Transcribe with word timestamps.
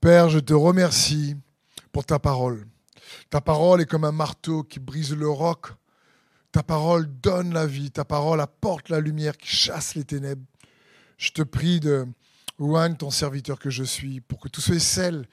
Père, 0.00 0.28
je 0.28 0.38
te 0.38 0.52
remercie 0.52 1.36
pour 1.92 2.04
ta 2.04 2.18
parole. 2.18 2.66
Ta 3.30 3.40
parole 3.40 3.80
est 3.80 3.86
comme 3.86 4.04
un 4.04 4.12
marteau 4.12 4.62
qui 4.62 4.78
brise 4.78 5.14
le 5.14 5.28
roc. 5.28 5.68
Ta 6.52 6.62
parole 6.62 7.06
donne 7.20 7.52
la 7.52 7.66
vie. 7.66 7.90
Ta 7.90 8.04
parole 8.04 8.40
apporte 8.40 8.88
la 8.88 9.00
lumière 9.00 9.36
qui 9.36 9.48
chasse 9.48 9.94
les 9.94 10.04
ténèbres. 10.04 10.44
Je 11.18 11.30
te 11.30 11.42
prie 11.42 11.80
de 11.80 12.06
oigne 12.58 12.96
ton 12.96 13.10
serviteur 13.10 13.58
que 13.58 13.70
je 13.70 13.84
suis 13.84 14.20
pour 14.20 14.40
que 14.40 14.48
tous 14.48 14.60
ceux 14.60 14.74
et 14.74 14.80
celles 14.80 15.28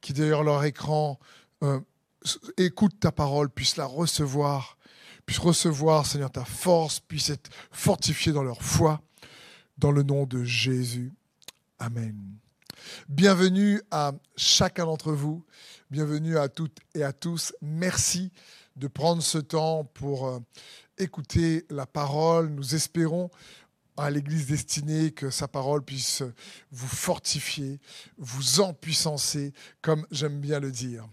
qui, 0.00 0.12
derrière 0.12 0.42
leur 0.42 0.64
écran, 0.64 1.18
euh, 1.62 1.80
écoutent 2.56 3.00
ta 3.00 3.12
parole, 3.12 3.50
puissent 3.50 3.76
la 3.76 3.86
recevoir, 3.86 4.78
puissent 5.26 5.38
recevoir, 5.38 6.06
Seigneur, 6.06 6.30
ta 6.30 6.44
force, 6.44 7.00
puissent 7.00 7.30
être 7.30 7.50
fortifiés 7.70 8.32
dans 8.32 8.42
leur 8.42 8.62
foi. 8.62 9.00
Dans 9.76 9.90
le 9.90 10.04
nom 10.04 10.24
de 10.24 10.44
Jésus. 10.44 11.12
Amen. 11.80 12.38
Bienvenue 13.08 13.80
à 13.90 14.12
chacun 14.36 14.86
d'entre 14.86 15.12
vous. 15.12 15.44
Bienvenue 15.90 16.38
à 16.38 16.48
toutes 16.48 16.78
et 16.94 17.02
à 17.02 17.12
tous. 17.12 17.54
Merci 17.60 18.32
de 18.76 18.88
prendre 18.88 19.22
ce 19.22 19.38
temps 19.38 19.84
pour 19.84 20.28
euh, 20.28 20.40
écouter 20.98 21.64
la 21.70 21.86
parole. 21.86 22.48
Nous 22.48 22.74
espérons 22.74 23.30
à 23.96 24.10
l'Église 24.10 24.46
destinée 24.46 25.12
que 25.12 25.30
sa 25.30 25.46
parole 25.46 25.84
puisse 25.84 26.22
vous 26.72 26.88
fortifier, 26.88 27.80
vous 28.18 28.60
empuissancer, 28.60 29.52
comme 29.82 30.06
j'aime 30.10 30.40
bien 30.40 30.58
le 30.58 30.72
dire. 30.72 31.06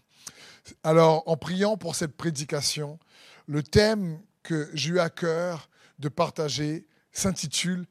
Alors, 0.84 1.23
en 1.28 1.38
priant 1.38 1.78
pour 1.78 1.95
cette 1.95 2.16
prédication, 2.16 3.00
le 3.48 3.64
thème 3.64 4.20
que 4.44 4.70
j'ai 4.73 4.92
eu 4.92 5.00
à 5.00 5.09
cœur 5.09 5.70
de 6.00 6.09
partager 6.09 6.88
s'intitule 7.12 7.86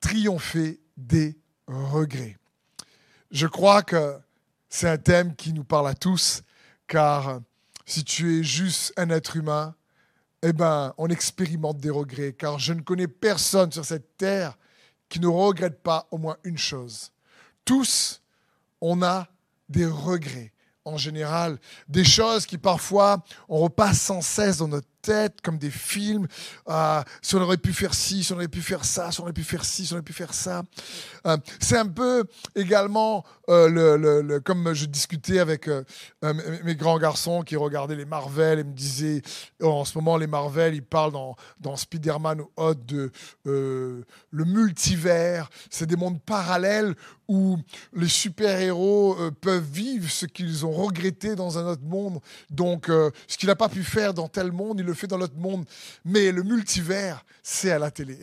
Triompher 0.00 0.80
des 0.96 1.38
regrets. 1.66 2.36
Je 3.34 3.48
crois 3.48 3.82
que 3.82 4.16
c'est 4.68 4.88
un 4.88 4.96
thème 4.96 5.34
qui 5.34 5.52
nous 5.52 5.64
parle 5.64 5.88
à 5.88 5.94
tous, 5.94 6.42
car 6.86 7.40
si 7.84 8.04
tu 8.04 8.38
es 8.38 8.44
juste 8.44 8.92
un 8.96 9.10
être 9.10 9.36
humain, 9.36 9.74
eh 10.42 10.52
ben, 10.52 10.94
on 10.98 11.08
expérimente 11.08 11.78
des 11.78 11.90
regrets, 11.90 12.32
car 12.32 12.60
je 12.60 12.72
ne 12.72 12.80
connais 12.80 13.08
personne 13.08 13.72
sur 13.72 13.84
cette 13.84 14.16
terre 14.16 14.56
qui 15.08 15.18
ne 15.18 15.26
regrette 15.26 15.82
pas 15.82 16.06
au 16.12 16.18
moins 16.18 16.36
une 16.44 16.58
chose. 16.58 17.10
Tous, 17.64 18.22
on 18.80 19.02
a 19.02 19.26
des 19.68 19.86
regrets 19.86 20.52
en 20.84 20.96
général, 20.96 21.58
des 21.88 22.04
choses 22.04 22.46
qui 22.46 22.56
parfois 22.56 23.24
on 23.48 23.58
repasse 23.58 24.00
sans 24.00 24.22
cesse 24.22 24.58
dans 24.58 24.68
notre 24.68 24.86
comme 25.42 25.58
des 25.58 25.70
films. 25.70 26.26
Euh, 26.68 27.02
si 27.22 27.34
on 27.34 27.40
aurait 27.40 27.56
pu 27.56 27.72
faire 27.72 27.94
ci, 27.94 28.24
si 28.24 28.32
on 28.32 28.36
aurait 28.36 28.48
pu 28.48 28.62
faire 28.62 28.84
ça, 28.84 29.10
si 29.10 29.20
on 29.20 29.24
aurait 29.24 29.32
pu 29.32 29.44
faire 29.44 29.64
ci, 29.64 29.86
si 29.86 29.92
on 29.92 29.96
aurait 29.96 30.02
pu 30.02 30.12
faire 30.12 30.34
ça. 30.34 30.62
Euh, 31.26 31.36
c'est 31.60 31.76
un 31.76 31.86
peu 31.86 32.24
également 32.54 33.24
euh, 33.48 33.68
le, 33.68 34.40
comme 34.40 34.72
je 34.72 34.86
discutais 34.86 35.38
avec 35.38 35.68
mes 36.64 36.74
grands 36.74 36.98
garçons 36.98 37.42
qui 37.42 37.56
regardaient 37.56 37.96
les 37.96 38.04
Marvel 38.04 38.58
et 38.58 38.64
me 38.64 38.72
disaient 38.72 39.22
en 39.62 39.84
ce 39.84 39.96
moment 39.98 40.16
les 40.16 40.26
Marvel 40.26 40.74
ils 40.74 40.82
parlent 40.82 41.12
dans, 41.12 41.36
dans 41.60 41.76
Spider-Man 41.76 42.40
ou 42.40 42.50
Hot 42.56 42.74
de 42.74 43.10
le 43.44 44.44
multivers. 44.44 45.50
C'est 45.70 45.86
des 45.86 45.96
mondes 45.96 46.20
parallèles 46.22 46.94
où 47.28 47.56
les 47.92 48.08
super-héros 48.08 49.16
peuvent 49.40 49.64
vivre 49.64 50.10
ce 50.10 50.26
qu'ils 50.26 50.66
ont 50.66 50.72
regretté 50.72 51.34
dans 51.34 51.58
un 51.58 51.66
autre 51.66 51.84
monde. 51.84 52.20
Donc, 52.50 52.86
ce 52.88 53.36
qu'il 53.38 53.48
n'a 53.48 53.56
pas 53.56 53.68
pu 53.68 53.82
faire 53.82 54.14
dans 54.14 54.28
tel 54.28 54.52
monde, 54.52 54.80
il 54.80 54.86
le 54.86 54.94
fait 54.94 55.06
dans 55.06 55.18
notre 55.18 55.36
monde. 55.36 55.64
Mais 56.04 56.32
le 56.32 56.42
multivers, 56.42 57.24
c'est 57.42 57.70
à 57.70 57.78
la 57.78 57.90
télé. 57.90 58.18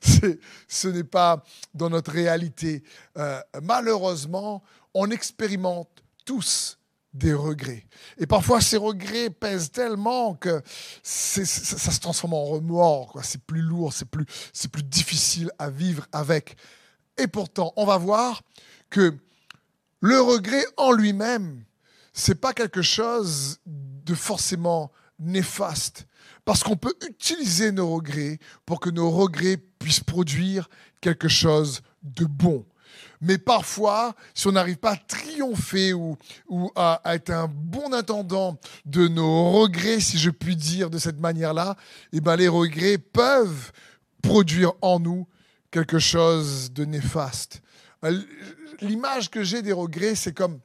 ce 0.68 0.88
n'est 0.88 1.04
pas 1.04 1.42
dans 1.74 1.90
notre 1.90 2.12
réalité. 2.12 2.82
Euh, 3.16 3.40
malheureusement, 3.62 4.62
on 4.94 5.10
expérimente 5.10 5.88
tous 6.24 6.78
des 7.14 7.32
regrets. 7.32 7.86
Et 8.18 8.26
parfois, 8.26 8.60
ces 8.60 8.76
regrets 8.76 9.30
pèsent 9.30 9.70
tellement 9.70 10.34
que 10.34 10.62
ça, 11.02 11.44
se 11.44 12.00
transforme 12.00 12.34
en 12.34 12.44
remords. 12.44 13.18
C'est 13.22 13.42
plus 13.42 13.62
lourd, 13.62 13.92
c'est 13.92 14.70
plus 14.70 14.82
difficile 14.84 15.50
à 15.58 15.70
vivre 15.70 16.06
avec. 16.12 16.56
Et 17.18 17.26
pourtant, 17.26 17.72
on 17.76 17.84
va 17.84 17.98
voir 17.98 18.42
que 18.90 19.14
le 20.00 20.20
regret 20.20 20.64
en 20.76 20.92
lui-même, 20.92 21.64
c'est 22.12 22.40
pas 22.40 22.52
quelque 22.52 22.82
chose 22.82 23.58
de 23.66 24.14
forcément 24.14 24.90
néfaste. 25.18 26.06
Parce 26.44 26.62
qu'on 26.62 26.76
peut 26.76 26.94
utiliser 27.06 27.72
nos 27.72 27.90
regrets 27.90 28.38
pour 28.64 28.80
que 28.80 28.90
nos 28.90 29.10
regrets 29.10 29.56
puissent 29.56 30.00
produire 30.00 30.68
quelque 31.00 31.28
chose 31.28 31.82
de 32.02 32.24
bon. 32.24 32.64
Mais 33.20 33.36
parfois, 33.36 34.14
si 34.34 34.46
on 34.46 34.52
n'arrive 34.52 34.76
pas 34.76 34.92
à 34.92 34.96
triompher 34.96 35.92
ou, 35.92 36.16
à, 36.76 37.00
être 37.06 37.30
un 37.30 37.48
bon 37.48 37.92
intendant 37.92 38.58
de 38.86 39.08
nos 39.08 39.50
regrets, 39.50 40.00
si 40.00 40.18
je 40.18 40.30
puis 40.30 40.56
dire 40.56 40.88
de 40.88 40.98
cette 40.98 41.18
manière-là, 41.18 41.76
eh 42.12 42.20
ben 42.20 42.36
les 42.36 42.48
regrets 42.48 42.98
peuvent 42.98 43.72
produire 44.22 44.72
en 44.80 45.00
nous 45.00 45.26
quelque 45.70 45.98
chose 45.98 46.72
de 46.72 46.84
néfaste. 46.84 47.62
L'image 48.80 49.30
que 49.30 49.42
j'ai 49.42 49.62
des 49.62 49.72
regrets, 49.72 50.14
c'est 50.14 50.32
comme 50.32 50.60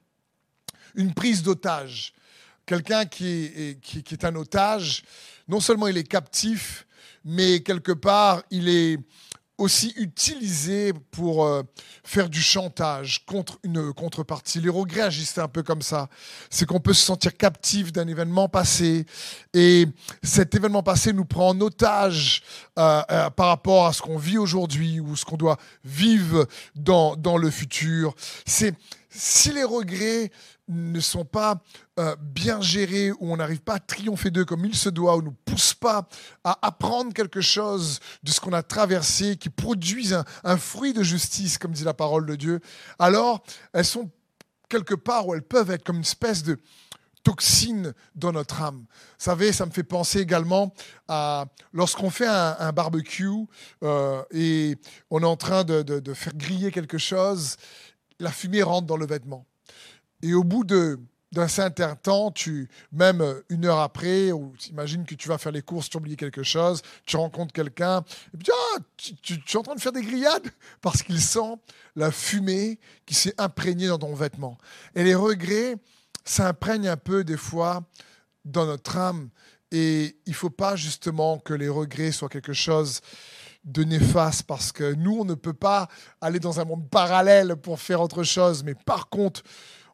une 0.95 1.13
prise 1.13 1.43
d'otage 1.43 2.13
quelqu'un 2.65 3.05
qui 3.05 3.27
est, 3.27 3.79
qui, 3.81 4.13
est 4.13 4.25
un 4.25 4.35
otage, 4.35 5.03
non 5.47 5.59
seulement 5.59 5.87
il 5.87 5.97
est 5.97 6.07
captif, 6.07 6.87
mais 7.25 7.61
quelque 7.61 7.91
part, 7.91 8.43
il 8.51 8.69
est 8.69 8.97
aussi 9.57 9.93
utilisé 9.97 10.93
pour 11.11 11.45
euh, 11.45 11.61
faire 12.03 12.29
du 12.29 12.41
chantage 12.41 13.23
contre 13.25 13.59
une 13.63 13.93
contrepartie. 13.93 14.59
Les 14.59 14.69
regrets 14.69 15.01
agissent 15.01 15.37
un 15.37 15.47
peu 15.47 15.61
comme 15.61 15.81
ça. 15.81 16.09
C'est 16.49 16.65
qu'on 16.65 16.79
peut 16.79 16.93
se 16.93 17.05
sentir 17.05 17.37
captif 17.37 17.91
d'un 17.91 18.07
événement 18.07 18.49
passé 18.49 19.05
et 19.53 19.85
cet 20.23 20.55
événement 20.55 20.83
passé 20.83 21.13
nous 21.13 21.25
prend 21.25 21.49
en 21.49 21.61
otage 21.61 22.41
euh, 22.79 23.01
euh, 23.11 23.29
par 23.29 23.47
rapport 23.47 23.85
à 23.85 23.93
ce 23.93 24.01
qu'on 24.01 24.17
vit 24.17 24.37
aujourd'hui 24.37 24.99
ou 24.99 25.15
ce 25.15 25.23
qu'on 25.23 25.37
doit 25.37 25.57
vivre 25.83 26.47
dans, 26.75 27.15
dans 27.15 27.37
le 27.37 27.51
futur. 27.51 28.15
C'est 28.45 28.73
si 29.15 29.51
les 29.51 29.63
regrets 29.63 30.31
ne 30.67 30.99
sont 30.99 31.25
pas 31.25 31.61
euh, 31.99 32.15
bien 32.19 32.61
gérés, 32.61 33.11
ou 33.11 33.33
on 33.33 33.37
n'arrive 33.37 33.61
pas 33.61 33.75
à 33.75 33.79
triompher 33.79 34.31
d'eux 34.31 34.45
comme 34.45 34.65
il 34.65 34.75
se 34.75 34.89
doit, 34.89 35.15
ou 35.17 35.21
ne 35.21 35.25
nous 35.25 35.35
poussent 35.45 35.73
pas 35.73 36.07
à 36.43 36.57
apprendre 36.65 37.13
quelque 37.13 37.41
chose 37.41 37.99
de 38.23 38.31
ce 38.31 38.39
qu'on 38.39 38.53
a 38.53 38.63
traversé, 38.63 39.35
qui 39.35 39.49
produisent 39.49 40.23
un, 40.43 40.57
fruit 40.57 40.93
de 40.93 41.03
justice, 41.03 41.57
comme 41.57 41.71
dit 41.71 41.83
la 41.83 41.93
parole 41.93 42.25
de 42.25 42.35
Dieu, 42.35 42.59
alors 42.99 43.43
elles 43.73 43.85
sont 43.85 44.09
quelque 44.69 44.95
part 44.95 45.27
où 45.27 45.33
elles 45.33 45.43
peuvent 45.43 45.71
être 45.71 45.83
comme 45.83 45.97
une 45.97 46.03
espèce 46.03 46.43
de 46.43 46.57
toxine 47.23 47.93
dans 48.15 48.31
notre 48.31 48.61
âme. 48.61 48.79
Vous 48.79 48.85
savez, 49.17 49.51
ça 49.53 49.65
me 49.65 49.71
fait 49.71 49.83
penser 49.83 50.19
également 50.19 50.73
à 51.07 51.45
lorsqu'on 51.71 52.09
fait 52.09 52.27
un, 52.27 52.71
barbecue 52.73 53.29
euh, 53.83 54.23
et 54.31 54.77
on 55.09 55.21
est 55.21 55.25
en 55.25 55.37
train 55.37 55.63
de 55.63 56.13
faire 56.13 56.35
griller 56.35 56.71
quelque 56.71 56.97
chose, 56.97 57.57
la 58.19 58.31
fumée 58.31 58.63
rentre 58.63 58.87
dans 58.87 58.97
le 58.97 59.05
vêtement. 59.05 59.45
Et 60.23 60.33
au 60.33 60.45
bout 60.45 60.63
d'un 60.63 61.47
certain 61.49 61.95
temps, 61.95 62.31
tu, 62.31 62.69
même 62.93 63.21
une 63.49 63.65
heure 63.65 63.79
après, 63.79 64.31
ou 64.31 64.53
imagines 64.69 65.05
que 65.05 65.15
tu 65.15 65.27
vas 65.27 65.37
faire 65.37 65.51
les 65.51 65.61
courses, 65.61 65.89
tu 65.89 65.97
as 65.97 65.99
oublié 65.99 66.15
quelque 66.15 66.43
chose, 66.43 66.81
tu 67.05 67.17
rencontres 67.17 67.51
quelqu'un, 67.51 68.05
et 68.33 68.37
puis 68.37 68.47
ah, 68.53 68.77
tu, 68.95 69.33
es 69.33 69.57
en 69.57 69.63
train 69.63 69.75
de 69.75 69.81
faire 69.81 69.91
des 69.91 70.01
grillades 70.01 70.47
parce 70.81 71.03
qu'il 71.03 71.19
sent 71.19 71.55
la 71.97 72.09
fumée 72.09 72.79
qui 73.05 73.15
s'est 73.15 73.35
imprégnée 73.37 73.87
dans 73.87 73.99
ton 73.99 74.15
vêtement. 74.15 74.57
Et 74.95 75.03
les 75.03 75.13
regrets 75.13 75.75
s'imprègnent 76.23 76.87
un 76.87 76.97
peu 76.97 77.25
des 77.25 77.37
fois 77.37 77.83
dans 78.45 78.65
notre 78.65 78.95
âme. 78.95 79.29
Et 79.71 80.15
il 80.25 80.29
ne 80.29 80.35
faut 80.35 80.49
pas 80.49 80.77
justement 80.77 81.37
que 81.39 81.53
les 81.53 81.67
regrets 81.67 82.13
soient 82.13 82.29
quelque 82.29 82.53
chose 82.53 83.01
de 83.65 83.83
néfaste 83.83 84.43
parce 84.43 84.71
que 84.71 84.93
nous, 84.93 85.19
on 85.19 85.25
ne 85.25 85.35
peut 85.35 85.53
pas 85.53 85.87
aller 86.21 86.39
dans 86.39 86.59
un 86.59 86.65
monde 86.65 86.89
parallèle 86.89 87.55
pour 87.55 87.79
faire 87.79 88.01
autre 88.01 88.23
chose. 88.23 88.63
Mais 88.63 88.75
par 88.75 89.09
contre, 89.09 89.41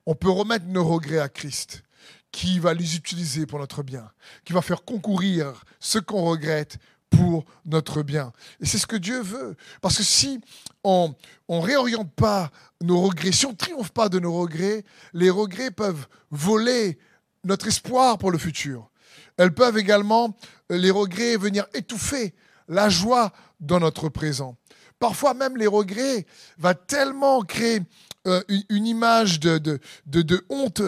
on 0.10 0.16
peut 0.16 0.32
remettre 0.32 0.66
nos 0.66 0.84
regrets 0.84 1.20
à 1.20 1.30
Christ, 1.30 1.84
qui 2.32 2.58
va 2.58 2.74
les 2.74 2.96
utiliser 2.96 3.46
pour 3.46 3.60
notre 3.60 3.84
bien, 3.84 4.10
qui 4.44 4.54
va 4.54 4.64
faire 4.64 4.84
concourir 4.84 5.64
ce 5.80 6.00
qu'on 6.00 6.24
regrette 6.24 6.80
pour 7.12 7.46
notre 7.64 8.02
bien. 8.02 8.34
Et 8.60 8.66
c'est 8.66 8.80
ce 8.80 8.88
que 8.88 8.96
Dieu 8.96 9.22
veut. 9.22 9.56
Parce 9.82 9.98
que 9.98 10.04
si 10.04 10.42
on 10.84 11.14
ne 11.48 11.60
réoriente 11.60 12.12
pas 12.16 12.50
nos 12.82 13.00
regrets, 13.02 13.32
si 13.32 13.46
on 13.46 13.52
ne 13.52 13.56
triomphe 13.56 13.92
pas 13.92 14.10
de 14.10 14.18
nos 14.18 14.34
regrets, 14.34 14.84
les 15.14 15.30
regrets 15.30 15.70
peuvent 15.70 16.08
voler 16.32 16.98
notre 17.44 17.68
espoir 17.68 18.18
pour 18.18 18.32
le 18.32 18.40
futur. 18.40 18.90
Elles 19.38 19.54
peuvent 19.54 19.78
également, 19.78 20.36
les 20.72 20.90
regrets, 20.90 21.38
venir 21.38 21.68
étouffer 21.76 22.34
la 22.68 22.90
joie 22.90 23.32
dans 23.60 23.80
notre 23.80 24.10
présent. 24.10 24.58
Parfois 24.98 25.36
même 25.36 25.56
les 25.56 25.68
regrets 25.68 26.26
vont 26.58 26.76
tellement 26.88 27.42
créer 27.44 27.82
euh, 28.30 28.42
une, 28.70 28.86
image 28.86 29.40
de, 29.40 29.58
de, 30.06 30.46
honte 30.50 30.82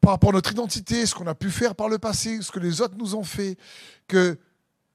par 0.00 0.12
rapport 0.12 0.30
à 0.30 0.34
notre 0.34 0.52
identité, 0.52 1.06
ce 1.06 1.14
qu'on 1.14 1.26
a 1.26 1.34
pu 1.34 1.50
faire 1.50 1.74
par 1.74 1.88
le 1.88 1.98
passé, 1.98 2.40
ce 2.42 2.52
que 2.52 2.60
les 2.60 2.80
autres 2.80 2.96
nous 2.96 3.14
ont 3.14 3.24
fait, 3.24 3.56
que 4.06 4.38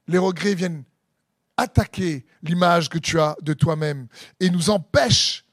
les 0.06 0.18
regrets 0.18 0.54
viennent 0.54 0.84
attaquer 1.56 2.24
l'image 2.42 2.88
que 2.88 2.98
tu 2.98 3.20
as 3.20 3.36
de 3.42 3.52
toi-même 3.52 4.06
et 4.40 4.50
nous 4.50 4.70
empêchent 4.70 5.44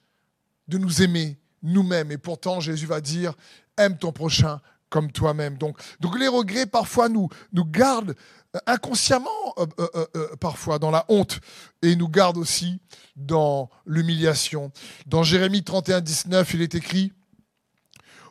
de 0.68 0.78
nous 0.78 1.02
aimer, 1.02 1.38
nous-mêmes. 1.64 2.12
Et 2.12 2.18
pourtant, 2.18 2.60
Jésus 2.60 2.86
va 2.86 3.02
dire, 3.02 3.34
aime 3.78 3.98
ton 3.98 4.12
prochain 4.12 4.62
comme 4.90 5.12
toi-même. 5.12 5.58
Donc, 5.58 5.78
donc 6.00 6.18
les 6.20 6.28
regrets, 6.28 6.66
parfois, 6.66 7.10
nous, 7.10 7.30
nous 7.54 7.66
gardent 7.66 8.16
inconsciemment, 8.66 9.30
euh, 9.58 9.66
euh, 9.80 10.06
euh, 10.16 10.36
parfois, 10.40 10.80
dans 10.80 10.92
la 10.92 11.06
honte, 11.10 11.40
et 11.82 11.96
nous 11.96 12.10
gardent 12.10 12.38
aussi 12.38 12.80
dans 13.16 13.70
l'humiliation. 13.86 14.72
Dans 15.06 15.24
Jérémie 15.24 15.64
31, 15.64 16.02
19, 16.02 16.54
il 16.54 16.62
est 16.62 16.76
écrit, 16.76 17.14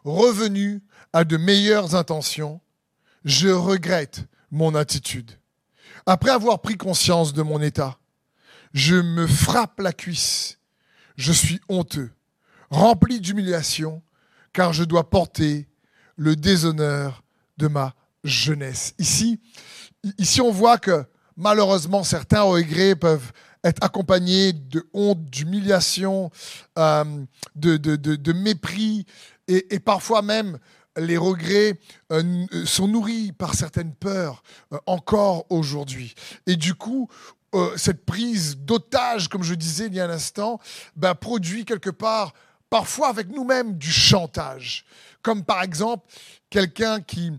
Revenu 0.04 0.82
à 1.12 1.24
de 1.24 1.36
meilleures 1.36 1.96
intentions, 1.96 2.60
je 3.24 3.48
regrette 3.48 4.24
mon 4.52 4.74
attitude. 4.76 5.32
Après 6.06 6.30
avoir 6.30 6.60
pris 6.60 6.76
conscience 6.76 7.32
de 7.32 7.42
mon 7.42 7.60
état, 7.60 7.98
je 8.72 8.94
me 8.94 9.26
frappe 9.26 9.80
la 9.80 9.92
cuisse. 9.92 10.58
Je 11.16 11.32
suis 11.32 11.60
honteux, 11.68 12.12
rempli 12.70 13.20
d'humiliation, 13.20 14.02
car 14.52 14.72
je 14.72 14.84
dois 14.84 15.10
porter 15.10 15.66
le 16.16 16.36
déshonneur 16.36 17.22
de 17.58 17.68
ma 17.68 17.94
jeunesse. 18.24 18.94
Ici, 18.98 19.40
ici 20.18 20.40
on 20.40 20.50
voit 20.50 20.78
que 20.78 21.04
malheureusement 21.36 22.02
certains 22.02 22.42
regrets 22.42 22.96
peuvent 22.96 23.32
être 23.64 23.82
accompagnés 23.82 24.52
de 24.52 24.86
honte, 24.92 25.24
d'humiliation, 25.24 26.30
euh, 26.78 27.04
de, 27.54 28.32
mépris 28.32 29.06
et, 29.48 29.80
parfois 29.80 30.22
même 30.22 30.58
les 30.96 31.16
regrets 31.16 31.78
euh, 32.12 32.46
sont 32.64 32.88
nourris 32.88 33.32
par 33.32 33.54
certaines 33.54 33.92
peurs 33.92 34.42
euh, 34.72 34.78
encore 34.86 35.46
aujourd'hui. 35.50 36.14
Et 36.46 36.56
du 36.56 36.74
coup, 36.74 37.08
cette 37.76 38.04
prise 38.04 38.58
d'otage, 38.58 39.28
comme 39.28 39.42
je 39.42 39.54
disais 39.54 39.86
il 39.86 39.94
y 39.94 40.00
a 40.00 40.04
un 40.04 40.10
instant, 40.10 40.60
ben, 40.94 41.14
produit 41.14 41.64
quelque 41.64 41.88
part, 41.88 42.34
parfois 42.70 43.08
avec 43.08 43.28
nous-mêmes, 43.28 43.76
du 43.76 43.90
chantage. 43.90 44.84
Comme 45.22 45.44
par 45.44 45.62
exemple, 45.62 46.06
quelqu'un 46.50 47.00
qui 47.00 47.32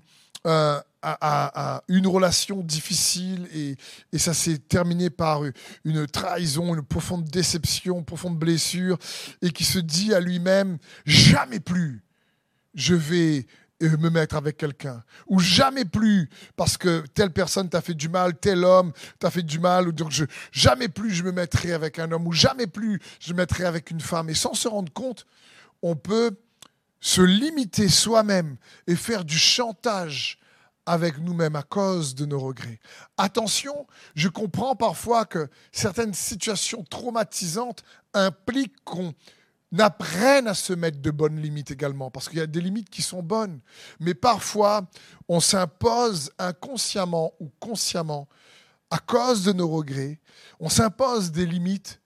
a, 0.43 0.83
une 1.87 2.07
relation 2.07 2.61
difficile 2.61 3.47
et, 3.53 3.75
et 4.11 4.17
ça 4.17 4.33
s'est 4.33 4.57
terminé 4.57 5.09
par 5.09 5.41
une 5.85 6.07
trahison, 6.07 6.73
une 6.73 6.81
profonde 6.81 7.25
déception, 7.25 7.99
une 7.99 8.05
profonde 8.05 8.37
blessure, 8.37 8.97
et 9.41 9.51
qui 9.51 9.63
se 9.63 9.79
dit 9.79 10.13
à 10.13 10.19
lui-même, 10.19 10.77
jamais 11.05 11.59
plus 11.59 12.03
je 12.77 12.93
vais 12.93 13.47
euh, 13.83 13.97
me 13.97 14.09
mettre 14.09 14.35
avec 14.35 14.57
quelqu'un. 14.57 15.03
Ou 15.27 15.39
jamais 15.39 15.85
plus, 15.85 16.29
parce 16.55 16.77
que 16.77 17.05
telle 17.13 17.31
personne 17.31 17.69
t'a 17.69 17.81
fait 17.81 17.93
du 17.93 18.09
mal, 18.09 18.35
tel 18.37 18.63
homme 18.63 18.91
t'a 19.19 19.29
fait 19.29 19.43
du 19.43 19.59
mal, 19.59 19.87
ou 19.87 19.91
donc 19.91 20.11
jamais 20.51 20.87
plus 20.87 21.11
je 21.11 21.23
me 21.23 21.31
mettrai 21.31 21.73
avec 21.73 21.99
un 21.99 22.11
homme, 22.11 22.27
ou 22.27 22.33
jamais 22.33 22.67
plus 22.67 22.99
je 23.19 23.33
me 23.33 23.37
mettrai 23.37 23.65
avec 23.65 23.91
une 23.91 24.01
femme. 24.01 24.29
Et 24.29 24.33
sans 24.33 24.53
se 24.53 24.67
rendre 24.67 24.91
compte, 24.91 25.25
on 25.81 25.95
peut 25.95 26.31
se 26.99 27.21
limiter 27.21 27.89
soi-même 27.89 28.57
et 28.87 28.95
faire 28.95 29.23
du 29.23 29.37
chantage 29.37 30.39
avec 30.87 31.19
nous-mêmes 31.19 31.55
à 31.55 31.63
cause 31.63 32.15
de 32.15 32.25
nos 32.25 32.39
regrets. 32.39 32.79
Attention, 33.17 33.85
je 34.15 34.29
comprends 34.29 34.75
parfois 34.75 35.25
que 35.25 35.49
certaines 35.71 36.13
situations 36.13 36.83
traumatisantes 36.89 37.83
impliquent 38.13 38.83
qu'on 38.85 39.13
apprenne 39.77 40.47
à 40.47 40.53
se 40.53 40.73
mettre 40.73 41.01
de 41.01 41.11
bonnes 41.11 41.41
limites 41.41 41.71
également, 41.71 42.09
parce 42.09 42.29
qu'il 42.29 42.39
y 42.39 42.41
a 42.41 42.47
des 42.47 42.61
limites 42.61 42.89
qui 42.89 43.01
sont 43.01 43.21
bonnes. 43.21 43.59
Mais 43.99 44.13
parfois, 44.13 44.87
on 45.27 45.39
s'impose 45.39 46.31
inconsciemment 46.39 47.33
ou 47.39 47.51
consciemment, 47.59 48.27
à 48.89 48.99
cause 48.99 49.43
de 49.43 49.51
nos 49.51 49.67
regrets, 49.67 50.19
on 50.59 50.69
s'impose 50.69 51.31
des 51.31 51.45
limites 51.45 51.99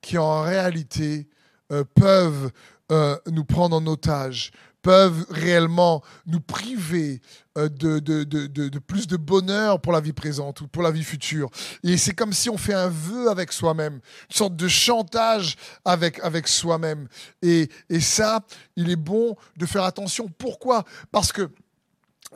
qui 0.00 0.16
en 0.18 0.42
réalité 0.42 1.28
euh, 1.72 1.84
peuvent 1.94 2.52
euh, 2.92 3.18
nous 3.26 3.44
prendre 3.44 3.76
en 3.76 3.86
otage, 3.86 4.52
peuvent 4.82 5.26
réellement 5.30 6.02
nous 6.26 6.40
priver 6.40 7.20
euh, 7.56 7.68
de, 7.68 7.98
de, 7.98 8.24
de, 8.24 8.46
de, 8.46 8.78
plus 8.78 9.06
de 9.06 9.16
bonheur 9.16 9.80
pour 9.80 9.92
la 9.92 10.00
vie 10.00 10.12
présente 10.12 10.60
ou 10.60 10.68
pour 10.68 10.82
la 10.82 10.90
vie 10.90 11.04
future. 11.04 11.50
Et 11.82 11.96
c'est 11.96 12.14
comme 12.14 12.32
si 12.32 12.48
on 12.48 12.58
fait 12.58 12.74
un 12.74 12.88
vœu 12.88 13.28
avec 13.30 13.52
soi-même, 13.52 13.94
une 13.94 14.36
sorte 14.36 14.56
de 14.56 14.68
chantage 14.68 15.56
avec, 15.84 16.20
avec 16.20 16.48
soi-même. 16.48 17.08
Et, 17.42 17.68
et 17.88 18.00
ça, 18.00 18.44
il 18.76 18.90
est 18.90 18.96
bon 18.96 19.36
de 19.56 19.66
faire 19.66 19.84
attention. 19.84 20.28
Pourquoi? 20.38 20.84
Parce 21.10 21.32
que 21.32 21.50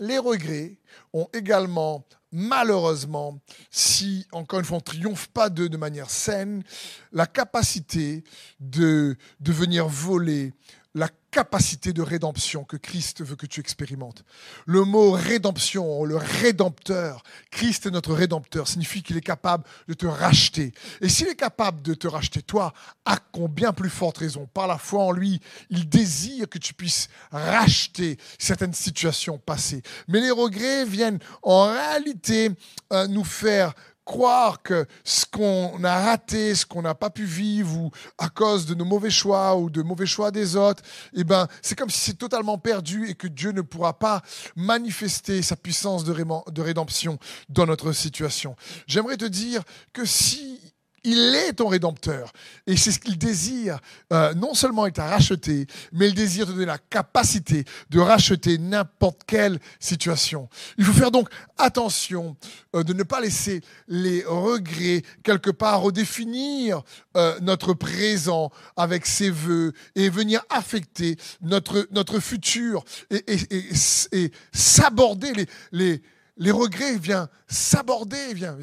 les 0.00 0.18
regrets 0.18 0.78
ont 1.12 1.28
également 1.32 2.04
malheureusement, 2.32 3.38
si, 3.70 4.26
encore 4.32 4.58
une 4.58 4.64
fois, 4.64 4.76
on 4.76 4.80
ne 4.80 4.84
triomphe 4.84 5.28
pas 5.28 5.50
d'eux 5.50 5.68
de 5.68 5.76
manière 5.76 6.10
saine, 6.10 6.64
la 7.12 7.26
capacité 7.26 8.24
de, 8.58 9.16
de 9.40 9.52
venir 9.52 9.86
voler 9.86 10.54
la 10.94 11.08
capacité 11.30 11.94
de 11.94 12.02
rédemption 12.02 12.64
que 12.64 12.76
Christ 12.76 13.24
veut 13.24 13.36
que 13.36 13.46
tu 13.46 13.60
expérimentes. 13.60 14.22
Le 14.66 14.84
mot 14.84 15.12
rédemption, 15.12 16.04
le 16.04 16.16
rédempteur, 16.16 17.22
Christ 17.50 17.86
est 17.86 17.90
notre 17.90 18.12
rédempteur, 18.12 18.68
signifie 18.68 19.02
qu'il 19.02 19.16
est 19.16 19.22
capable 19.22 19.64
de 19.88 19.94
te 19.94 20.04
racheter. 20.04 20.74
Et 21.00 21.08
s'il 21.08 21.28
est 21.28 21.34
capable 21.34 21.80
de 21.80 21.94
te 21.94 22.06
racheter, 22.06 22.42
toi, 22.42 22.74
à 23.06 23.16
combien 23.16 23.72
plus 23.72 23.88
forte 23.88 24.18
raison? 24.18 24.46
Par 24.52 24.66
la 24.66 24.76
foi 24.76 25.04
en 25.04 25.12
lui, 25.12 25.40
il 25.70 25.88
désire 25.88 26.46
que 26.50 26.58
tu 26.58 26.74
puisses 26.74 27.08
racheter 27.30 28.18
certaines 28.38 28.74
situations 28.74 29.38
passées. 29.38 29.82
Mais 30.08 30.20
les 30.20 30.30
regrets 30.30 30.84
viennent 30.84 31.20
en 31.42 31.72
réalité 31.72 32.50
euh, 32.92 33.06
nous 33.06 33.24
faire 33.24 33.72
croire 34.04 34.62
que 34.62 34.86
ce 35.04 35.24
qu'on 35.26 35.82
a 35.84 36.00
raté, 36.00 36.54
ce 36.54 36.66
qu'on 36.66 36.82
n'a 36.82 36.94
pas 36.94 37.10
pu 37.10 37.24
vivre, 37.24 37.76
ou 37.76 37.90
à 38.18 38.28
cause 38.28 38.66
de 38.66 38.74
nos 38.74 38.84
mauvais 38.84 39.10
choix 39.10 39.56
ou 39.56 39.70
de 39.70 39.82
mauvais 39.82 40.06
choix 40.06 40.30
des 40.30 40.56
autres, 40.56 40.82
eh 41.14 41.24
ben, 41.24 41.46
c'est 41.60 41.78
comme 41.78 41.90
si 41.90 42.00
c'est 42.00 42.18
totalement 42.18 42.58
perdu 42.58 43.08
et 43.08 43.14
que 43.14 43.28
Dieu 43.28 43.52
ne 43.52 43.62
pourra 43.62 43.98
pas 43.98 44.22
manifester 44.56 45.42
sa 45.42 45.56
puissance 45.56 46.04
de 46.04 46.62
rédemption 46.62 47.18
dans 47.48 47.66
notre 47.66 47.92
situation. 47.92 48.56
J'aimerais 48.86 49.16
te 49.16 49.24
dire 49.24 49.62
que 49.92 50.04
si 50.04 50.71
il 51.04 51.34
est 51.34 51.54
ton 51.54 51.68
rédempteur. 51.68 52.32
Et 52.66 52.76
c'est 52.76 52.92
ce 52.92 52.98
qu'il 52.98 53.18
désire. 53.18 53.78
Euh, 54.12 54.34
non 54.34 54.54
seulement 54.54 54.86
il 54.86 54.92
t'a 54.92 55.06
racheté, 55.06 55.66
mais 55.92 56.08
il 56.08 56.14
désire 56.14 56.46
te 56.46 56.52
donner 56.52 56.66
la 56.66 56.78
capacité 56.78 57.64
de 57.90 58.00
racheter 58.00 58.58
n'importe 58.58 59.22
quelle 59.26 59.58
situation. 59.80 60.48
Il 60.78 60.84
faut 60.84 60.92
faire 60.92 61.10
donc 61.10 61.28
attention 61.58 62.36
euh, 62.74 62.84
de 62.84 62.92
ne 62.92 63.02
pas 63.02 63.20
laisser 63.20 63.62
les 63.88 64.24
regrets 64.24 65.02
quelque 65.22 65.50
part 65.50 65.82
redéfinir 65.82 66.82
euh, 67.16 67.38
notre 67.40 67.74
présent 67.74 68.50
avec 68.76 69.06
ses 69.06 69.30
voeux 69.30 69.72
et 69.94 70.08
venir 70.08 70.42
affecter 70.50 71.16
notre, 71.40 71.88
notre 71.90 72.20
futur 72.20 72.84
et, 73.10 73.24
et, 73.50 74.32
s'aborder 74.52 75.32
les, 75.32 75.46
les 75.72 76.02
les 76.42 76.50
regrets 76.50 76.98
viennent 76.98 77.28
s'aborder 77.46 78.34
vient, 78.34 78.58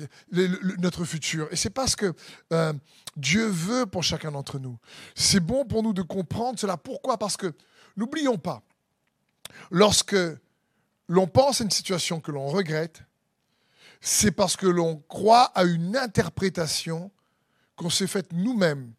notre 0.79 1.05
futur. 1.05 1.47
Et 1.51 1.55
c'est 1.55 1.69
parce 1.69 1.95
que 1.95 2.13
euh, 2.51 2.73
Dieu 3.15 3.45
veut 3.47 3.85
pour 3.85 4.03
chacun 4.03 4.31
d'entre 4.31 4.59
nous. 4.59 4.77
C'est 5.15 5.39
bon 5.39 5.65
pour 5.65 5.81
nous 5.81 5.93
de 5.93 6.01
comprendre 6.01 6.59
cela. 6.59 6.75
Pourquoi? 6.75 7.17
Parce 7.17 7.37
que 7.37 7.53
n'oublions 7.95 8.37
pas, 8.37 8.61
lorsque 9.71 10.17
l'on 11.07 11.27
pense 11.27 11.61
à 11.61 11.63
une 11.63 11.71
situation 11.71 12.19
que 12.19 12.31
l'on 12.31 12.47
regrette, 12.47 13.03
c'est 14.01 14.31
parce 14.31 14.57
que 14.57 14.67
l'on 14.67 14.97
croit 15.07 15.45
à 15.55 15.63
une 15.63 15.95
interprétation 15.95 17.11
qu'on 17.77 17.89
s'est 17.89 18.07
faite 18.07 18.33
nous-mêmes 18.33 18.91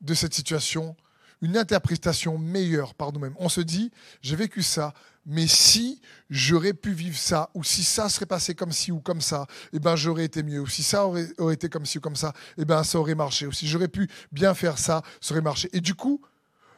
de 0.00 0.12
cette 0.12 0.34
situation, 0.34 0.96
une 1.40 1.56
interprétation 1.56 2.36
meilleure 2.36 2.94
par 2.94 3.12
nous-mêmes. 3.12 3.36
On 3.38 3.48
se 3.48 3.60
dit, 3.60 3.92
j'ai 4.22 4.34
vécu 4.34 4.62
ça, 4.62 4.92
mais 5.26 5.46
si 5.46 6.00
j'aurais 6.28 6.74
pu 6.74 6.92
vivre 6.92 7.16
ça, 7.16 7.50
ou 7.54 7.64
si 7.64 7.82
ça 7.82 8.08
serait 8.08 8.26
passé 8.26 8.54
comme 8.54 8.72
ci 8.72 8.92
ou 8.92 9.00
comme 9.00 9.20
ça, 9.20 9.46
eh 9.72 9.78
ben 9.78 9.96
j'aurais 9.96 10.24
été 10.24 10.42
mieux. 10.42 10.60
Ou 10.60 10.66
si 10.66 10.82
ça 10.82 11.06
aurait, 11.06 11.28
été 11.52 11.68
comme 11.68 11.86
ci 11.86 11.98
ou 11.98 12.00
comme 12.00 12.16
ça, 12.16 12.32
eh 12.58 12.64
ben 12.64 12.84
ça 12.84 12.98
aurait 12.98 13.14
marché. 13.14 13.46
Ou 13.46 13.52
si 13.52 13.66
j'aurais 13.66 13.88
pu 13.88 14.08
bien 14.32 14.54
faire 14.54 14.78
ça, 14.78 15.02
ça 15.20 15.34
aurait 15.34 15.42
marché. 15.42 15.68
Et 15.72 15.80
du 15.80 15.94
coup, 15.94 16.20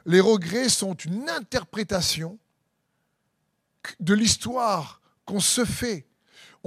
les 0.05 0.21
regrets 0.21 0.69
sont 0.69 0.95
une 0.95 1.29
interprétation 1.29 2.39
de 4.01 4.15
l'histoire 4.15 5.01
qu'on 5.25 5.41
se 5.41 5.65
fait 5.65 6.07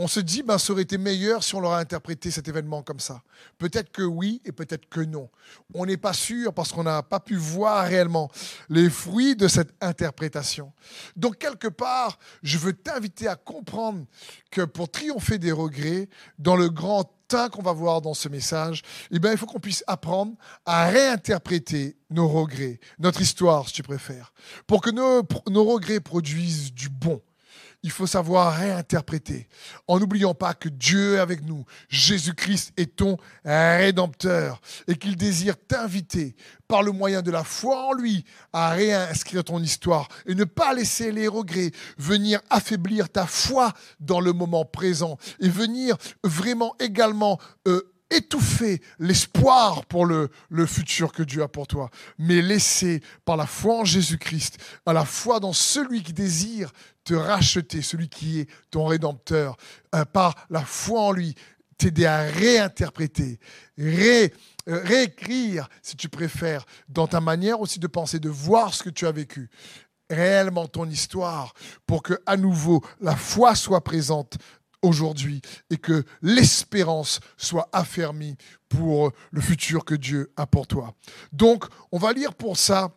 on 0.01 0.07
se 0.07 0.21
dit, 0.21 0.43
ben, 0.43 0.57
ça 0.57 0.71
aurait 0.71 0.83
été 0.83 0.97
meilleur 0.97 1.43
si 1.43 1.55
on 1.55 1.59
leur 1.59 1.73
a 1.73 1.79
interprété 1.79 2.31
cet 2.31 2.47
événement 2.47 2.81
comme 2.83 3.01
ça. 3.01 3.21
Peut-être 3.57 3.91
que 3.91 4.01
oui 4.01 4.41
et 4.45 4.53
peut-être 4.53 4.87
que 4.87 5.01
non. 5.01 5.29
On 5.73 5.85
n'est 5.85 5.97
pas 5.97 6.13
sûr 6.13 6.53
parce 6.53 6.71
qu'on 6.71 6.83
n'a 6.83 7.03
pas 7.03 7.19
pu 7.19 7.35
voir 7.35 7.85
réellement 7.85 8.31
les 8.69 8.89
fruits 8.89 9.35
de 9.35 9.49
cette 9.49 9.73
interprétation. 9.81 10.71
Donc, 11.17 11.37
quelque 11.37 11.67
part, 11.67 12.17
je 12.43 12.57
veux 12.57 12.71
t'inviter 12.71 13.27
à 13.27 13.35
comprendre 13.35 14.05
que 14.51 14.61
pour 14.61 14.89
triompher 14.89 15.37
des 15.37 15.51
regrets, 15.51 16.07
dans 16.37 16.55
le 16.55 16.69
grand 16.69 17.03
temps 17.27 17.49
qu'on 17.49 17.61
va 17.61 17.73
voir 17.73 17.99
dans 17.99 18.13
ce 18.13 18.29
message, 18.29 18.83
eh 19.11 19.19
bien, 19.19 19.33
il 19.33 19.37
faut 19.37 19.47
qu'on 19.47 19.59
puisse 19.59 19.83
apprendre 19.85 20.31
à 20.65 20.87
réinterpréter 20.87 21.97
nos 22.09 22.29
regrets, 22.29 22.79
notre 22.99 23.19
histoire, 23.19 23.67
si 23.67 23.73
tu 23.73 23.83
préfères, 23.83 24.31
pour 24.65 24.81
que 24.81 24.91
nos 24.91 25.65
regrets 25.65 25.99
produisent 25.99 26.73
du 26.73 26.87
bon 26.87 27.21
il 27.83 27.91
faut 27.91 28.07
savoir 28.07 28.55
réinterpréter 28.55 29.47
en 29.87 29.99
n'oubliant 29.99 30.33
pas 30.33 30.53
que 30.53 30.69
Dieu 30.69 31.15
est 31.15 31.19
avec 31.19 31.45
nous. 31.45 31.65
Jésus-Christ 31.87 32.73
est 32.77 32.97
ton 32.97 33.17
rédempteur 33.45 34.61
et 34.87 34.95
qu'il 34.95 35.15
désire 35.15 35.55
t'inviter 35.57 36.35
par 36.67 36.83
le 36.83 36.91
moyen 36.91 37.21
de 37.21 37.31
la 37.31 37.43
foi 37.43 37.87
en 37.87 37.93
lui 37.93 38.25
à 38.53 38.71
réinscrire 38.71 39.43
ton 39.43 39.61
histoire 39.61 40.07
et 40.25 40.35
ne 40.35 40.43
pas 40.43 40.73
laisser 40.73 41.11
les 41.11 41.27
regrets 41.27 41.71
venir 41.97 42.41
affaiblir 42.49 43.09
ta 43.09 43.25
foi 43.25 43.73
dans 43.99 44.19
le 44.19 44.33
moment 44.33 44.65
présent 44.65 45.17
et 45.39 45.49
venir 45.49 45.97
vraiment 46.23 46.75
également 46.79 47.39
euh, 47.67 47.81
étouffer 48.09 48.81
l'espoir 48.97 49.85
pour 49.85 50.05
le, 50.05 50.29
le 50.49 50.65
futur 50.65 51.11
que 51.11 51.23
Dieu 51.23 51.43
a 51.43 51.47
pour 51.47 51.67
toi, 51.67 51.89
mais 52.17 52.41
laisser 52.41 53.01
par 53.25 53.37
la 53.37 53.45
foi 53.45 53.79
en 53.79 53.85
Jésus-Christ, 53.85 54.57
à 54.85 54.93
la 54.93 55.05
foi 55.05 55.39
dans 55.39 55.53
celui 55.53 56.03
qui 56.03 56.13
désire 56.13 56.71
te 57.03 57.13
racheter, 57.13 57.81
celui 57.81 58.09
qui 58.09 58.39
est 58.39 58.49
ton 58.71 58.85
rédempteur, 58.85 59.57
euh, 59.95 60.05
par 60.05 60.35
la 60.49 60.63
foi 60.63 61.01
en 61.01 61.11
lui, 61.11 61.35
t'aider 61.77 62.05
à 62.05 62.21
réinterpréter, 62.21 63.39
ré, 63.77 64.33
euh, 64.67 64.81
réécrire, 64.83 65.69
si 65.81 65.95
tu 65.95 66.09
préfères, 66.09 66.65
dans 66.87 67.07
ta 67.07 67.21
manière 67.21 67.61
aussi 67.61 67.79
de 67.79 67.87
penser, 67.87 68.19
de 68.19 68.29
voir 68.29 68.73
ce 68.73 68.83
que 68.83 68.89
tu 68.89 69.07
as 69.07 69.11
vécu 69.11 69.49
réellement 70.09 70.67
ton 70.67 70.89
histoire 70.89 71.53
pour 71.85 72.03
que 72.03 72.19
à 72.25 72.35
nouveau 72.35 72.83
la 72.99 73.15
foi 73.15 73.55
soit 73.55 73.83
présente 73.83 74.37
aujourd'hui 74.81 75.41
et 75.69 75.77
que 75.77 76.03
l'espérance 76.21 77.19
soit 77.37 77.69
affermie 77.73 78.35
pour 78.69 79.11
le 79.31 79.41
futur 79.41 79.85
que 79.85 79.95
Dieu 79.95 80.31
a 80.37 80.45
pour 80.45 80.67
toi. 80.67 80.93
Donc, 81.33 81.65
on 81.91 81.97
va 81.97 82.13
lire 82.13 82.33
pour 82.33 82.57
ça 82.57 82.91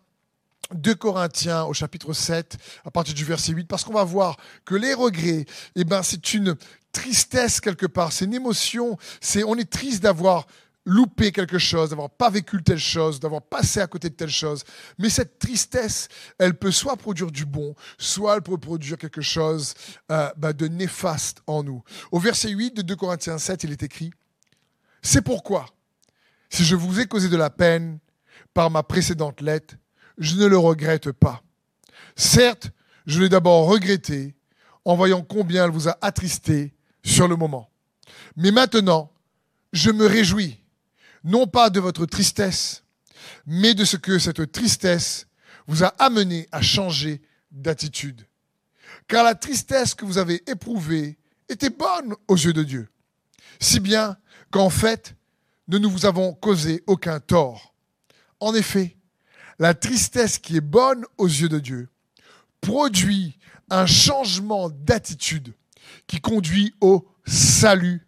2 0.74 0.94
Corinthiens 0.94 1.64
au 1.64 1.72
chapitre 1.72 2.12
7 2.12 2.56
à 2.84 2.90
partir 2.90 3.14
du 3.14 3.24
verset 3.24 3.52
8 3.52 3.64
parce 3.64 3.84
qu'on 3.84 3.92
va 3.92 4.04
voir 4.04 4.36
que 4.64 4.74
les 4.74 4.94
regrets, 4.94 5.44
eh 5.76 5.84
ben, 5.84 6.02
c'est 6.02 6.34
une 6.34 6.56
tristesse 6.92 7.60
quelque 7.60 7.86
part, 7.86 8.12
c'est 8.12 8.26
une 8.26 8.34
émotion, 8.34 8.98
c'est 9.20 9.44
on 9.44 9.56
est 9.56 9.70
triste 9.70 10.02
d'avoir 10.02 10.46
loupé 10.84 11.30
quelque 11.32 11.58
chose, 11.58 11.90
d'avoir 11.90 12.10
pas 12.10 12.30
vécu 12.30 12.62
telle 12.62 12.78
chose, 12.78 13.20
d'avoir 13.20 13.42
passé 13.42 13.80
à 13.80 13.86
côté 13.86 14.10
de 14.10 14.14
telle 14.14 14.30
chose. 14.30 14.64
Mais 14.98 15.08
cette 15.08 15.38
tristesse, 15.38 16.08
elle 16.38 16.54
peut 16.54 16.70
soit 16.70 16.96
produire 16.96 17.30
du 17.30 17.44
bon, 17.44 17.74
soit 17.98 18.36
elle 18.36 18.42
peut 18.42 18.58
produire 18.58 18.98
quelque 18.98 19.20
chose 19.20 19.74
euh, 20.10 20.30
bah, 20.36 20.52
de 20.52 20.66
néfaste 20.66 21.42
en 21.46 21.62
nous. 21.62 21.82
Au 22.10 22.18
verset 22.18 22.50
8 22.50 22.76
de 22.76 22.82
2 22.82 22.96
Corinthiens 22.96 23.38
7, 23.38 23.64
il 23.64 23.72
est 23.72 23.82
écrit, 23.82 24.10
C'est 25.02 25.22
pourquoi, 25.22 25.66
si 26.50 26.64
je 26.64 26.74
vous 26.74 27.00
ai 27.00 27.06
causé 27.06 27.28
de 27.28 27.36
la 27.36 27.50
peine 27.50 27.98
par 28.54 28.70
ma 28.70 28.82
précédente 28.82 29.40
lettre, 29.40 29.74
je 30.18 30.36
ne 30.36 30.46
le 30.46 30.58
regrette 30.58 31.12
pas. 31.12 31.42
Certes, 32.16 32.70
je 33.06 33.20
l'ai 33.20 33.28
d'abord 33.28 33.66
regretté 33.66 34.34
en 34.84 34.96
voyant 34.96 35.22
combien 35.22 35.64
elle 35.64 35.70
vous 35.70 35.88
a 35.88 35.96
attristé 36.00 36.74
sur 37.04 37.28
le 37.28 37.36
moment. 37.36 37.70
Mais 38.36 38.50
maintenant, 38.50 39.12
je 39.72 39.90
me 39.90 40.06
réjouis 40.06 40.61
non 41.24 41.46
pas 41.46 41.70
de 41.70 41.80
votre 41.80 42.06
tristesse, 42.06 42.82
mais 43.46 43.74
de 43.74 43.84
ce 43.84 43.96
que 43.96 44.18
cette 44.18 44.52
tristesse 44.52 45.26
vous 45.66 45.84
a 45.84 45.88
amené 45.98 46.48
à 46.52 46.60
changer 46.60 47.22
d'attitude. 47.50 48.26
Car 49.08 49.24
la 49.24 49.34
tristesse 49.34 49.94
que 49.94 50.04
vous 50.04 50.18
avez 50.18 50.42
éprouvée 50.50 51.18
était 51.48 51.70
bonne 51.70 52.14
aux 52.28 52.36
yeux 52.36 52.52
de 52.52 52.62
Dieu, 52.62 52.88
si 53.60 53.80
bien 53.80 54.16
qu'en 54.50 54.70
fait, 54.70 55.14
nous 55.68 55.78
ne 55.78 55.86
vous 55.86 56.06
avons 56.06 56.34
causé 56.34 56.82
aucun 56.86 57.20
tort. 57.20 57.74
En 58.40 58.54
effet, 58.54 58.96
la 59.58 59.74
tristesse 59.74 60.38
qui 60.38 60.56
est 60.56 60.60
bonne 60.60 61.04
aux 61.18 61.28
yeux 61.28 61.48
de 61.48 61.58
Dieu 61.58 61.88
produit 62.60 63.38
un 63.70 63.86
changement 63.86 64.70
d'attitude 64.70 65.54
qui 66.06 66.20
conduit 66.20 66.74
au 66.80 67.06
salut 67.26 68.06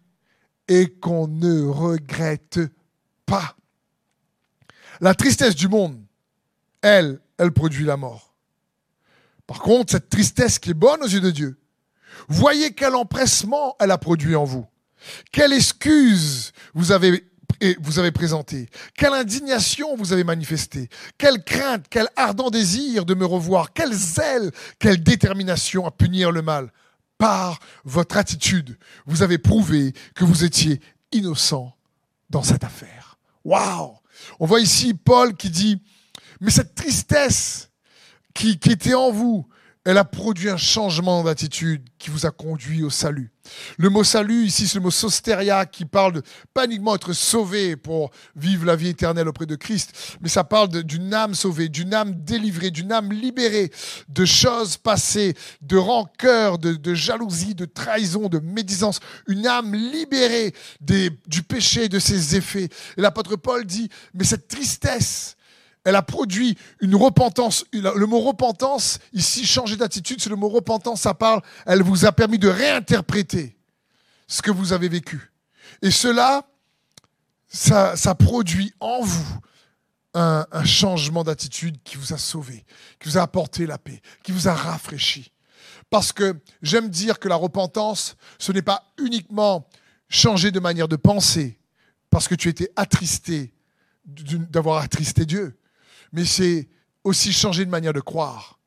et 0.67 0.89
qu'on 0.89 1.27
ne 1.27 1.63
regrette 1.63 2.59
pas. 3.25 3.55
La 5.01 5.13
tristesse 5.13 5.55
du 5.55 5.67
monde, 5.67 6.01
elle, 6.81 7.19
elle 7.37 7.51
produit 7.51 7.85
la 7.85 7.97
mort. 7.97 8.33
Par 9.47 9.59
contre, 9.59 9.91
cette 9.91 10.09
tristesse 10.09 10.59
qui 10.59 10.71
est 10.71 10.75
bonne 10.75 11.03
aux 11.03 11.07
yeux 11.07 11.21
de 11.21 11.31
Dieu, 11.31 11.59
voyez 12.27 12.73
quel 12.73 12.95
empressement 12.95 13.75
elle 13.79 13.91
a 13.91 13.97
produit 13.97 14.35
en 14.35 14.43
vous. 14.43 14.65
Quelle 15.31 15.53
excuse 15.53 16.51
vous 16.73 16.91
avez, 16.91 17.29
vous 17.79 17.99
avez 17.99 18.11
présenté. 18.11 18.69
Quelle 18.95 19.13
indignation 19.13 19.95
vous 19.95 20.13
avez 20.13 20.23
manifestée. 20.23 20.89
Quelle 21.17 21.43
crainte, 21.43 21.85
quel 21.89 22.07
ardent 22.15 22.49
désir 22.49 23.05
de 23.05 23.13
me 23.13 23.25
revoir. 23.25 23.73
Quelle 23.73 23.93
zèle, 23.93 24.51
quelle 24.79 25.03
détermination 25.03 25.85
à 25.85 25.91
punir 25.91 26.31
le 26.31 26.41
mal. 26.41 26.71
Par 27.17 27.59
votre 27.85 28.17
attitude, 28.17 28.77
vous 29.05 29.23
avez 29.23 29.37
prouvé 29.37 29.93
que 30.15 30.25
vous 30.25 30.43
étiez 30.43 30.81
innocent 31.11 31.73
dans 32.29 32.43
cette 32.43 32.63
affaire. 32.63 33.14
Waouh. 33.45 33.93
On 34.39 34.45
voit 34.45 34.59
ici 34.59 34.93
Paul 34.93 35.35
qui 35.35 35.49
dit, 35.49 35.81
mais 36.41 36.51
cette 36.51 36.75
tristesse 36.75 37.69
qui, 38.33 38.59
qui 38.59 38.71
était 38.71 38.95
en 38.95 39.11
vous, 39.11 39.47
elle 39.85 39.99
a 39.99 40.03
produit 40.03 40.49
un 40.49 40.57
changement 40.57 41.23
d'attitude 41.23 41.87
qui 41.99 42.09
vous 42.09 42.25
a 42.25 42.31
conduit 42.31 42.83
au 42.83 42.89
salut. 42.89 43.31
Le 43.77 43.91
mot 43.91 44.03
salut, 44.03 44.45
ici, 44.45 44.67
c'est 44.67 44.79
le 44.79 44.83
mot 44.83 44.89
sosteria 44.89 45.67
qui 45.67 45.85
parle 45.85 46.13
de 46.13 46.21
pas 46.55 46.65
uniquement 46.65 46.95
être 46.95 47.13
sauvé 47.13 47.75
pour 47.75 48.09
vivre 48.35 48.65
la 48.65 48.75
vie 48.75 48.89
éternelle 48.89 49.27
auprès 49.27 49.45
de 49.45 49.55
Christ, 49.55 50.17
mais 50.21 50.29
ça 50.29 50.43
parle 50.43 50.69
d'une 50.83 51.13
âme 51.13 51.35
sauvée, 51.35 51.69
d'une 51.69 51.93
âme 51.93 52.15
délivrée, 52.15 52.71
d'une 52.71 52.91
âme 52.91 53.13
libérée 53.13 53.71
de 54.09 54.25
choses 54.25 54.77
passées, 54.77 55.35
de 55.61 55.77
rancœur, 55.77 56.57
de, 56.57 56.93
jalousie, 56.95 57.53
de 57.53 57.65
trahison, 57.65 58.27
de 58.27 58.39
médisance, 58.39 58.99
une 59.27 59.45
âme 59.45 59.75
libérée 59.75 60.55
du 60.81 61.43
péché, 61.43 61.89
de 61.89 61.99
ses 61.99 62.35
effets. 62.35 62.69
Et 62.97 63.01
l'apôtre 63.01 63.35
Paul 63.35 63.65
dit, 63.65 63.89
mais 64.15 64.23
cette 64.23 64.47
tristesse, 64.47 65.34
elle 65.85 65.95
a 65.95 66.01
produit 66.01 66.57
une 66.81 66.95
repentance. 66.95 67.63
Le 67.71 68.05
mot 68.05 68.19
repentance, 68.19 68.99
ici, 69.13 69.45
changer 69.45 69.77
d'attitude, 69.77 70.19
c'est 70.19 70.29
le 70.29 70.35
mot 70.35 70.49
repentance, 70.49 71.01
ça 71.01 71.13
parle, 71.13 71.41
elle 71.65 71.83
vous 71.83 72.05
a 72.05 72.11
permis 72.11 72.39
de 72.39 72.49
réinterpréter 72.49 73.55
ce 74.27 74.41
que 74.41 74.51
vous 74.51 74.73
avez 74.73 74.89
vécu. 74.89 75.31
Et 75.81 75.91
cela, 75.91 76.45
ça, 77.47 77.95
produit 78.15 78.73
en 78.79 79.01
vous 79.01 79.39
un 80.15 80.65
changement 80.65 81.23
d'attitude 81.23 81.77
qui 81.83 81.97
vous 81.97 82.13
a 82.13 82.17
sauvé, 82.17 82.65
qui 82.99 83.09
vous 83.09 83.17
a 83.17 83.21
apporté 83.21 83.65
la 83.65 83.77
paix, 83.77 84.01
qui 84.23 84.31
vous 84.31 84.47
a 84.47 84.53
rafraîchi. 84.53 85.31
Parce 85.91 86.11
que 86.11 86.35
j'aime 86.63 86.89
dire 86.89 87.19
que 87.19 87.27
la 87.27 87.35
repentance, 87.35 88.15
ce 88.39 88.51
n'est 88.51 88.63
pas 88.63 88.91
uniquement 88.97 89.67
changer 90.09 90.51
de 90.51 90.59
manière 90.59 90.87
de 90.87 90.95
penser, 90.95 91.59
parce 92.09 92.27
que 92.27 92.33
tu 92.35 92.49
étais 92.49 92.71
attristé 92.75 93.53
d'avoir 94.05 94.81
attristé 94.81 95.25
Dieu 95.25 95.57
mais 96.15 96.23
c'est 96.23 96.69
aussi 97.03 97.33
changer 97.33 97.65
de 97.65 97.69
manière 97.69 97.91
de 97.91 97.99
croire. 97.99 98.57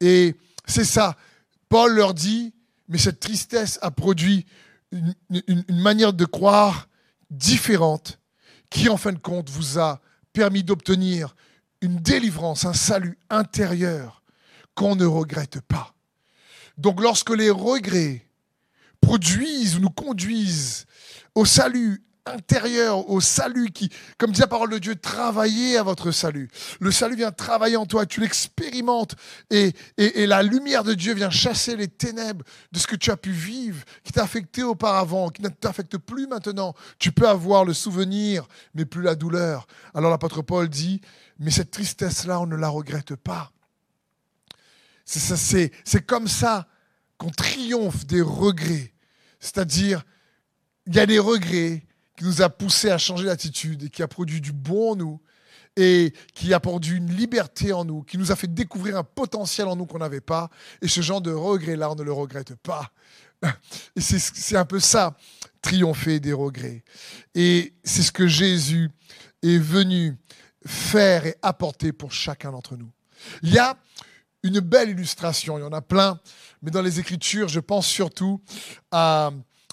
Et 0.00 0.36
c'est 0.66 0.84
ça. 0.84 1.16
Paul 1.70 1.94
leur 1.94 2.12
dit, 2.12 2.52
mais 2.88 2.98
cette 2.98 3.20
tristesse 3.20 3.78
a 3.80 3.90
produit 3.90 4.44
une, 4.92 5.64
manière 5.70 6.12
de 6.12 6.26
croire 6.26 6.88
différente 7.30 8.20
qui, 8.68 8.90
en 8.90 8.98
fin 8.98 9.12
de 9.12 9.18
compte, 9.18 9.48
vous 9.48 9.78
a 9.78 10.02
permis 10.34 10.62
d'obtenir 10.62 11.34
une 11.80 11.96
délivrance, 11.96 12.66
un 12.66 12.74
salut 12.74 13.18
intérieur 13.30 14.22
qu'on 14.74 14.94
ne 14.94 15.06
regrette 15.06 15.62
pas. 15.62 15.94
Donc 16.76 17.00
lorsque 17.00 17.30
les 17.30 17.50
regrets 17.50 18.26
produisent 19.00 19.76
ou 19.76 19.80
nous 19.80 19.90
conduisent 19.90 20.84
au 21.34 21.46
salut 21.46 22.04
intérieur, 22.26 23.10
au 23.10 23.20
salut 23.20 23.70
qui, 23.70 23.90
comme 24.18 24.32
dit 24.32 24.40
la 24.40 24.46
parole 24.46 24.70
de 24.70 24.78
Dieu, 24.78 24.96
travaillez 24.96 25.76
à 25.76 25.82
votre 25.82 26.10
salut. 26.10 26.48
Le 26.80 26.90
salut 26.90 27.16
vient 27.16 27.32
travailler 27.32 27.76
en 27.76 27.86
toi, 27.86 28.06
tu 28.06 28.20
l'expérimentes 28.20 29.14
et, 29.50 29.74
et, 29.98 30.26
la 30.26 30.42
lumière 30.42 30.84
de 30.84 30.94
Dieu 30.94 31.14
vient 31.14 31.30
chasser 31.30 31.76
les 31.76 31.88
ténèbres 31.88 32.44
de 32.72 32.78
ce 32.78 32.86
que 32.86 32.96
tu 32.96 33.10
as 33.10 33.16
pu 33.16 33.30
vivre, 33.30 33.84
qui 34.04 34.12
t'a 34.12 34.22
affecté 34.22 34.62
auparavant, 34.62 35.28
qui 35.28 35.42
ne 35.42 35.48
t'affecte 35.48 35.98
plus 35.98 36.26
maintenant. 36.26 36.74
Tu 36.98 37.12
peux 37.12 37.28
avoir 37.28 37.64
le 37.64 37.74
souvenir, 37.74 38.46
mais 38.74 38.84
plus 38.84 39.02
la 39.02 39.14
douleur. 39.14 39.66
Alors 39.92 40.10
l'apôtre 40.10 40.42
Paul 40.42 40.68
dit, 40.68 41.00
mais 41.38 41.50
cette 41.50 41.70
tristesse-là, 41.70 42.40
on 42.40 42.46
ne 42.46 42.56
la 42.56 42.68
regrette 42.68 43.16
pas. 43.16 43.50
C'est 45.04 46.06
comme 46.06 46.28
ça 46.28 46.66
qu'on 47.18 47.30
triomphe 47.30 48.06
des 48.06 48.22
regrets. 48.22 48.92
C'est-à-dire, 49.40 50.04
il 50.86 50.94
y 50.94 50.98
a 50.98 51.06
des 51.06 51.18
regrets, 51.18 51.84
qui 52.16 52.24
nous 52.24 52.42
a 52.42 52.48
poussé 52.48 52.90
à 52.90 52.98
changer 52.98 53.26
d'attitude 53.26 53.84
et 53.84 53.90
qui 53.90 54.02
a 54.02 54.08
produit 54.08 54.40
du 54.40 54.52
bon 54.52 54.92
en 54.92 54.96
nous 54.96 55.20
et 55.76 56.12
qui 56.34 56.54
a 56.54 56.60
produit 56.60 56.98
une 56.98 57.10
liberté 57.10 57.72
en 57.72 57.84
nous, 57.84 58.02
qui 58.02 58.16
nous 58.16 58.30
a 58.30 58.36
fait 58.36 58.52
découvrir 58.52 58.96
un 58.96 59.02
potentiel 59.02 59.66
en 59.66 59.74
nous 59.74 59.86
qu'on 59.86 59.98
n'avait 59.98 60.20
pas. 60.20 60.50
Et 60.80 60.88
ce 60.88 61.00
genre 61.00 61.20
de 61.20 61.32
regret-là, 61.32 61.90
on 61.90 61.96
ne 61.96 62.02
le 62.02 62.12
regrette 62.12 62.54
pas. 62.54 62.92
Et 63.96 64.00
c'est 64.00 64.56
un 64.56 64.64
peu 64.64 64.80
ça, 64.80 65.16
triompher 65.62 66.20
des 66.20 66.32
regrets. 66.32 66.84
Et 67.34 67.74
c'est 67.82 68.02
ce 68.02 68.12
que 68.12 68.26
Jésus 68.26 68.90
est 69.42 69.58
venu 69.58 70.16
faire 70.64 71.26
et 71.26 71.36
apporter 71.42 71.92
pour 71.92 72.12
chacun 72.12 72.52
d'entre 72.52 72.76
nous. 72.76 72.90
Il 73.42 73.52
y 73.52 73.58
a 73.58 73.76
une 74.42 74.60
belle 74.60 74.90
illustration. 74.90 75.58
Il 75.58 75.62
y 75.62 75.64
en 75.64 75.72
a 75.72 75.82
plein, 75.82 76.20
mais 76.62 76.70
dans 76.70 76.82
les 76.82 77.00
Écritures, 77.00 77.48
je 77.48 77.60
pense 77.60 77.86
surtout 77.86 78.40
à 78.90 79.32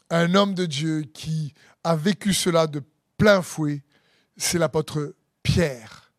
un 0.09 0.35
homme 0.35 0.53
de 0.55 0.65
Dieu 0.65 1.03
qui 1.13 1.53
a 1.83 1.95
vécu 1.95 2.33
cela 2.33 2.67
de 2.67 2.81
plein 3.17 3.41
fouet. 3.41 3.83
C'est 4.37 4.57
l'apôtre 4.57 5.15
Pierre. 5.43 6.11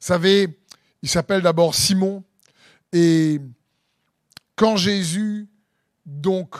Vous 0.00 0.06
savez, 0.06 0.60
il 1.02 1.08
s'appelle 1.08 1.42
d'abord 1.42 1.74
Simon. 1.74 2.22
Et 2.92 3.40
quand 4.54 4.76
Jésus, 4.76 5.48
donc, 6.04 6.56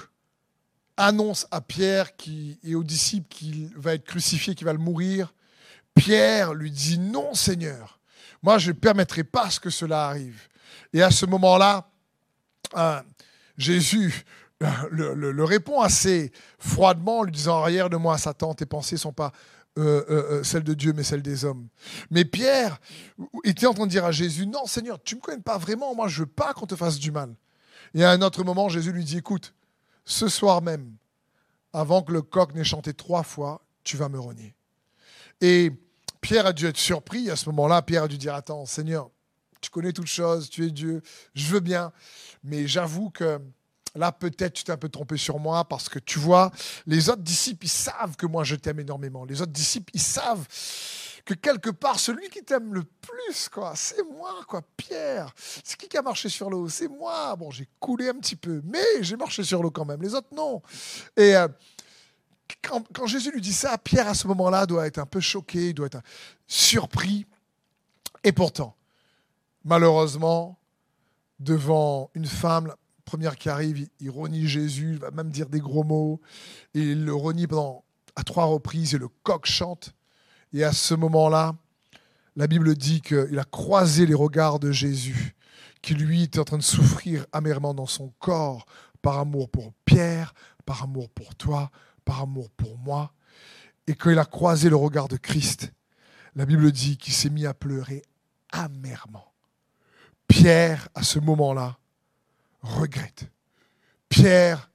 annonce 0.97 1.47
à 1.51 1.61
Pierre 1.61 2.17
qui, 2.17 2.59
et 2.63 2.75
aux 2.75 2.85
disciples 2.85 3.29
qu'il 3.29 3.71
va 3.77 3.95
être 3.95 4.05
crucifié, 4.05 4.55
qu'il 4.55 4.67
va 4.67 4.73
le 4.73 4.79
mourir, 4.79 5.35
Pierre 5.95 6.55
lui 6.55 6.71
dit 6.71 6.99
non 6.99 7.35
Seigneur, 7.35 8.01
moi 8.43 8.59
je 8.59 8.69
ne 8.69 8.77
permettrai 8.77 9.25
pas 9.25 9.49
que 9.61 9.71
cela 9.71 10.07
arrive. 10.07 10.49
Et 10.93 11.03
à 11.03 11.11
ce 11.11 11.27
moment-là, 11.27 11.91
euh, 12.77 13.03
Jésus 13.57 14.25
euh, 14.63 15.15
le, 15.15 15.45
répond 15.45 15.81
assez 15.81 16.33
froidement 16.59 17.19
en 17.19 17.23
lui 17.25 17.33
disant 17.33 17.61
arrière 17.61 17.91
de 17.91 17.97
moi 17.97 18.17
Satan, 18.19 18.55
tes 18.55 18.67
pensées 18.67 18.97
ne 18.97 19.01
sont 19.01 19.13
pas 19.13 19.33
euh, 19.79 20.43
celles 20.43 20.65
de 20.65 20.73
Dieu 20.73 20.93
mais 20.95 21.03
celles 21.03 21.23
des 21.23 21.45
hommes. 21.45 21.69
Mais 22.11 22.25
Pierre 22.25 22.79
était 23.45 23.67
en 23.67 23.75
train 23.75 23.87
de 23.87 23.91
dire 23.91 24.05
à 24.05 24.13
Jésus 24.13 24.47
non 24.47 24.67
Seigneur, 24.67 24.99
tu 25.03 25.15
ne 25.15 25.21
me 25.21 25.23
connais 25.23 25.43
pas 25.43 25.59
vraiment, 25.59 25.95
moi 25.95 26.09
je 26.09 26.21
veux 26.21 26.27
pas 26.27 26.55
qu'on 26.55 26.67
te 26.67 26.77
fasse 26.77 26.99
du 26.99 27.11
mal. 27.11 27.35
Et 27.95 28.05
à 28.05 28.11
un 28.11 28.23
autre 28.23 28.45
moment, 28.45 28.69
Jésus 28.69 28.93
lui 28.93 29.05
dit 29.05 29.19
écoute, 29.19 29.55
ce 30.05 30.29
soir 30.29 30.63
même, 30.63 30.95
avant 31.73 32.03
que 32.03 32.13
le 32.13 32.23
coq 32.23 32.55
n'ait 32.55 32.65
chanté 32.65 32.95
trois 32.95 33.23
fois, 33.23 33.63
tu 33.85 33.97
vas 33.97 34.09
me 34.09 34.19
renier. 34.19 34.55
Et 35.41 35.71
Pierre 36.21 36.47
a 36.47 36.53
dû 36.53 36.67
être 36.67 36.79
surpris 36.79 37.31
à 37.31 37.37
ce 37.37 37.49
moment-là. 37.51 37.83
Pierre 37.83 38.05
a 38.05 38.09
dû 38.09 38.19
dire 38.19 38.35
Attends, 38.35 38.65
Seigneur, 38.67 39.11
tu 39.61 39.71
connais 39.71 39.93
toutes 39.93 40.07
choses, 40.07 40.49
tu 40.49 40.65
es 40.65 40.71
Dieu, 40.71 41.03
je 41.35 41.47
veux 41.47 41.61
bien, 41.61 41.93
mais 42.43 42.67
j'avoue 42.67 43.11
que 43.11 43.41
là, 43.97 44.13
peut-être 44.13 44.55
tu 44.55 44.65
t'es 44.65 44.73
un 44.73 44.77
peu 44.77 44.89
trompé 44.89 45.17
sur 45.17 45.39
moi 45.39 45.65
parce 45.65 45.89
que 45.89 45.99
tu 45.99 46.19
vois, 46.19 46.51
les 46.87 47.09
autres 47.09 47.23
disciples, 47.23 47.67
ils 47.67 47.71
savent 47.71 48.17
que 48.17 48.27
moi 48.27 48.45
je 48.45 48.57
t'aime 48.57 48.81
énormément. 48.81 49.25
Les 49.25 49.43
autres 49.43 49.53
disciples, 49.53 49.91
ils 49.95 50.01
savent 50.01 50.47
que 51.27 51.35
quelque 51.35 51.71
part, 51.71 51.99
celui 51.99 52.31
qui 52.31 52.43
t'aime 52.45 52.73
le 52.73 52.85
plus, 52.85 53.49
quoi, 53.49 53.75
c'est 53.75 54.03
moi, 54.05 54.33
quoi, 54.47 54.63
Pierre. 54.77 55.35
C'est 55.37 55.77
qui 55.77 55.89
qui 55.89 55.99
a 55.99 56.03
marché 56.03 56.29
sur 56.29 56.49
l'eau? 56.49 56.69
C'est 56.69 56.89
moi. 56.89 57.35
Bon, 57.35 57.51
j'ai 57.51 57.69
coulé 57.81 58.09
un 58.09 58.15
petit 58.15 58.37
peu, 58.37 58.63
mais 58.65 59.03
j'ai 59.03 59.17
marché 59.17 59.43
sur 59.43 59.61
l'eau 59.63 59.73
quand 59.73 59.85
même. 59.85 60.01
Les 60.01 60.15
autres, 60.15 60.33
non. 60.33 60.63
Et 61.17 61.37
euh, 61.37 61.49
quand, 62.63 62.87
quand, 62.93 63.07
Jésus 63.07 63.33
lui 63.33 63.41
dit 63.41 63.53
ça, 63.53 63.77
Pierre, 63.77 64.09
à 64.09 64.15
ce 64.15 64.29
moment-là, 64.29 64.67
doit 64.67 64.87
être 64.87 64.99
un 64.99 65.07
peu 65.07 65.19
choqué, 65.19 65.73
doit 65.73 65.87
être 65.87 66.01
surpris. 66.47 67.27
Et 68.23 68.31
pourtant, 68.31 68.77
malheureusement, 69.65 70.57
devant 71.41 72.09
une 72.15 72.27
femme, 72.27 72.73
première 73.07 73.37
qui 73.37 73.49
arrive, 73.49 73.89
il 74.01 74.11
renie 74.11 74.47
Jésus, 74.47 74.93
il 74.95 74.99
va 74.99 75.11
même 75.11 75.31
dire 75.31 75.49
des 75.49 75.61
gros 75.61 75.85
mots, 75.85 76.21
il 76.75 77.05
le 77.05 77.15
renie 77.15 77.47
pendant 77.47 77.85
à 78.17 78.25
trois 78.25 78.45
reprises, 78.45 78.95
et 78.95 78.99
le 78.99 79.09
coq 79.23 79.47
chante. 79.47 79.95
Et 80.53 80.65
à 80.65 80.73
ce 80.73 80.95
moment-là, 80.95 81.55
la 82.35 82.47
Bible 82.47 82.75
dit 82.75 83.01
qu'il 83.01 83.39
a 83.39 83.45
croisé 83.45 84.05
les 84.07 84.15
regards 84.15 84.59
de 84.59 84.73
Jésus, 84.73 85.35
qui 85.81 85.95
lui 85.95 86.25
était 86.25 86.41
en 86.41 86.45
train 86.45 86.59
de 86.59 86.63
souffrir 86.63 87.27
amèrement 87.33 87.73
dans 87.73 87.87
son 87.87 88.13
corps 88.19 88.67
par 89.01 89.19
amour 89.19 89.49
pour 89.49 89.73
Pierre, 89.85 90.35
par 90.65 90.83
amour 90.83 91.09
pour 91.11 91.35
toi, 91.37 91.71
par 92.05 92.23
amour 92.23 92.51
pour 92.51 92.77
moi. 92.79 93.13
Et 93.87 93.95
qu'il 93.95 94.19
a 94.19 94.25
croisé 94.25 94.69
le 94.69 94.77
regard 94.77 95.07
de 95.07 95.17
Christ, 95.17 95.73
la 96.35 96.45
Bible 96.45 96.73
dit 96.73 96.97
qu'il 96.97 97.15
s'est 97.15 97.31
mis 97.31 97.47
à 97.47 97.55
pleurer 97.55 98.03
amèrement. 98.51 99.33
Pierre, 100.27 100.89
à 100.95 101.05
ce 101.05 101.21
moment-là, 101.21 101.79
regrette. 102.67 103.31
Pierre, 104.09 104.71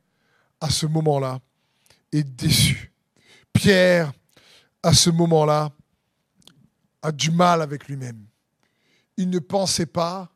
à 0.60 0.69
ce 0.69 0.86
moment-là, 0.86 1.39
est 2.12 2.24
déçu. 2.24 2.91
Pierre, 3.53 4.12
à 4.83 4.93
ce 4.93 5.10
moment-là, 5.10 5.71
a 7.01 7.12
du 7.12 7.31
mal 7.31 7.62
avec 7.62 7.88
lui-même. 7.88 8.25
Il 9.17 9.29
ne 9.29 9.39
pensait 9.39 9.86
pas 9.86 10.31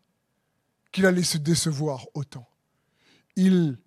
qu'il 0.92 1.06
allait 1.06 1.24
se 1.24 1.38
décevoir 1.38 2.06
autant. 2.14 2.48
Il 3.36 3.78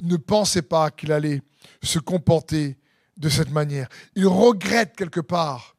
ne 0.00 0.16
pensait 0.16 0.62
pas 0.62 0.90
qu'il 0.90 1.12
allait 1.12 1.42
se 1.82 1.98
comporter 1.98 2.78
de 3.16 3.28
cette 3.28 3.50
manière. 3.50 3.88
Il 4.14 4.26
regrette 4.26 4.96
quelque 4.96 5.20
part 5.20 5.76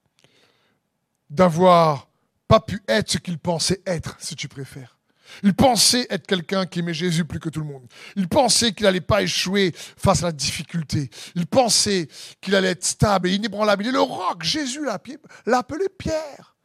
d'avoir 1.29 2.09
pas 2.47 2.59
pu 2.59 2.81
être 2.87 3.11
ce 3.11 3.17
qu'il 3.17 3.37
pensait 3.37 3.81
être, 3.85 4.17
si 4.19 4.35
tu 4.35 4.47
préfères. 4.47 4.98
Il 5.43 5.53
pensait 5.53 6.07
être 6.09 6.27
quelqu'un 6.27 6.65
qui 6.65 6.79
aimait 6.79 6.93
Jésus 6.93 7.25
plus 7.25 7.39
que 7.39 7.49
tout 7.49 7.59
le 7.59 7.65
monde. 7.65 7.87
Il 8.15 8.27
pensait 8.27 8.73
qu'il 8.73 8.85
n'allait 8.85 9.01
pas 9.01 9.21
échouer 9.21 9.73
face 9.75 10.23
à 10.23 10.27
la 10.27 10.31
difficulté. 10.31 11.09
Il 11.35 11.47
pensait 11.47 12.07
qu'il 12.41 12.55
allait 12.55 12.69
être 12.69 12.85
stable 12.85 13.29
et 13.29 13.35
inébranlable. 13.35 13.83
Il 13.83 13.89
est 13.89 13.93
le 13.93 14.01
roc. 14.01 14.43
Jésus 14.43 14.85
l'a 14.85 14.99
appelé 15.57 15.85
Pierre. 15.97 16.55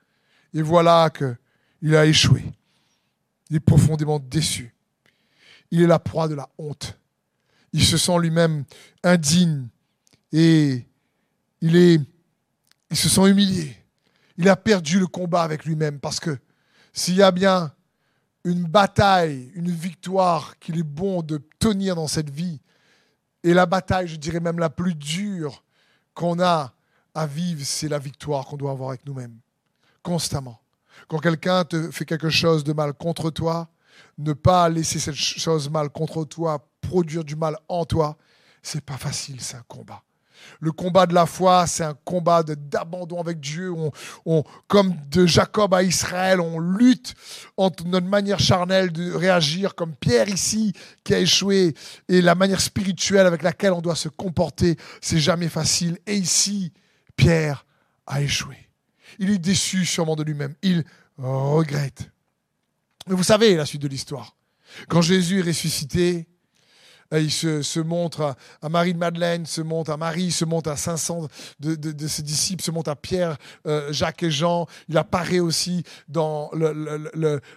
Et 0.53 0.62
voilà 0.62 1.11
qu'il 1.11 1.94
a 1.94 2.07
échoué. 2.07 2.44
Il 3.50 3.57
est 3.57 3.61
profondément 3.61 4.18
déçu. 4.18 4.74
Il 5.70 5.83
est 5.83 5.87
la 5.87 5.98
proie 5.98 6.29
de 6.29 6.35
la 6.35 6.48
honte. 6.59 6.98
Il 7.72 7.85
se 7.85 7.98
sent 7.98 8.18
lui-même 8.20 8.64
indigne 9.03 9.68
et 10.33 10.87
il, 11.61 11.77
est, 11.77 12.00
il 12.90 12.96
se 12.96 13.09
sent 13.09 13.29
humilié. 13.29 13.77
Il 14.37 14.48
a 14.48 14.57
perdu 14.57 14.98
le 14.98 15.07
combat 15.07 15.42
avec 15.42 15.64
lui-même 15.64 15.98
parce 16.00 16.20
que 16.20 16.38
s'il 16.92 17.16
y 17.16 17.22
a 17.22 17.33
bien 17.33 17.72
une 18.44 18.64
bataille, 18.64 19.50
une 19.54 19.70
victoire 19.70 20.59
qu'il 20.59 20.78
est 20.78 20.83
bon 20.83 21.22
de 21.22 21.40
tenir 21.59 21.96
dans 21.96 22.07
cette 22.07 22.30
vie. 22.30 22.61
Et 23.42 23.54
la 23.54 23.66
bataille, 23.66 24.09
je 24.09 24.16
dirais 24.16 24.40
même 24.40 24.59
la 24.59 24.70
plus 24.70 24.94
dure 24.94 25.64
qu'on 26.14 26.40
a 26.40 26.74
à 27.14 27.26
vivre, 27.26 27.62
c'est 27.64 27.88
la 27.88 27.98
victoire 27.98 28.44
qu'on 28.46 28.57
doit 28.57 28.72
avoir 28.72 28.90
avec 28.90 29.07
nous-mêmes, 29.07 29.38
constamment. 30.02 30.61
Quand 31.09 31.18
quelqu'un 31.18 31.64
te 31.64 31.90
fait 31.90 32.04
quelque 32.04 32.30
chose 32.30 32.64
de 32.64 32.72
mal 32.72 32.92
contre 32.92 33.30
toi, 33.30 33.68
ne 34.18 34.33
pas 34.33 34.68
laisser 34.68 34.98
cette 34.98 35.14
chose 35.14 35.70
mal 35.70 35.90
contre 35.90 36.24
toi 36.24 36.66
produire 36.80 37.24
du 37.24 37.37
mal 37.37 37.57
en 37.68 37.85
toi, 37.85 38.16
c'est 38.62 38.85
pas 38.85 38.96
facile, 38.96 39.40
c'est 39.40 39.57
un 39.57 39.64
combat. 39.68 40.02
Le 40.61 40.72
combat 40.72 41.07
de 41.07 41.14
la 41.14 41.26
foi, 41.26 41.66
c'est 41.66 41.85
un 41.85 41.96
combat 42.04 42.42
d'abandon 42.42 43.20
avec 43.20 43.40
Dieu. 43.40 43.72
On, 44.24 44.44
comme 44.68 44.94
de 45.11 45.26
Jacob 45.26 45.74
à 45.74 45.83
Israël, 45.83 46.40
on 46.40 46.59
lutte 46.59 47.14
entre 47.57 47.87
notre 47.87 48.07
manière 48.07 48.40
charnelle 48.40 48.92
de 48.92 49.12
réagir, 49.12 49.74
comme 49.74 49.94
Pierre 49.94 50.28
ici 50.28 50.72
qui 51.04 51.14
a 51.14 51.18
échoué, 51.18 51.74
et 52.09 52.20
la 52.20 52.35
manière 52.35 52.61
spirituelle 52.61 53.26
avec 53.26 53.42
laquelle 53.42 53.72
on 53.72 53.80
doit 53.80 53.96
se 53.96 54.09
comporter. 54.09 54.76
C'est 55.00 55.18
jamais 55.18 55.48
facile. 55.48 55.98
Et 56.07 56.16
ici, 56.16 56.72
Pierre 57.16 57.66
a 58.07 58.20
échoué. 58.22 58.57
Il 59.18 59.30
est 59.30 59.38
déçu 59.38 59.85
sûrement 59.85 60.16
de 60.16 60.22
lui-même. 60.22 60.54
Il 60.62 60.85
regrette. 61.18 62.11
Mais 63.07 63.14
vous 63.14 63.22
savez 63.22 63.54
la 63.54 63.66
suite 63.66 63.83
de 63.83 63.88
l'histoire. 63.88 64.37
Quand 64.88 65.02
Jésus 65.02 65.40
est 65.40 65.42
ressuscité, 65.42 66.26
il 67.12 67.31
se, 67.31 67.81
montre 67.81 68.37
à, 68.62 68.69
Marie-Madeleine, 68.69 69.47
se 69.47 69.61
montre 69.61 69.90
à 69.90 69.97
Marie, 69.97 70.33
se 70.33 70.45
montre 70.45 70.71
à 70.71 70.77
500 70.77 71.29
de, 71.61 72.07
ses 72.07 72.23
disciples, 72.23 72.62
se 72.62 72.71
montre 72.71 72.90
à 72.90 72.97
Pierre, 72.97 73.37
euh, 73.67 73.93
Jacques 73.93 74.23
et 74.23 74.31
Jean. 74.31 74.67
Il 74.88 74.99
apparaît 74.99 75.40
aussi 75.40 75.85
dans 76.09 76.51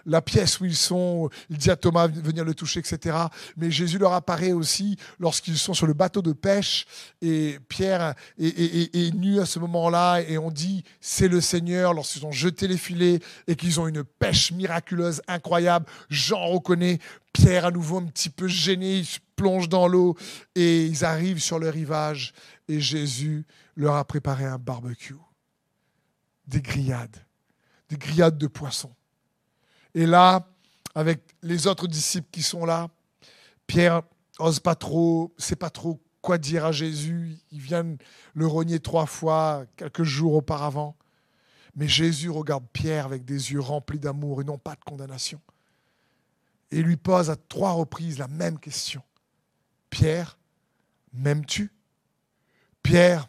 la 0.06 0.22
pièce 0.22 0.60
où 0.60 0.64
ils 0.64 0.76
sont. 0.76 1.28
Il 1.50 1.58
dit 1.58 1.70
à 1.70 1.76
Thomas 1.76 2.08
de 2.08 2.20
venir 2.20 2.44
le 2.44 2.54
toucher, 2.54 2.80
etc. 2.80 3.16
Mais 3.56 3.70
Jésus 3.70 3.98
leur 3.98 4.12
apparaît 4.12 4.52
aussi 4.52 4.96
lorsqu'ils 5.18 5.58
sont 5.58 5.74
sur 5.74 5.86
le 5.86 5.94
bateau 5.94 6.22
de 6.22 6.32
pêche 6.32 6.86
et 7.22 7.58
Pierre 7.68 8.14
est, 8.38 9.14
nu 9.14 9.40
à 9.40 9.46
ce 9.46 9.58
moment-là 9.58 10.20
et 10.20 10.38
on 10.38 10.50
dit 10.50 10.84
c'est 11.00 11.28
le 11.28 11.40
Seigneur 11.40 11.94
lorsqu'ils 11.94 12.24
ont 12.26 12.32
jeté 12.32 12.68
les 12.68 12.76
filets 12.76 13.20
et 13.46 13.56
qu'ils 13.56 13.80
ont 13.80 13.88
une 13.88 14.04
pêche 14.04 14.52
miraculeuse, 14.52 15.22
incroyable. 15.26 15.86
Jean 16.10 16.46
reconnaît 16.46 16.98
Pierre 17.32 17.66
à 17.66 17.70
nouveau 17.70 17.98
un 17.98 18.06
petit 18.06 18.30
peu 18.30 18.48
gêné, 18.48 19.02
il 19.38 19.42
se 19.42 19.42
plonge 19.42 19.68
dans 19.68 19.86
l'eau 19.86 20.16
et 20.54 20.86
ils 20.86 21.04
arrivent 21.04 21.40
sur 21.40 21.58
le 21.58 21.68
rivage 21.68 22.32
et 22.66 22.80
Jésus 22.80 23.46
leur 23.76 23.94
a 23.94 24.04
préparé 24.04 24.44
un 24.44 24.58
barbecue, 24.58 25.14
des 26.46 26.60
grillades, 26.60 27.24
des 27.88 27.96
grillades 27.96 28.38
de 28.38 28.48
poissons. 28.48 28.94
Et 29.94 30.06
là, 30.06 30.48
avec 30.94 31.20
les 31.42 31.66
autres 31.66 31.86
disciples 31.86 32.28
qui 32.32 32.42
sont 32.42 32.64
là, 32.64 32.88
Pierre 33.66 34.02
ose 34.40 34.60
pas 34.60 34.74
trop, 34.74 35.32
sait 35.38 35.56
pas 35.56 35.70
trop 35.70 36.00
quoi 36.20 36.38
dire 36.38 36.64
à 36.64 36.72
Jésus. 36.72 37.38
Il 37.52 37.60
vient 37.60 37.96
le 38.34 38.46
renier 38.46 38.80
trois 38.80 39.06
fois 39.06 39.64
quelques 39.76 40.04
jours 40.04 40.34
auparavant. 40.34 40.96
Mais 41.76 41.86
Jésus 41.86 42.30
regarde 42.30 42.64
Pierre 42.72 43.06
avec 43.06 43.24
des 43.24 43.52
yeux 43.52 43.60
remplis 43.60 44.00
d'amour 44.00 44.40
et 44.40 44.44
non 44.44 44.58
pas 44.58 44.74
de 44.74 44.84
condamnation 44.84 45.40
et 46.70 46.82
lui 46.82 46.96
pose 46.96 47.30
à 47.30 47.36
trois 47.36 47.72
reprises 47.72 48.18
la 48.18 48.28
même 48.28 48.58
question. 48.58 49.02
Pierre, 49.90 50.38
m'aimes-tu? 51.12 51.72
Pierre, 52.82 53.28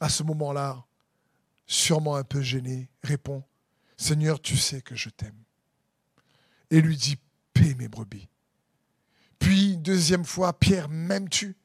à 0.00 0.08
ce 0.08 0.22
moment-là, 0.22 0.84
sûrement 1.66 2.16
un 2.16 2.24
peu 2.24 2.42
gêné, 2.42 2.88
répond, 3.02 3.42
Seigneur, 3.96 4.40
tu 4.40 4.56
sais 4.56 4.82
que 4.82 4.96
je 4.96 5.10
t'aime. 5.10 5.38
et 6.70 6.80
lui 6.80 6.96
dit, 6.96 7.18
paie 7.52 7.74
mes 7.74 7.88
brebis. 7.88 8.28
Puis, 9.38 9.76
deuxième 9.76 10.24
fois, 10.24 10.58
Pierre, 10.58 10.88
m'aimes-tu? 10.88 11.56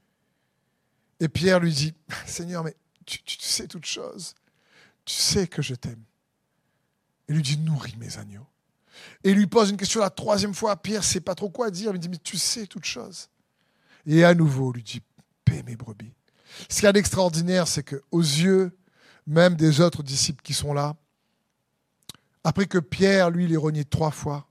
Et 1.20 1.28
Pierre 1.28 1.60
lui 1.60 1.74
dit, 1.74 1.94
Seigneur, 2.26 2.64
mais 2.64 2.76
tu, 3.06 3.22
sais 3.40 3.68
toutes 3.68 3.86
choses. 3.86 4.36
Tu 5.06 5.16
sais 5.16 5.48
que 5.48 5.62
je 5.62 5.76
t'aime. 5.76 6.04
Il 7.30 7.36
lui 7.36 7.44
dit, 7.44 7.58
nourris 7.58 7.96
mes 7.98 8.18
agneaux. 8.18 8.48
Et 9.24 9.34
lui 9.34 9.48
pose 9.48 9.70
une 9.70 9.78
question 9.78 10.02
la 10.02 10.10
troisième 10.10 10.54
fois. 10.54 10.76
Pierre 10.82 11.02
ne 11.02 11.06
sait 11.06 11.22
pas 11.22 11.36
trop 11.36 11.50
quoi 11.50 11.72
dire. 11.72 11.92
Il 11.94 12.00
dit, 12.00 12.10
mais 12.10 12.18
tu 12.18 12.38
sais 12.38 12.68
toutes 12.68 12.86
choses. 12.86 13.30
Et 14.08 14.24
à 14.24 14.34
nouveau, 14.34 14.72
lui 14.72 14.84
dit, 14.84 15.02
paie 15.46 15.64
mes 15.64 15.76
brebis. 15.76 16.14
Ce 16.70 16.78
qu'il 16.78 16.86
y 16.86 16.88
a 16.88 16.94
d'extraordinaire, 16.94 17.68
c'est 17.68 17.84
qu'aux 17.84 18.20
yeux 18.20 18.72
même 19.28 19.56
des 19.56 19.82
autres 19.82 20.02
disciples 20.02 20.42
qui 20.42 20.54
sont 20.54 20.74
là, 20.74 20.96
après 22.44 22.66
que 22.66 22.78
Pierre, 22.78 23.30
lui, 23.30 23.46
les 23.46 23.58
renié 23.58 23.84
trois 23.84 24.12
fois, 24.12 24.48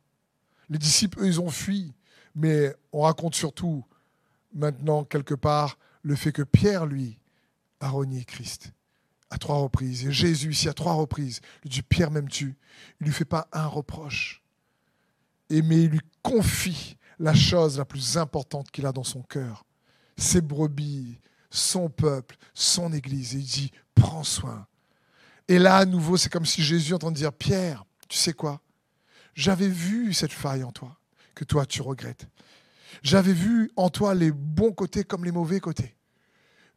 les 0.68 0.78
disciples, 0.78 1.20
eux, 1.22 1.26
ils 1.26 1.40
ont 1.40 1.50
fui. 1.50 1.94
Mais 2.34 2.74
on 2.92 3.00
raconte 3.00 3.34
surtout 3.34 3.84
maintenant, 4.52 5.04
quelque 5.04 5.34
part, 5.34 5.78
le 6.02 6.14
fait 6.14 6.32
que 6.32 6.42
Pierre, 6.42 6.84
lui, 6.84 7.18
a 7.80 7.88
renié 7.88 8.24
Christ 8.24 8.72
à 9.30 9.38
trois 9.38 9.56
reprises. 9.56 10.06
Et 10.06 10.12
Jésus, 10.12 10.52
ici, 10.52 10.68
à 10.68 10.74
trois 10.74 10.92
reprises, 10.92 11.40
lui 11.62 11.70
dit 11.70 11.82
Pierre, 11.82 12.10
m'aimes-tu? 12.10 12.56
Il 13.00 13.04
ne 13.04 13.06
lui 13.06 13.14
fait 13.14 13.24
pas 13.24 13.48
un 13.52 13.66
reproche. 13.66 14.42
Et, 15.48 15.62
mais 15.62 15.82
il 15.84 15.90
lui 15.90 16.00
confie 16.22 16.95
la 17.18 17.34
chose 17.34 17.78
la 17.78 17.84
plus 17.84 18.18
importante 18.18 18.70
qu'il 18.70 18.86
a 18.86 18.92
dans 18.92 19.04
son 19.04 19.22
cœur 19.22 19.66
ses 20.16 20.40
brebis, 20.40 21.18
son 21.50 21.88
peuple, 21.88 22.36
son 22.54 22.92
Église. 22.92 23.34
Et 23.34 23.38
il 23.38 23.44
dit 23.44 23.72
Prends 23.94 24.24
soin. 24.24 24.66
Et 25.48 25.58
là, 25.58 25.76
à 25.76 25.84
nouveau, 25.84 26.16
c'est 26.16 26.30
comme 26.30 26.46
si 26.46 26.62
Jésus 26.62 26.92
est 26.92 26.94
en 26.94 26.98
train 26.98 27.12
de 27.12 27.16
dire 27.16 27.32
Pierre, 27.32 27.84
tu 28.08 28.18
sais 28.18 28.32
quoi? 28.32 28.60
J'avais 29.34 29.68
vu 29.68 30.12
cette 30.12 30.32
faille 30.32 30.64
en 30.64 30.72
toi, 30.72 30.98
que 31.34 31.44
toi 31.44 31.66
tu 31.66 31.82
regrettes. 31.82 32.26
J'avais 33.02 33.32
vu 33.32 33.70
en 33.76 33.90
toi 33.90 34.14
les 34.14 34.32
bons 34.32 34.72
côtés 34.72 35.04
comme 35.04 35.24
les 35.24 35.32
mauvais 35.32 35.60
côtés. 35.60 35.94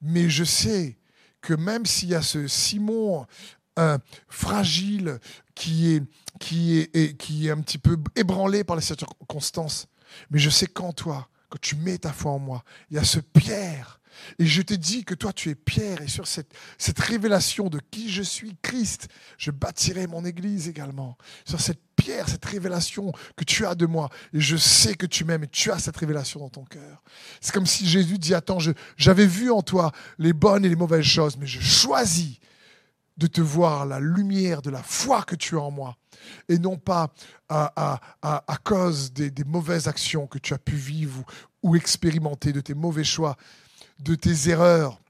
Mais 0.02 0.30
je 0.30 0.43
sais 0.43 0.97
que 1.41 1.54
même 1.54 1.86
s'il 1.86 2.10
y 2.10 2.15
a 2.15 2.21
ce 2.21 2.47
Simon 2.47 3.25
fragile 4.28 5.19
qui 5.56 5.93
est, 5.93 6.04
qui, 6.39 6.80
est, 6.80 7.17
qui 7.17 7.47
est 7.47 7.52
un 7.52 7.62
petit 7.62 7.78
peu 7.78 7.97
ébranlé 8.17 8.65
par 8.65 8.75
les 8.75 8.82
circonstances, 8.82 9.88
mais 10.30 10.39
je 10.39 10.50
sais 10.50 10.67
qu'en 10.67 10.93
toi, 10.93 11.30
quand 11.50 11.60
tu 11.60 11.76
mets 11.76 11.98
ta 11.98 12.13
foi 12.13 12.32
en 12.32 12.39
moi, 12.39 12.63
il 12.91 12.95
y 12.95 13.00
a 13.00 13.04
ce 13.04 13.19
Pierre. 13.19 14.00
Et 14.38 14.45
je 14.45 14.62
t'ai 14.62 14.78
dit 14.78 15.06
que 15.06 15.13
toi, 15.13 15.32
tu 15.34 15.50
es 15.50 15.56
Pierre, 15.56 16.02
et 16.02 16.08
sur 16.08 16.28
cette, 16.28 16.52
cette 16.78 17.00
révélation 17.00 17.69
de 17.69 17.80
qui 17.91 18.12
je 18.12 18.22
suis, 18.22 18.58
Christ, 18.62 19.08
je 19.38 19.52
bâtirai 19.52 20.08
mon 20.08 20.26
Église 20.26 20.67
également. 20.67 21.17
Sur 21.45 21.62
cette 21.62 21.82
pierre, 21.95 22.28
cette 22.28 22.45
révélation 22.45 23.12
que 23.36 23.43
tu 23.43 23.65
as 23.65 23.76
de 23.76 23.86
moi, 23.86 24.10
et 24.34 24.39
je 24.39 24.58
sais 24.58 24.95
que 24.95 25.06
tu 25.06 25.26
m'aimes, 25.26 25.43
et 25.43 25.48
tu 25.48 25.72
as 25.72 25.80
cette 25.80 25.98
révélation 25.98 26.39
dans 26.39 26.50
ton 26.50 26.65
cœur. 26.65 27.04
C'est 27.39 27.54
comme 27.54 27.65
si 27.65 27.88
Jésus 27.88 28.17
dit, 28.17 28.34
attends, 28.34 28.60
j'avais 28.98 29.26
vu 29.28 29.52
en 29.52 29.62
toi 29.62 29.91
les 30.17 30.34
bonnes 30.34 30.65
et 30.65 30.69
les 30.69 30.76
mauvaises 30.76 31.06
choses, 31.06 31.38
mais 31.38 31.48
je 31.48 31.62
choisis 31.62 32.39
de 33.19 33.27
te 33.27 33.41
voir 33.41 33.86
la 33.86 33.99
lumière 33.99 34.62
de 34.62 34.69
la 34.69 34.82
foi 34.82 35.23
que 35.23 35.36
tu 35.36 35.58
as 35.58 35.62
en 35.62 35.71
moi, 35.71 35.97
et 36.47 36.58
non 36.58 36.77
pas 36.77 37.13
à, 37.49 37.99
à, 38.21 38.43
à, 38.47 38.58
cause 38.58 39.12
des, 39.12 39.29
des, 39.29 39.43
mauvaises 39.43 39.88
actions 39.89 40.25
que 40.25 40.39
tu 40.39 40.53
as 40.53 40.58
pu 40.58 40.75
vivre 40.75 41.19
ou, 41.62 41.71
ou 41.71 41.75
expérimenter, 41.75 42.53
de 42.53 42.62
tes 42.62 42.73
mauvais 42.73 43.03
choix, 43.03 43.36
de 43.99 44.15
tes 44.15 44.49
erreurs, 44.49 45.01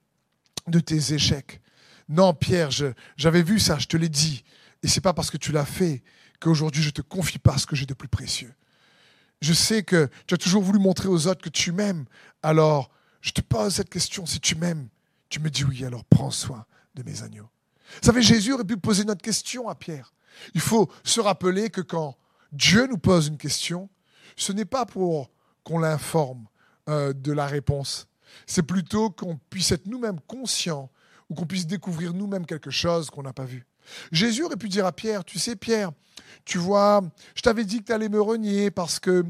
de 0.66 0.80
tes 0.80 1.14
échecs. 1.14 1.60
Non, 2.08 2.34
Pierre, 2.34 2.70
j'avais 3.16 3.42
vu 3.42 3.60
ça, 3.60 3.78
je 3.78 3.86
te 3.86 3.96
l'ai 3.96 4.08
dit. 4.08 4.42
Et 4.82 4.88
c'est 4.88 5.00
pas 5.00 5.12
parce 5.12 5.30
que 5.30 5.36
tu 5.36 5.52
l'as 5.52 5.64
fait 5.64 6.02
qu'aujourd'hui 6.40 6.82
je 6.82 6.88
ne 6.88 6.92
te 6.92 7.02
confie 7.02 7.38
pas 7.38 7.58
ce 7.58 7.66
que 7.66 7.76
j'ai 7.76 7.86
de 7.86 7.94
plus 7.94 8.08
précieux. 8.08 8.52
Je 9.40 9.52
sais 9.52 9.84
que 9.84 10.10
tu 10.26 10.34
as 10.34 10.38
toujours 10.38 10.62
voulu 10.62 10.80
montrer 10.80 11.08
aux 11.08 11.28
autres 11.28 11.42
que 11.42 11.48
tu 11.48 11.70
m'aimes. 11.70 12.06
Alors, 12.42 12.90
je 13.20 13.30
te 13.30 13.40
pose 13.40 13.74
cette 13.74 13.88
question. 13.88 14.26
Si 14.26 14.40
tu 14.40 14.56
m'aimes, 14.56 14.88
tu 15.28 15.38
me 15.38 15.48
dis 15.48 15.64
oui, 15.64 15.84
alors 15.84 16.04
prends 16.04 16.32
soin 16.32 16.66
de 16.94 17.02
mes 17.04 17.22
agneaux. 17.22 17.48
Vous 18.02 18.06
savez, 18.06 18.22
Jésus 18.22 18.52
aurait 18.52 18.64
pu 18.64 18.76
poser 18.76 19.04
notre 19.04 19.22
question 19.22 19.68
à 19.68 19.74
Pierre. 19.74 20.12
Il 20.54 20.60
faut 20.60 20.90
se 21.04 21.20
rappeler 21.20 21.70
que 21.70 21.80
quand 21.80 22.16
Dieu 22.52 22.86
nous 22.86 22.98
pose 22.98 23.28
une 23.28 23.36
question, 23.36 23.88
ce 24.36 24.52
n'est 24.52 24.64
pas 24.64 24.86
pour 24.86 25.30
qu'on 25.64 25.78
l'informe 25.78 26.46
euh, 26.88 27.12
de 27.12 27.32
la 27.32 27.46
réponse. 27.46 28.06
C'est 28.46 28.62
plutôt 28.62 29.10
qu'on 29.10 29.38
puisse 29.50 29.72
être 29.72 29.86
nous-mêmes 29.86 30.20
conscients 30.26 30.90
ou 31.28 31.34
qu'on 31.34 31.46
puisse 31.46 31.66
découvrir 31.66 32.14
nous-mêmes 32.14 32.46
quelque 32.46 32.70
chose 32.70 33.10
qu'on 33.10 33.22
n'a 33.22 33.32
pas 33.32 33.44
vu. 33.44 33.66
Jésus 34.12 34.42
aurait 34.42 34.56
pu 34.56 34.68
dire 34.68 34.86
à 34.86 34.92
Pierre, 34.92 35.24
tu 35.24 35.38
sais 35.38 35.56
Pierre, 35.56 35.90
tu 36.44 36.58
vois, 36.58 37.02
je 37.34 37.42
t'avais 37.42 37.64
dit 37.64 37.80
que 37.80 37.84
tu 37.86 37.92
allais 37.92 38.08
me 38.08 38.20
renier 38.20 38.70
parce 38.70 38.98
que 38.98 39.24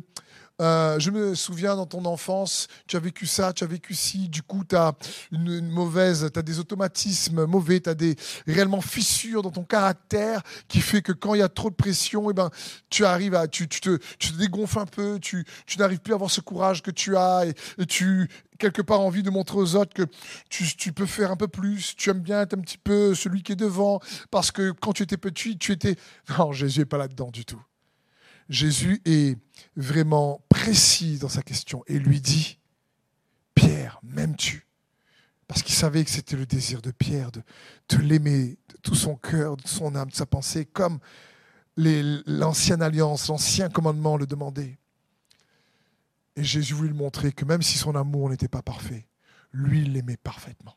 euh, 0.61 0.99
je 0.99 1.11
me 1.11 1.35
souviens 1.35 1.75
dans 1.75 1.87
ton 1.87 2.05
enfance, 2.05 2.69
tu 2.87 2.97
as 2.97 3.01
vécu 3.01 3.27
ça, 3.27 3.53
tu 3.53 3.65
as 3.65 3.67
vécu 3.67 3.95
ci, 3.95 4.29
du 4.29 4.43
coup 4.43 4.63
tu 4.69 4.77
as 4.77 4.93
une, 5.33 5.69
mauvaise, 5.69 6.29
tu 6.33 6.39
as 6.39 6.43
des 6.43 6.59
automatismes 6.59 7.47
mauvais, 7.47 7.81
tu 7.81 7.89
as 7.89 7.95
des 7.95 8.17
réellement 8.47 8.81
fissures 8.81 9.43
dans 9.43 9.51
ton 9.51 9.65
caractère 9.65 10.43
qui 10.69 10.81
fait 10.81 11.03
que 11.03 11.13
quand 11.13 11.35
il 11.35 11.39
y 11.39 11.43
a 11.43 11.49
trop 11.49 11.71
de 11.71 11.75
pression, 11.75 12.29
et 12.29 12.33
eh 12.33 12.35
ben, 12.35 12.51
tu 12.91 13.05
arrives 13.05 13.35
à, 13.35 13.49
tu, 13.49 13.69
te, 13.69 13.99
tu 14.19 14.33
te 14.33 14.37
dégonfles 14.37 14.79
un 14.79 14.87
peu, 14.87 15.19
tu, 15.19 15.47
tu 15.67 15.79
n'arrives 15.79 16.01
plus 16.01 16.13
à 16.13 16.17
avoir 16.17 16.31
ce 16.31 16.41
courage 16.41 16.83
que 16.83 16.91
tu 16.91 17.17
as 17.17 17.47
et, 17.47 17.87
tu 17.87 18.29
quelque 18.59 18.83
part 18.83 19.01
envie 19.01 19.23
de 19.23 19.31
montrer 19.31 19.57
aux 19.57 19.75
autres 19.75 19.95
que 19.95 20.03
tu, 20.51 20.65
tu, 20.77 20.93
peux 20.93 21.07
faire 21.07 21.31
un 21.31 21.37
peu 21.37 21.49
plus, 21.49 21.97
tu 21.97 22.11
aimes 22.11 22.21
bien 22.21 22.43
être 22.43 22.55
un 22.55 22.61
petit 22.61 22.77
peu 22.77 23.15
celui 23.15 23.43
qui 23.43 23.53
est 23.53 23.57
devant, 23.57 24.01
parce 24.31 24.53
que 24.53 24.73
quand 24.73 24.93
tu 24.93 25.03
étais 25.03 25.17
petit, 25.17 25.57
tu 25.59 25.73
étais... 25.73 25.97
Non, 26.39 26.53
Jésus 26.53 26.81
n'est 26.81 26.85
pas 26.85 26.99
là-dedans 26.99 27.31
du 27.31 27.45
tout. 27.45 27.61
Jésus 28.51 29.01
est 29.05 29.39
vraiment 29.77 30.45
précis 30.61 31.17
dans 31.19 31.31
sa 31.31 31.43
question 31.43 31.83
et 31.87 31.99
lui 31.99 32.21
dit, 32.21 32.59
Pierre, 33.55 33.99
m'aimes-tu? 34.03 34.67
Parce 35.49 35.63
qu'il 35.63 35.75
savait 35.75 36.05
que 36.05 36.11
c'était 36.11 36.37
le 36.37 36.45
désir 36.45 36.83
de 36.83 36.91
Pierre 36.91 37.33
de, 37.33 37.43
de 37.89 37.97
l'aimer 37.97 38.59
de 38.69 38.77
tout 38.83 38.95
son 38.95 39.17
cœur, 39.17 39.57
de 39.57 39.67
son 39.67 39.95
âme, 39.97 40.11
de 40.11 40.15
sa 40.15 40.27
pensée, 40.27 40.67
comme 40.67 40.99
l'ancienne 41.77 42.83
alliance, 42.83 43.29
l'ancien 43.29 43.71
commandement 43.71 44.19
le 44.19 44.27
demandait. 44.27 44.79
Et 46.37 46.45
Jésus 46.45 46.75
voulait 46.75 46.91
lui 46.91 46.97
montrer 46.97 47.33
que 47.33 47.47
même 47.47 47.63
si 47.63 47.79
son 47.79 47.95
amour 47.97 48.29
n'était 48.29 48.49
pas 48.49 48.63
parfait, 48.63 49.09
lui, 49.53 49.87
l'aimait 49.87 50.19
parfaitement. 50.19 50.77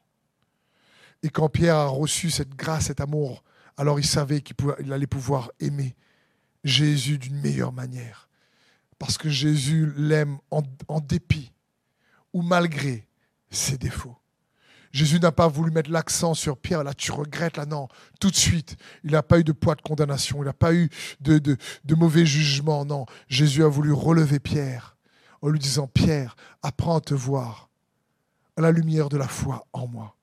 Et 1.24 1.30
quand 1.30 1.50
Pierre 1.50 1.76
a 1.76 1.88
reçu 1.88 2.32
cette 2.32 2.56
grâce, 2.56 2.86
cet 2.86 3.02
amour, 3.02 3.44
alors 3.76 4.00
il 4.00 4.06
savait 4.06 4.42
qu'il 4.42 4.94
allait 4.94 5.08
pouvoir 5.08 5.52
aimer 5.60 5.94
Jésus 6.64 7.18
d'une 7.18 7.40
meilleure 7.42 7.74
manière. 7.74 8.30
Parce 9.04 9.18
que 9.18 9.28
Jésus 9.28 9.92
l'aime 9.98 10.38
en, 10.50 11.02
dépit 11.02 11.52
ou 12.32 12.42
malgré 12.42 13.06
ses 13.52 13.78
défauts. 13.78 14.16
Jésus 14.94 15.20
n'a 15.20 15.34
pas 15.34 15.50
voulu 15.50 15.72
mettre 15.72 15.92
l'accent 15.92 16.34
sur 16.34 16.58
Pierre, 16.58 16.86
là 16.86 16.94
tu 16.94 17.12
regrettes, 17.12 17.58
là 17.58 17.66
non, 17.66 17.90
tout 18.22 18.32
de 18.32 18.36
suite. 18.38 18.78
Il 19.04 19.12
n'a 19.12 19.22
pas 19.22 19.40
eu 19.40 19.44
de 19.44 19.52
poids 19.52 19.76
de 19.76 19.82
condamnation, 19.82 20.42
il 20.42 20.46
n'a 20.46 20.54
pas 20.54 20.74
eu 20.74 20.90
de, 21.20 21.38
de, 21.38 21.96
mauvais 21.96 22.26
jugement, 22.26 22.86
non. 22.86 23.06
Jésus 23.28 23.62
a 23.66 23.68
voulu 23.68 23.92
relever 23.92 24.40
Pierre 24.40 24.96
en 25.42 25.50
lui 25.50 25.60
disant, 25.60 25.88
Pierre, 25.88 26.38
apprends 26.62 27.00
à 27.00 27.02
te 27.02 27.14
voir 27.14 27.70
à 28.56 28.62
la 28.62 28.72
lumière 28.72 29.10
de 29.10 29.18
la 29.18 29.28
foi 29.28 29.68
en 29.74 29.86
moi. 29.86 30.16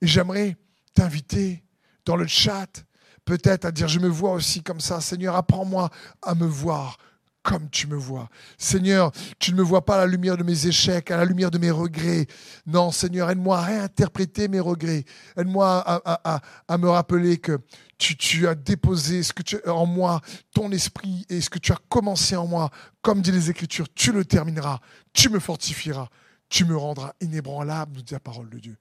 Et 0.00 0.08
j'aimerais 0.08 0.56
t'inviter 0.94 1.62
dans 2.04 2.16
le 2.16 2.26
chat 2.26 2.84
peut-être 3.24 3.66
à 3.66 3.70
dire, 3.70 3.86
je 3.86 4.00
me 4.00 4.08
vois 4.08 4.32
aussi 4.32 4.64
comme 4.64 4.80
ça. 4.80 5.00
Seigneur, 5.00 5.36
apprends-moi 5.36 5.90
à 6.22 6.34
me 6.34 6.44
voir 6.44 6.98
comme 7.44 7.68
tu 7.68 7.86
me 7.86 7.94
vois. 7.94 8.30
Seigneur, 8.56 9.12
tu 9.38 9.52
ne 9.52 9.58
me 9.58 9.62
vois 9.62 9.84
pas 9.84 9.96
à 9.96 9.98
la 9.98 10.06
lumière 10.06 10.38
de 10.38 10.42
mes 10.42 10.66
échecs, 10.66 11.10
à 11.10 11.18
la 11.18 11.26
lumière 11.26 11.50
de 11.50 11.58
mes 11.58 11.70
regrets. 11.70 12.26
Non, 12.66 12.90
Seigneur, 12.90 13.30
aide-moi 13.30 13.58
à 13.58 13.62
réinterpréter 13.62 14.48
mes 14.48 14.60
regrets. 14.60 15.04
Aide-moi 15.36 15.84
à, 15.86 16.78
me 16.78 16.88
rappeler 16.88 17.36
que 17.36 17.60
tu, 17.98 18.48
as 18.48 18.54
déposé 18.54 19.22
ce 19.22 19.34
que 19.34 19.42
tu, 19.42 19.58
en 19.66 19.84
moi, 19.84 20.22
ton 20.54 20.72
esprit 20.72 21.26
et 21.28 21.42
ce 21.42 21.50
que 21.50 21.58
tu 21.58 21.70
as 21.70 21.78
commencé 21.90 22.34
en 22.34 22.46
moi. 22.46 22.70
Comme 23.02 23.20
dit 23.20 23.30
les 23.30 23.50
Écritures, 23.50 23.92
tu 23.94 24.10
le 24.10 24.24
termineras, 24.24 24.80
tu 25.12 25.28
me 25.28 25.38
fortifieras, 25.38 26.08
tu 26.48 26.64
me 26.64 26.74
rendras 26.74 27.12
inébranlable, 27.20 27.92
nous 27.96 28.02
dit 28.02 28.14
la 28.14 28.20
parole 28.20 28.48
de 28.48 28.58
Dieu. 28.58 28.76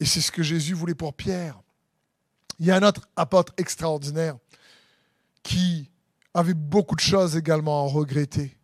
Et 0.00 0.06
c'est 0.06 0.22
ce 0.22 0.32
que 0.32 0.42
Jésus 0.42 0.72
voulait 0.72 0.94
pour 0.94 1.12
Pierre. 1.12 1.60
Il 2.58 2.64
y 2.64 2.70
a 2.70 2.76
un 2.76 2.82
autre 2.82 3.06
apôtre 3.16 3.52
extraordinaire 3.58 4.36
qui 5.42 5.90
avait 6.34 6.54
beaucoup 6.54 6.94
de 6.94 7.00
choses 7.00 7.36
également 7.36 7.84
à 7.84 7.88
regretter. 7.88 8.56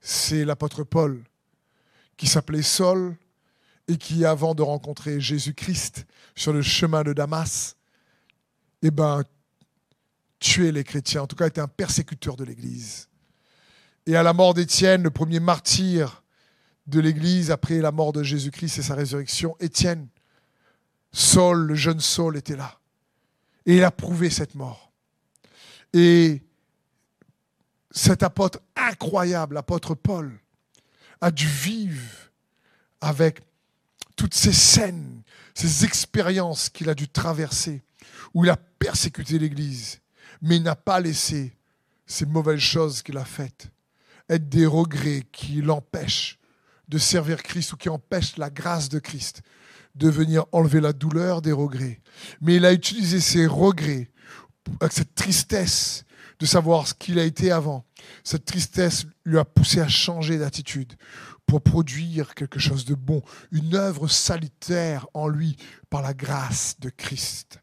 C'est 0.00 0.44
l'apôtre 0.44 0.84
Paul, 0.84 1.22
qui 2.16 2.26
s'appelait 2.26 2.62
Saul 2.62 3.16
et 3.88 3.96
qui, 3.96 4.24
avant 4.24 4.54
de 4.54 4.62
rencontrer 4.62 5.20
Jésus-Christ 5.20 6.06
sur 6.34 6.52
le 6.52 6.62
chemin 6.62 7.02
de 7.02 7.12
Damas, 7.12 7.76
eh 8.82 8.90
ben, 8.90 9.24
tuait 10.38 10.72
les 10.72 10.84
chrétiens, 10.84 11.22
en 11.22 11.26
tout 11.26 11.36
cas 11.36 11.46
était 11.46 11.60
un 11.60 11.68
persécuteur 11.68 12.36
de 12.36 12.44
l'Église. 12.44 13.08
Et 14.06 14.16
à 14.16 14.22
la 14.22 14.32
mort 14.32 14.54
d'Étienne, 14.54 15.02
le 15.02 15.10
premier 15.10 15.40
martyr 15.40 16.22
de 16.86 17.00
l'Église 17.00 17.50
après 17.50 17.80
la 17.80 17.92
mort 17.92 18.12
de 18.12 18.22
Jésus-Christ 18.22 18.78
et 18.78 18.82
sa 18.82 18.94
résurrection, 18.94 19.56
Étienne, 19.60 20.08
Saul, 21.12 21.66
le 21.66 21.74
jeune 21.74 22.00
Saul, 22.00 22.36
était 22.36 22.56
là. 22.56 22.78
Et 23.66 23.76
il 23.76 23.84
a 23.84 23.90
prouvé 23.90 24.30
cette 24.30 24.54
mort. 24.54 24.92
Et 25.92 26.42
cet 27.90 28.22
apôtre 28.22 28.60
incroyable, 28.76 29.54
l'apôtre 29.54 29.94
Paul 29.94 30.38
a 31.20 31.30
dû 31.30 31.46
vivre 31.46 32.30
avec 33.00 33.40
toutes 34.16 34.34
ces 34.34 34.52
scènes, 34.52 35.22
ces 35.54 35.84
expériences 35.84 36.68
qu'il 36.68 36.90
a 36.90 36.94
dû 36.94 37.08
traverser, 37.08 37.82
où 38.34 38.44
il 38.44 38.50
a 38.50 38.56
persécuté 38.56 39.38
l'Église, 39.38 40.00
mais 40.42 40.56
il 40.56 40.62
n'a 40.62 40.76
pas 40.76 41.00
laissé 41.00 41.52
ces 42.06 42.26
mauvaises 42.26 42.60
choses 42.60 43.02
qu'il 43.02 43.16
a 43.16 43.24
faites 43.24 43.70
être 44.28 44.48
des 44.48 44.66
regrets 44.66 45.24
qui 45.32 45.62
l'empêchent 45.62 46.38
de 46.88 46.98
servir 46.98 47.42
Christ 47.42 47.72
ou 47.72 47.76
qui 47.76 47.88
empêchent 47.88 48.36
la 48.36 48.50
grâce 48.50 48.88
de 48.88 48.98
Christ 48.98 49.42
de 49.94 50.08
venir 50.08 50.44
enlever 50.52 50.80
la 50.80 50.92
douleur 50.92 51.42
des 51.42 51.52
regrets. 51.52 52.00
Mais 52.40 52.56
il 52.56 52.64
a 52.64 52.72
utilisé 52.72 53.20
ces 53.20 53.46
regrets, 53.46 54.10
avec 54.80 54.92
cette 54.92 55.14
tristesse 55.14 56.04
de 56.38 56.46
savoir 56.46 56.86
ce 56.86 56.94
qu'il 56.94 57.18
a 57.18 57.24
été 57.24 57.50
avant. 57.50 57.84
Cette 58.24 58.44
tristesse 58.44 59.06
lui 59.24 59.38
a 59.38 59.44
poussé 59.44 59.80
à 59.80 59.88
changer 59.88 60.38
d'attitude 60.38 60.94
pour 61.46 61.62
produire 61.62 62.34
quelque 62.34 62.60
chose 62.60 62.84
de 62.84 62.94
bon, 62.94 63.22
une 63.50 63.74
œuvre 63.74 64.06
salutaire 64.06 65.06
en 65.14 65.28
lui 65.28 65.56
par 65.90 66.02
la 66.02 66.14
grâce 66.14 66.76
de 66.78 66.90
Christ. 66.90 67.60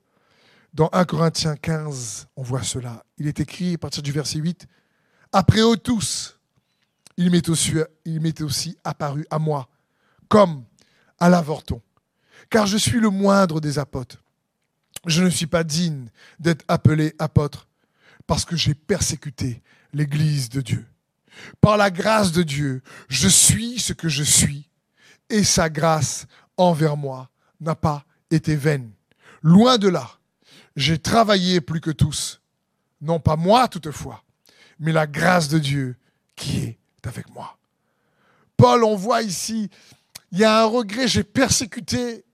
Dans 0.74 0.90
1 0.92 1.06
Corinthiens 1.06 1.56
15, 1.56 2.28
on 2.36 2.44
voit 2.44 2.64
cela. 2.64 3.06
Il 3.18 3.28
est 3.28 3.40
écrit 3.40 3.76
à 3.76 3.78
partir 3.78 4.04
du 4.04 4.12
verset 4.12 4.40
8, 4.40 4.68
Après 5.32 5.62
eux 5.62 5.78
tous, 5.78 6.40
il 7.16 7.32
m'est 7.32 7.48
aussi, 7.48 7.76
aussi 8.42 8.78
apparu 8.84 9.26
à 9.30 9.40
moi, 9.40 9.70
comme 10.28 10.66
à 11.20 11.30
l'avorton, 11.30 11.82
car 12.50 12.66
je 12.66 12.78
suis 12.78 13.00
le 13.00 13.10
moindre 13.10 13.62
des 13.62 13.80
apôtres. 13.80 14.22
Je 15.06 15.24
ne 15.24 15.30
suis 15.30 15.48
pas 15.48 15.64
digne 15.64 16.10
d'être 16.40 16.66
appelé 16.68 17.14
apôtre 17.20 17.68
parce 18.28 18.46
que 18.46 18.56
j'ai 18.56 18.74
persécuté 18.74 19.62
l'Église 19.94 20.50
de 20.50 20.62
Dieu. 20.62 20.86
Par 21.62 21.78
la 21.78 21.92
grâce 21.92 22.32
de 22.32 22.44
Dieu, 22.44 22.82
je 23.10 23.28
suis 23.28 23.80
ce 23.80 23.94
que 23.94 24.10
je 24.10 24.24
suis 24.24 24.70
et 25.30 25.44
sa 25.44 25.70
grâce 25.70 26.28
envers 26.58 26.98
moi 26.98 27.30
n'a 27.60 27.76
pas 27.76 28.06
été 28.32 28.56
vaine. 28.56 28.92
Loin 29.42 29.78
de 29.78 29.88
là, 29.88 30.10
j'ai 30.76 30.98
travaillé 30.98 31.62
plus 31.62 31.82
que 31.82 31.92
tous, 31.92 32.42
non 33.02 33.20
pas 33.20 33.36
moi 33.36 33.68
toutefois, 33.68 34.24
mais 34.80 34.92
la 34.92 35.08
grâce 35.08 35.50
de 35.50 35.60
Dieu 35.60 35.96
qui 36.36 36.60
est 36.60 36.78
avec 37.04 37.30
moi. 37.30 37.58
Paul, 38.58 38.84
on 38.84 38.96
voit 38.96 39.22
ici, 39.22 39.70
il 40.32 40.40
y 40.40 40.44
a 40.44 40.62
un 40.62 40.66
regret, 40.66 41.08
j'ai 41.08 41.24
persécuté 41.24 42.26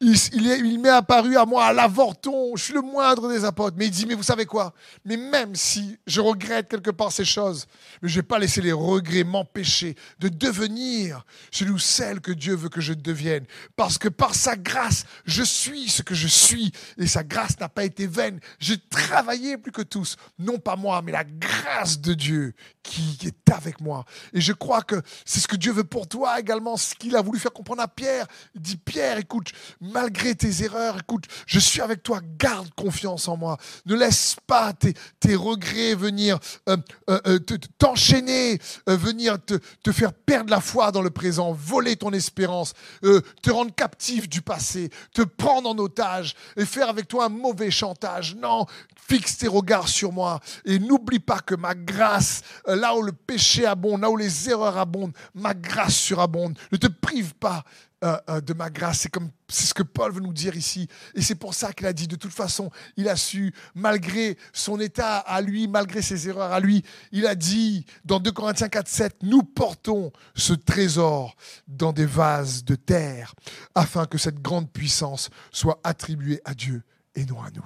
il, 0.00 0.78
m'est 0.80 0.88
apparu 0.88 1.36
à 1.36 1.44
moi 1.44 1.64
à 1.66 1.72
l'avorton, 1.72 2.56
je 2.56 2.64
suis 2.64 2.74
le 2.74 2.82
moindre 2.82 3.28
des 3.28 3.44
apôtres. 3.44 3.76
Mais 3.78 3.86
il 3.86 3.90
dit, 3.90 4.06
mais 4.06 4.14
vous 4.14 4.22
savez 4.22 4.46
quoi? 4.46 4.72
Mais 5.04 5.16
même 5.16 5.54
si 5.54 5.98
je 6.06 6.20
regrette 6.20 6.68
quelque 6.68 6.90
part 6.90 7.12
ces 7.12 7.24
choses, 7.24 7.66
je 8.02 8.08
ne 8.08 8.14
vais 8.14 8.26
pas 8.26 8.38
laisser 8.38 8.60
les 8.60 8.72
regrets 8.72 9.24
m'empêcher 9.24 9.96
de 10.18 10.28
devenir 10.28 11.24
celui 11.50 11.72
ou 11.72 11.78
celle 11.78 12.20
que 12.20 12.32
Dieu 12.32 12.54
veut 12.54 12.68
que 12.68 12.80
je 12.80 12.92
devienne. 12.92 13.44
Parce 13.76 13.98
que 13.98 14.08
par 14.08 14.34
sa 14.34 14.56
grâce, 14.56 15.04
je 15.24 15.42
suis 15.42 15.88
ce 15.88 16.02
que 16.02 16.14
je 16.14 16.28
suis. 16.28 16.72
Et 16.98 17.06
sa 17.06 17.24
grâce 17.24 17.58
n'a 17.60 17.68
pas 17.68 17.84
été 17.84 18.06
vaine. 18.06 18.40
J'ai 18.58 18.78
travaillé 18.78 19.56
plus 19.56 19.72
que 19.72 19.82
tous. 19.82 20.16
Non 20.38 20.58
pas 20.58 20.76
moi, 20.76 21.02
mais 21.02 21.12
la 21.12 21.24
grâce 21.24 22.00
de 22.00 22.14
Dieu 22.14 22.54
qui 22.82 23.18
est 23.24 23.52
avec 23.52 23.80
moi. 23.80 24.04
Et 24.32 24.40
je 24.40 24.52
crois 24.52 24.82
que 24.82 25.00
c'est 25.24 25.40
ce 25.40 25.48
que 25.48 25.56
Dieu 25.56 25.72
veut 25.72 25.84
pour 25.84 26.08
toi 26.08 26.40
également, 26.40 26.76
ce 26.76 26.94
qu'il 26.94 27.16
a 27.16 27.22
voulu 27.22 27.38
faire 27.38 27.52
comprendre 27.52 27.82
à 27.82 27.88
Pierre. 27.88 28.26
Il 28.54 28.60
dit, 28.60 28.76
Pierre, 28.76 29.18
écoute, 29.18 29.52
malgré 29.80 30.34
tes 30.34 30.64
erreurs, 30.64 30.98
écoute, 30.98 31.24
je 31.46 31.58
suis 31.58 31.80
avec 31.80 32.02
toi, 32.02 32.20
garde 32.38 32.68
confiance 32.74 33.28
en 33.28 33.36
moi. 33.36 33.58
Ne 33.86 33.94
laisse 33.94 34.36
pas 34.46 34.72
tes, 34.72 35.34
regrets 35.34 35.94
venir 35.94 36.38
euh, 36.68 36.76
euh, 37.08 37.20
euh, 37.26 37.38
t'enchaîner, 37.78 38.58
venir 38.86 39.38
te, 39.44 39.54
te, 39.82 39.92
faire 39.92 40.12
perdre 40.12 40.50
la 40.50 40.60
foi 40.60 40.92
dans 40.92 41.02
le 41.02 41.10
présent, 41.10 41.52
voler 41.52 41.96
ton 41.96 42.12
espérance, 42.12 42.74
te 43.02 43.50
rendre 43.50 43.74
captif 43.74 44.28
du 44.28 44.42
passé, 44.42 44.90
te 45.14 45.22
prendre 45.22 45.70
en 45.70 45.78
otage 45.78 46.34
et 46.56 46.64
faire 46.64 46.88
avec 46.88 47.08
toi 47.08 47.26
un 47.26 47.28
mauvais 47.28 47.70
chantage. 47.70 48.34
Non, 48.36 48.66
fixe 49.08 49.38
tes 49.38 49.48
regards 49.48 49.88
sur 49.88 50.12
moi 50.12 50.40
et 50.64 50.78
n'oublie 50.78 51.18
pas 51.18 51.40
que 51.40 51.54
ma 51.54 51.74
grâce, 51.74 52.42
là 52.66 52.94
où 52.96 53.02
le 53.02 53.12
péché 53.12 53.66
abonde, 53.66 54.02
là 54.02 54.10
où 54.10 54.16
les 54.16 54.50
erreurs 54.50 54.76
abondent, 54.76 55.14
ma 55.34 55.54
grâce 55.54 55.94
surabonde. 55.94 56.58
Ne 56.70 56.76
te 56.76 56.88
prive 56.88 57.34
pas 57.34 57.64
euh, 58.02 58.18
euh, 58.28 58.40
de 58.40 58.52
ma 58.52 58.70
grâce. 58.70 59.00
C'est 59.00 59.08
comme 59.08 59.30
c'est 59.48 59.66
ce 59.66 59.74
que 59.74 59.82
Paul 59.82 60.12
veut 60.12 60.20
nous 60.20 60.32
dire 60.32 60.56
ici. 60.56 60.88
Et 61.14 61.22
c'est 61.22 61.34
pour 61.34 61.54
ça 61.54 61.72
qu'il 61.72 61.86
a 61.86 61.92
dit, 61.92 62.08
de 62.08 62.16
toute 62.16 62.32
façon, 62.32 62.70
il 62.96 63.08
a 63.08 63.16
su, 63.16 63.54
malgré 63.74 64.36
son 64.52 64.80
état 64.80 65.18
à 65.18 65.40
lui, 65.40 65.68
malgré 65.68 66.02
ses 66.02 66.28
erreurs 66.28 66.52
à 66.52 66.60
lui, 66.60 66.84
il 67.12 67.26
a 67.26 67.34
dit 67.34 67.84
dans 68.04 68.18
2 68.18 68.32
Corinthiens 68.32 68.68
4, 68.68 68.88
7, 68.88 69.16
nous 69.22 69.42
portons 69.42 70.12
ce 70.34 70.52
trésor 70.52 71.36
dans 71.68 71.92
des 71.92 72.06
vases 72.06 72.64
de 72.64 72.74
terre, 72.74 73.34
afin 73.74 74.06
que 74.06 74.18
cette 74.18 74.40
grande 74.40 74.70
puissance 74.70 75.30
soit 75.50 75.80
attribuée 75.84 76.40
à 76.44 76.54
Dieu 76.54 76.82
et 77.14 77.24
non 77.24 77.42
à 77.42 77.50
nous. 77.50 77.64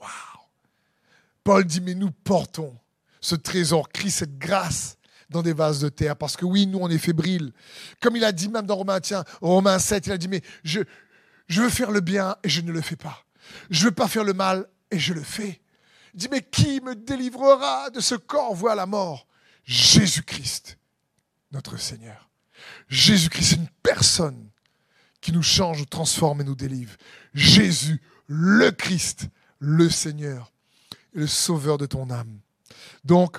Waouh 0.00 0.10
Paul 1.44 1.64
dit, 1.64 1.80
mais 1.80 1.94
nous 1.94 2.10
portons 2.10 2.76
ce 3.20 3.34
trésor, 3.34 3.88
Christ, 3.90 4.18
cette 4.18 4.38
grâce 4.38 4.96
dans 5.30 5.42
des 5.42 5.52
vases 5.52 5.80
de 5.80 5.88
terre. 5.88 6.16
Parce 6.16 6.36
que 6.36 6.44
oui, 6.44 6.66
nous, 6.66 6.78
on 6.80 6.90
est 6.90 6.98
fébriles. 6.98 7.52
Comme 8.00 8.16
il 8.16 8.24
a 8.24 8.32
dit 8.32 8.48
même 8.48 8.66
dans 8.66 8.76
Romains, 8.76 9.00
tiens, 9.00 9.24
Romains 9.40 9.78
7, 9.78 10.06
il 10.06 10.12
a 10.12 10.18
dit, 10.18 10.28
mais 10.28 10.42
je, 10.64 10.80
je 11.48 11.62
veux 11.62 11.70
faire 11.70 11.90
le 11.90 12.00
bien 12.00 12.36
et 12.42 12.48
je 12.48 12.60
ne 12.60 12.72
le 12.72 12.80
fais 12.80 12.96
pas. 12.96 13.24
Je 13.70 13.84
veux 13.84 13.92
pas 13.92 14.08
faire 14.08 14.24
le 14.24 14.34
mal 14.34 14.66
et 14.90 14.98
je 14.98 15.14
le 15.14 15.22
fais. 15.22 15.60
Il 16.14 16.20
dit, 16.20 16.28
mais 16.30 16.42
qui 16.42 16.80
me 16.80 16.94
délivrera 16.94 17.90
de 17.90 18.00
ce 18.00 18.14
corps 18.14 18.54
voit 18.54 18.74
la 18.74 18.86
mort? 18.86 19.26
Jésus-Christ, 19.64 20.78
notre 21.52 21.78
Seigneur. 21.78 22.28
Jésus-Christ, 22.88 23.50
c'est 23.50 23.56
une 23.56 23.68
personne 23.82 24.50
qui 25.20 25.32
nous 25.32 25.42
change, 25.42 25.78
nous 25.78 25.84
transforme 25.84 26.40
et 26.40 26.44
nous 26.44 26.56
délivre. 26.56 26.96
Jésus, 27.34 28.00
le 28.26 28.70
Christ, 28.70 29.28
le 29.58 29.88
Seigneur, 29.88 30.52
le 31.12 31.26
Sauveur 31.26 31.78
de 31.78 31.86
ton 31.86 32.10
âme. 32.10 32.40
Donc, 33.04 33.38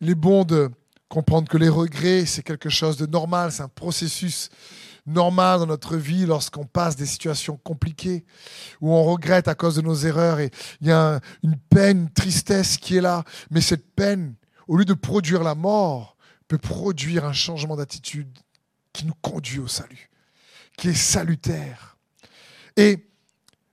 il 0.00 0.10
est 0.10 0.14
bon 0.14 0.44
de 0.44 0.70
comprendre 1.08 1.48
que 1.48 1.58
les 1.58 1.68
regrets, 1.68 2.26
c'est 2.26 2.42
quelque 2.42 2.68
chose 2.68 2.96
de 2.96 3.06
normal, 3.06 3.52
c'est 3.52 3.62
un 3.62 3.68
processus 3.68 4.48
normal 5.06 5.60
dans 5.60 5.66
notre 5.66 5.96
vie 5.96 6.26
lorsqu'on 6.26 6.64
passe 6.64 6.96
des 6.96 7.06
situations 7.06 7.58
compliquées, 7.58 8.24
où 8.80 8.92
on 8.92 9.04
regrette 9.04 9.48
à 9.48 9.54
cause 9.54 9.76
de 9.76 9.82
nos 9.82 9.94
erreurs, 9.94 10.40
et 10.40 10.50
il 10.80 10.88
y 10.88 10.92
a 10.92 11.20
une 11.42 11.56
peine, 11.56 11.98
une 12.02 12.10
tristesse 12.10 12.78
qui 12.78 12.96
est 12.96 13.00
là. 13.00 13.24
Mais 13.50 13.60
cette 13.60 13.94
peine, 13.94 14.34
au 14.66 14.76
lieu 14.76 14.84
de 14.84 14.94
produire 14.94 15.42
la 15.42 15.54
mort, 15.54 16.16
peut 16.48 16.58
produire 16.58 17.24
un 17.24 17.32
changement 17.32 17.76
d'attitude 17.76 18.38
qui 18.92 19.06
nous 19.06 19.14
conduit 19.20 19.58
au 19.58 19.68
salut, 19.68 20.10
qui 20.76 20.88
est 20.88 20.94
salutaire. 20.94 21.96
Et 22.76 23.06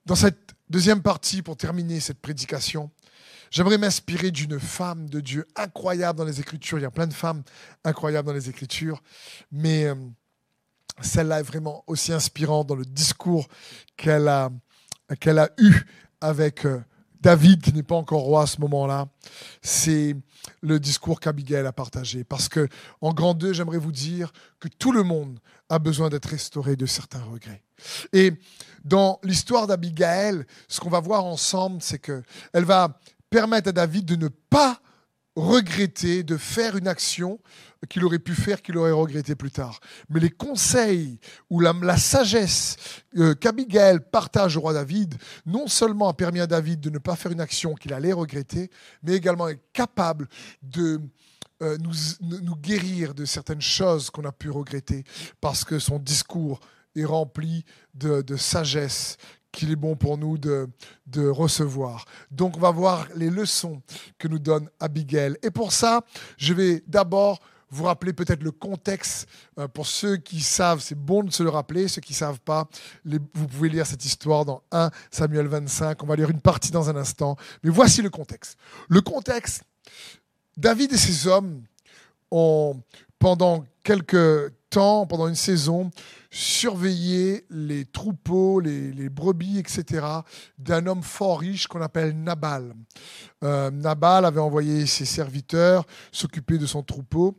dans 0.05 0.15
cette 0.15 0.53
deuxième 0.69 1.01
partie, 1.01 1.41
pour 1.41 1.57
terminer 1.57 1.99
cette 1.99 2.19
prédication, 2.19 2.91
J'aimerais 3.51 3.77
m'inspirer 3.77 4.31
d'une 4.31 4.61
femme 4.61 5.09
de 5.09 5.19
Dieu 5.19 5.45
incroyable 5.57 6.17
dans 6.17 6.23
les 6.23 6.39
Écritures. 6.39 6.79
Il 6.79 6.83
y 6.83 6.85
a 6.85 6.91
plein 6.91 7.05
de 7.05 7.13
femmes 7.13 7.43
incroyables 7.83 8.25
dans 8.25 8.33
les 8.33 8.49
Écritures, 8.49 9.03
mais 9.51 9.83
euh, 9.83 9.95
celle-là 11.01 11.41
est 11.41 11.43
vraiment 11.43 11.83
aussi 11.85 12.13
inspirante 12.13 12.67
dans 12.67 12.75
le 12.75 12.85
discours 12.85 13.49
qu'elle 13.97 14.29
a, 14.29 14.49
qu'elle 15.19 15.37
a 15.37 15.49
eu 15.57 15.73
avec 16.21 16.65
euh, 16.65 16.81
David, 17.19 17.61
qui 17.61 17.73
n'est 17.73 17.83
pas 17.83 17.95
encore 17.95 18.21
roi 18.21 18.43
à 18.43 18.47
ce 18.47 18.61
moment-là. 18.61 19.09
C'est 19.61 20.15
le 20.61 20.79
discours 20.79 21.19
qu'Abigail 21.19 21.65
a 21.65 21.73
partagé. 21.73 22.23
Parce 22.23 22.47
que, 22.47 22.69
en 23.01 23.13
grand 23.13 23.33
deux, 23.33 23.51
j'aimerais 23.51 23.77
vous 23.79 23.91
dire 23.91 24.31
que 24.61 24.69
tout 24.69 24.93
le 24.93 25.03
monde 25.03 25.39
a 25.69 25.77
besoin 25.77 26.09
d'être 26.09 26.29
restauré 26.29 26.77
de 26.77 26.85
certains 26.85 27.21
regrets. 27.21 27.63
Et 28.13 28.33
dans 28.83 29.19
l'histoire 29.23 29.67
d'Abigail, 29.67 30.45
ce 30.67 30.79
qu'on 30.79 30.89
va 30.89 30.99
voir 30.99 31.25
ensemble, 31.25 31.81
c'est 31.81 31.99
qu'elle 31.99 32.23
va 32.65 32.97
permettre 33.31 33.69
à 33.69 33.71
David 33.71 34.05
de 34.05 34.15
ne 34.15 34.27
pas 34.27 34.79
regretter 35.35 36.23
de 36.23 36.37
faire 36.37 36.75
une 36.75 36.87
action 36.87 37.39
qu'il 37.89 38.03
aurait 38.03 38.19
pu 38.19 38.35
faire, 38.35 38.61
qu'il 38.61 38.77
aurait 38.77 38.91
regretté 38.91 39.33
plus 39.33 39.49
tard. 39.49 39.79
Mais 40.09 40.19
les 40.19 40.29
conseils 40.29 41.19
ou 41.49 41.61
la, 41.61 41.97
sagesse 41.97 42.75
euh, 43.17 43.33
qu'Abigail 43.33 43.99
partage 44.11 44.57
au 44.57 44.61
roi 44.61 44.73
David, 44.73 45.15
non 45.45 45.67
seulement 45.67 46.09
a 46.09 46.13
permis 46.13 46.41
à 46.41 46.47
David 46.47 46.81
de 46.81 46.89
ne 46.89 46.99
pas 46.99 47.15
faire 47.15 47.31
une 47.31 47.41
action 47.41 47.73
qu'il 47.73 47.93
allait 47.93 48.11
regretter, 48.11 48.69
mais 49.01 49.13
également 49.13 49.47
est 49.47 49.61
capable 49.73 50.27
de 50.61 51.01
euh, 51.61 51.77
nous, 51.79 52.55
guérir 52.57 53.13
de 53.13 53.23
certaines 53.23 53.61
choses 53.61 54.09
qu'on 54.09 54.25
a 54.25 54.31
pu 54.31 54.49
regretter 54.49 55.05
parce 55.39 55.63
que 55.63 55.79
son 55.79 55.97
discours 55.97 56.59
est 56.95 57.05
rempli 57.05 57.63
de 57.93 58.35
sagesse 58.35 59.17
qu'il 59.51 59.71
est 59.71 59.75
bon 59.75 59.95
pour 59.95 60.17
nous 60.17 60.37
de, 60.37 60.69
de, 61.07 61.27
recevoir. 61.27 62.05
Donc 62.31 62.57
on 62.57 62.59
va 62.59 62.71
voir 62.71 63.07
les 63.15 63.29
leçons 63.29 63.81
que 64.17 64.27
nous 64.27 64.39
donne 64.39 64.69
Abigail. 64.79 65.37
Et 65.43 65.51
pour 65.51 65.71
ça, 65.71 66.01
je 66.37 66.53
vais 66.53 66.83
d'abord 66.87 67.39
vous 67.71 67.85
rappeler 67.85 68.13
peut-être 68.13 68.43
le 68.43 68.51
contexte. 68.51 69.27
Euh, 69.57 69.67
pour 69.67 69.87
ceux 69.87 70.17
qui 70.17 70.41
savent, 70.41 70.81
c'est 70.81 70.95
bon 70.95 71.23
de 71.23 71.31
se 71.31 71.41
le 71.41 71.49
rappeler. 71.49 71.87
Ceux 71.87 72.01
qui 72.01 72.13
ne 72.13 72.17
savent 72.17 72.41
pas, 72.41 72.67
vous 73.05 73.47
pouvez 73.47 73.69
lire 73.69 73.87
cette 73.87 74.05
histoire 74.05 74.45
dans 74.45 74.61
1 74.71 74.91
Samuel 75.09 75.47
25. 75.47 76.03
On 76.03 76.05
va 76.05 76.15
lire 76.15 76.29
une 76.29 76.41
partie 76.41 76.71
dans 76.71 76.89
un 76.89 76.95
instant. 76.95 77.37
Mais 77.63 77.69
voici 77.69 78.01
le 78.01 78.09
contexte. 78.09 78.57
Le 78.89 79.01
contexte, 79.01 79.63
David 80.57 80.91
et 80.93 80.97
ses 80.97 81.27
hommes 81.27 81.63
ont, 82.29 82.81
pendant 83.19 83.63
quelques 83.83 84.53
temps, 84.71 85.05
pendant 85.05 85.27
une 85.27 85.35
saison, 85.35 85.91
surveillé 86.31 87.45
les 87.49 87.85
troupeaux, 87.85 88.59
les, 88.59 89.09
brebis, 89.09 89.59
etc., 89.59 90.05
d'un 90.57 90.87
homme 90.87 91.03
fort 91.03 91.41
riche 91.41 91.67
qu'on 91.67 91.81
appelle 91.81 92.17
Nabal. 92.17 92.73
Euh, 93.43 93.69
Nabal 93.69 94.25
avait 94.25 94.39
envoyé 94.39 94.85
ses 94.87 95.05
serviteurs 95.05 95.85
s'occuper 96.11 96.57
de 96.57 96.65
son 96.65 96.81
troupeau. 96.81 97.37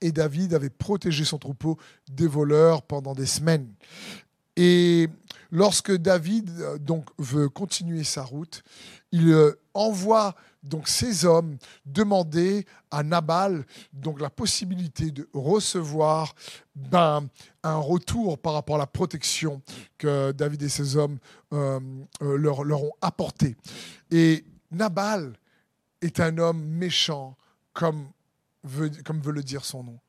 Et 0.00 0.12
David 0.12 0.52
avait 0.52 0.70
protégé 0.70 1.24
son 1.24 1.38
troupeau 1.38 1.78
des 2.10 2.26
voleurs 2.26 2.82
pendant 2.82 3.14
des 3.14 3.24
semaines. 3.24 3.72
Et 4.56 5.08
lorsque 5.50 5.94
David 5.94 6.50
euh, 6.58 6.78
donc 6.78 7.08
veut 7.18 7.48
continuer 7.48 8.04
sa 8.04 8.22
route, 8.22 8.62
il 9.12 9.30
euh, 9.30 9.58
envoie 9.74 10.34
donc 10.66 10.88
ces 10.88 11.24
hommes 11.24 11.56
demander 11.84 12.66
à 12.90 13.02
Nabal 13.02 13.64
donc 13.92 14.20
la 14.20 14.30
possibilité 14.30 15.10
de 15.10 15.28
recevoir 15.32 16.34
ben, 16.74 17.28
un 17.62 17.76
retour 17.76 18.38
par 18.38 18.54
rapport 18.54 18.76
à 18.76 18.78
la 18.78 18.86
protection 18.86 19.62
que 19.98 20.32
David 20.32 20.62
et 20.62 20.68
ses 20.68 20.96
hommes 20.96 21.18
euh, 21.52 21.80
leur, 22.20 22.64
leur 22.64 22.82
ont 22.82 22.94
apporté. 23.00 23.56
Et 24.10 24.44
Nabal 24.70 25.38
est 26.02 26.20
un 26.20 26.38
homme 26.38 26.62
méchant 26.62 27.36
comme 27.72 28.08
comme 29.04 29.20
veut 29.20 29.32
le 29.32 29.44
dire 29.44 29.64
son 29.64 29.84
nom. 29.84 30.00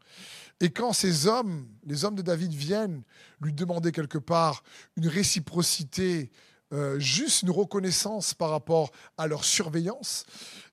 Et 0.60 0.70
quand 0.72 0.94
ces 0.94 1.28
hommes, 1.28 1.68
les 1.86 2.06
hommes 2.06 2.16
de 2.16 2.22
David, 2.22 2.52
viennent 2.52 3.04
lui 3.42 3.54
demander 3.54 3.92
quelque 3.92 4.18
part 4.18 4.64
une 4.96 5.08
réciprocité, 5.08 6.32
euh, 6.74 7.00
juste 7.00 7.44
une 7.44 7.52
reconnaissance 7.52 8.34
par 8.34 8.50
rapport 8.50 8.92
à 9.18 9.28
leur 9.28 9.44
surveillance, 9.44 10.26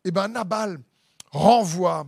eh 0.04 0.10
ben 0.10 0.28
Nabal 0.28 0.80
renvoie 1.30 2.06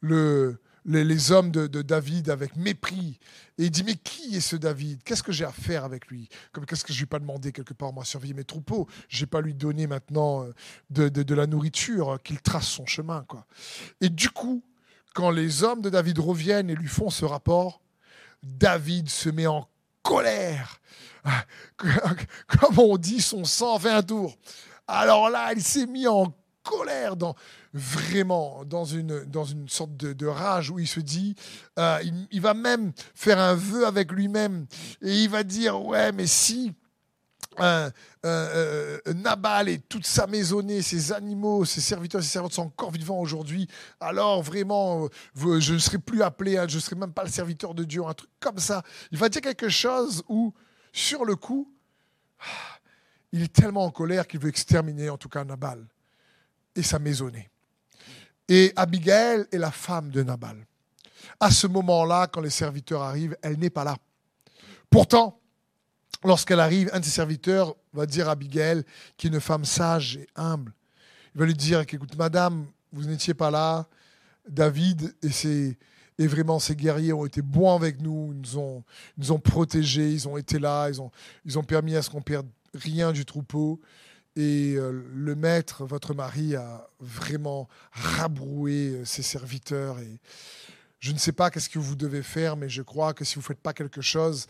le, 0.00 0.58
les, 0.84 1.32
hommes 1.32 1.50
de, 1.50 1.82
David 1.82 2.28
avec 2.30 2.56
mépris. 2.56 3.18
Et 3.58 3.64
il 3.64 3.70
dit, 3.70 3.84
mais 3.84 3.94
qui 3.94 4.36
est 4.36 4.40
ce 4.40 4.56
David? 4.56 5.02
Qu'est-ce 5.02 5.22
que 5.22 5.32
j'ai 5.32 5.44
à 5.44 5.52
faire 5.52 5.84
avec 5.84 6.08
lui? 6.08 6.28
Qu'est-ce 6.66 6.84
que 6.84 6.92
je 6.92 6.98
ne 6.98 7.00
lui 7.00 7.04
ai 7.04 7.06
pas 7.06 7.18
demandé 7.18 7.52
quelque 7.52 7.74
part, 7.74 7.92
moi, 7.92 8.04
surveiller 8.04 8.34
mes 8.34 8.44
troupeaux? 8.44 8.88
Je 9.08 9.20
n'ai 9.20 9.26
pas 9.26 9.40
lui 9.40 9.54
donné 9.54 9.86
maintenant 9.86 10.44
euh, 10.44 10.52
de, 10.90 11.08
de 11.08 11.34
la 11.34 11.46
nourriture, 11.46 12.18
qu'il 12.22 12.40
trace 12.40 12.66
son 12.66 12.86
chemin. 12.86 13.24
Quoi. 13.28 13.46
Et 14.00 14.08
du 14.08 14.30
coup, 14.30 14.62
quand 15.14 15.30
les 15.30 15.62
hommes 15.62 15.80
de 15.80 15.90
David 15.90 16.18
reviennent 16.18 16.70
et 16.70 16.74
lui 16.74 16.88
font 16.88 17.10
ce 17.10 17.24
rapport, 17.24 17.80
David 18.42 19.08
se 19.08 19.30
met 19.30 19.46
en 19.46 19.68
colère. 20.04 20.80
Comme 22.46 22.78
on 22.78 22.96
dit, 22.96 23.20
son 23.20 23.44
sang 23.44 23.78
fait 23.80 23.90
un 23.90 24.02
tour. 24.02 24.36
Alors 24.86 25.30
là, 25.30 25.52
il 25.54 25.62
s'est 25.62 25.86
mis 25.86 26.06
en 26.06 26.32
colère, 26.62 27.16
dans, 27.16 27.34
vraiment 27.72 28.64
dans 28.64 28.84
une, 28.84 29.24
dans 29.24 29.44
une 29.44 29.68
sorte 29.68 29.96
de, 29.96 30.26
rage 30.26 30.70
où 30.70 30.78
il 30.78 30.86
se 30.86 31.00
dit, 31.00 31.34
euh, 31.78 31.98
il, 32.30 32.40
va 32.40 32.54
même 32.54 32.92
faire 33.14 33.38
un 33.38 33.54
vœu 33.54 33.86
avec 33.86 34.12
lui-même 34.12 34.66
et 35.02 35.24
il 35.24 35.28
va 35.28 35.42
dire, 35.42 35.84
ouais, 35.84 36.12
mais 36.12 36.26
si 36.26 36.72
Nabal 37.58 39.68
et 39.68 39.78
toute 39.78 40.06
sa 40.06 40.26
maisonnée, 40.26 40.82
ses 40.82 41.12
animaux, 41.12 41.64
ses 41.64 41.80
serviteurs, 41.80 42.22
ses 42.22 42.28
servantes 42.28 42.52
sont 42.52 42.62
encore 42.62 42.90
vivants 42.90 43.18
aujourd'hui, 43.18 43.68
alors 44.00 44.42
vraiment, 44.42 45.08
je 45.36 45.74
ne 45.74 45.78
serai 45.78 45.98
plus 45.98 46.22
appelé, 46.22 46.58
hein, 46.58 46.66
je 46.68 46.76
ne 46.76 46.80
serai 46.80 46.96
même 46.96 47.12
pas 47.12 47.24
le 47.24 47.30
serviteur 47.30 47.74
de 47.74 47.84
Dieu, 47.84 48.04
un 48.04 48.14
truc 48.14 48.30
comme 48.40 48.58
ça. 48.58 48.82
Il 49.12 49.18
va 49.18 49.28
dire 49.28 49.42
quelque 49.42 49.68
chose 49.68 50.22
où, 50.28 50.52
sur 50.92 51.24
le 51.24 51.36
coup, 51.36 51.70
il 53.32 53.42
est 53.42 53.52
tellement 53.52 53.84
en 53.84 53.90
colère 53.90 54.26
qu'il 54.26 54.40
veut 54.40 54.48
exterminer 54.48 55.10
en 55.10 55.16
tout 55.16 55.28
cas 55.28 55.44
Nabal 55.44 55.84
et 56.76 56.82
sa 56.82 56.98
maisonnée. 56.98 57.50
Et 58.48 58.72
Abigail 58.76 59.46
est 59.50 59.58
la 59.58 59.70
femme 59.70 60.10
de 60.10 60.22
Nabal. 60.22 60.66
À 61.40 61.50
ce 61.50 61.66
moment-là, 61.66 62.26
quand 62.26 62.40
les 62.40 62.50
serviteurs 62.50 63.02
arrivent, 63.02 63.36
elle 63.42 63.58
n'est 63.58 63.70
pas 63.70 63.84
là. 63.84 63.96
Pourtant, 64.90 65.40
lorsqu'elle 66.24 66.60
arrive, 66.60 66.90
un 66.92 67.00
de 67.00 67.04
ses 67.04 67.10
serviteurs 67.10 67.76
va 67.92 68.06
dire 68.06 68.28
à 68.28 68.32
Abigail, 68.32 68.84
qui 69.16 69.26
est 69.26 69.30
une 69.30 69.40
femme 69.40 69.64
sage 69.64 70.16
et 70.16 70.26
humble, 70.36 70.72
il 71.34 71.40
va 71.40 71.46
lui 71.46 71.54
dire, 71.54 71.80
écoute, 71.80 72.16
madame, 72.16 72.66
vous 72.92 73.04
n'étiez 73.04 73.34
pas 73.34 73.50
là, 73.50 73.86
David 74.48 75.14
et, 75.22 75.30
ses, 75.30 75.76
et 76.18 76.26
vraiment 76.26 76.58
ses 76.58 76.76
guerriers 76.76 77.12
ont 77.12 77.26
été 77.26 77.42
bons 77.42 77.74
avec 77.74 78.00
nous, 78.00 78.32
ils 78.32 78.58
nous 79.16 79.32
ont, 79.32 79.38
protégés, 79.38 80.10
ils 80.12 80.28
ont 80.28 80.36
été 80.36 80.58
là, 80.58 80.88
ils 80.88 81.00
ont, 81.00 81.10
ils 81.44 81.58
ont 81.58 81.64
permis 81.64 81.96
à 81.96 82.02
ce 82.02 82.10
qu'on 82.10 82.22
perde 82.22 82.46
rien 82.74 83.12
du 83.12 83.24
troupeau. 83.24 83.80
Et 84.36 84.74
euh, 84.76 85.04
le 85.14 85.34
maître, 85.36 85.84
votre 85.84 86.12
mari, 86.12 86.56
a 86.56 86.88
vraiment 86.98 87.68
rabroué 87.92 88.88
euh, 88.88 89.04
ses 89.04 89.22
serviteurs. 89.22 90.00
Et 90.00 90.18
je 90.98 91.12
ne 91.12 91.18
sais 91.18 91.32
pas 91.32 91.50
qu'est-ce 91.50 91.68
que 91.68 91.78
vous 91.78 91.94
devez 91.94 92.22
faire, 92.22 92.56
mais 92.56 92.68
je 92.68 92.82
crois 92.82 93.14
que 93.14 93.24
si 93.24 93.36
vous 93.36 93.42
ne 93.42 93.46
faites 93.46 93.60
pas 93.60 93.72
quelque 93.72 94.00
chose, 94.00 94.46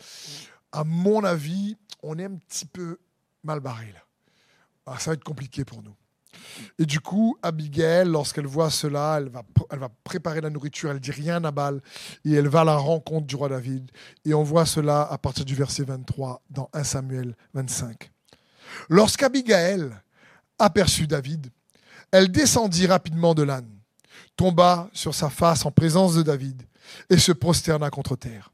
à 0.75 0.83
mon 0.83 1.23
avis, 1.23 1.77
on 2.03 2.19
est 2.19 2.25
un 2.25 2.35
petit 2.35 2.65
peu 2.65 2.99
mal 3.43 3.61
barré 3.61 3.91
là. 3.93 4.01
Ah, 4.85 4.99
ça 4.99 5.11
va 5.11 5.13
être 5.15 5.23
compliqué 5.23 5.65
pour 5.65 5.81
nous. 5.81 5.95
Et 6.77 6.85
du 6.85 6.99
coup, 6.99 7.37
Abigail, 7.41 8.07
lorsqu'elle 8.07 8.45
voit 8.45 8.69
cela, 8.69 9.19
elle 9.19 9.29
va, 9.79 9.89
préparer 10.03 10.41
la 10.41 10.49
nourriture, 10.49 10.91
elle 10.91 10.99
dit 10.99 11.11
rien 11.11 11.43
à 11.45 11.51
Baal, 11.51 11.81
et 12.25 12.33
elle 12.33 12.49
va 12.49 12.61
à 12.61 12.63
la 12.65 12.75
rencontre 12.75 13.25
du 13.25 13.35
roi 13.35 13.49
David. 13.49 13.89
Et 14.25 14.33
on 14.33 14.43
voit 14.43 14.65
cela 14.65 15.03
à 15.03 15.17
partir 15.17 15.45
du 15.45 15.55
verset 15.55 15.83
23 15.85 16.43
dans 16.49 16.69
1 16.73 16.83
Samuel 16.83 17.35
25. 17.53 18.11
Lorsqu'Abigail 18.89 19.89
aperçut 20.59 21.07
David, 21.07 21.47
elle 22.11 22.31
descendit 22.31 22.85
rapidement 22.85 23.33
de 23.33 23.43
l'âne, 23.43 23.69
tomba 24.35 24.89
sur 24.93 25.15
sa 25.15 25.29
face 25.29 25.65
en 25.65 25.71
présence 25.71 26.15
de 26.15 26.21
David, 26.21 26.63
et 27.09 27.17
se 27.17 27.31
prosterna 27.31 27.89
contre 27.89 28.15
terre. 28.15 28.51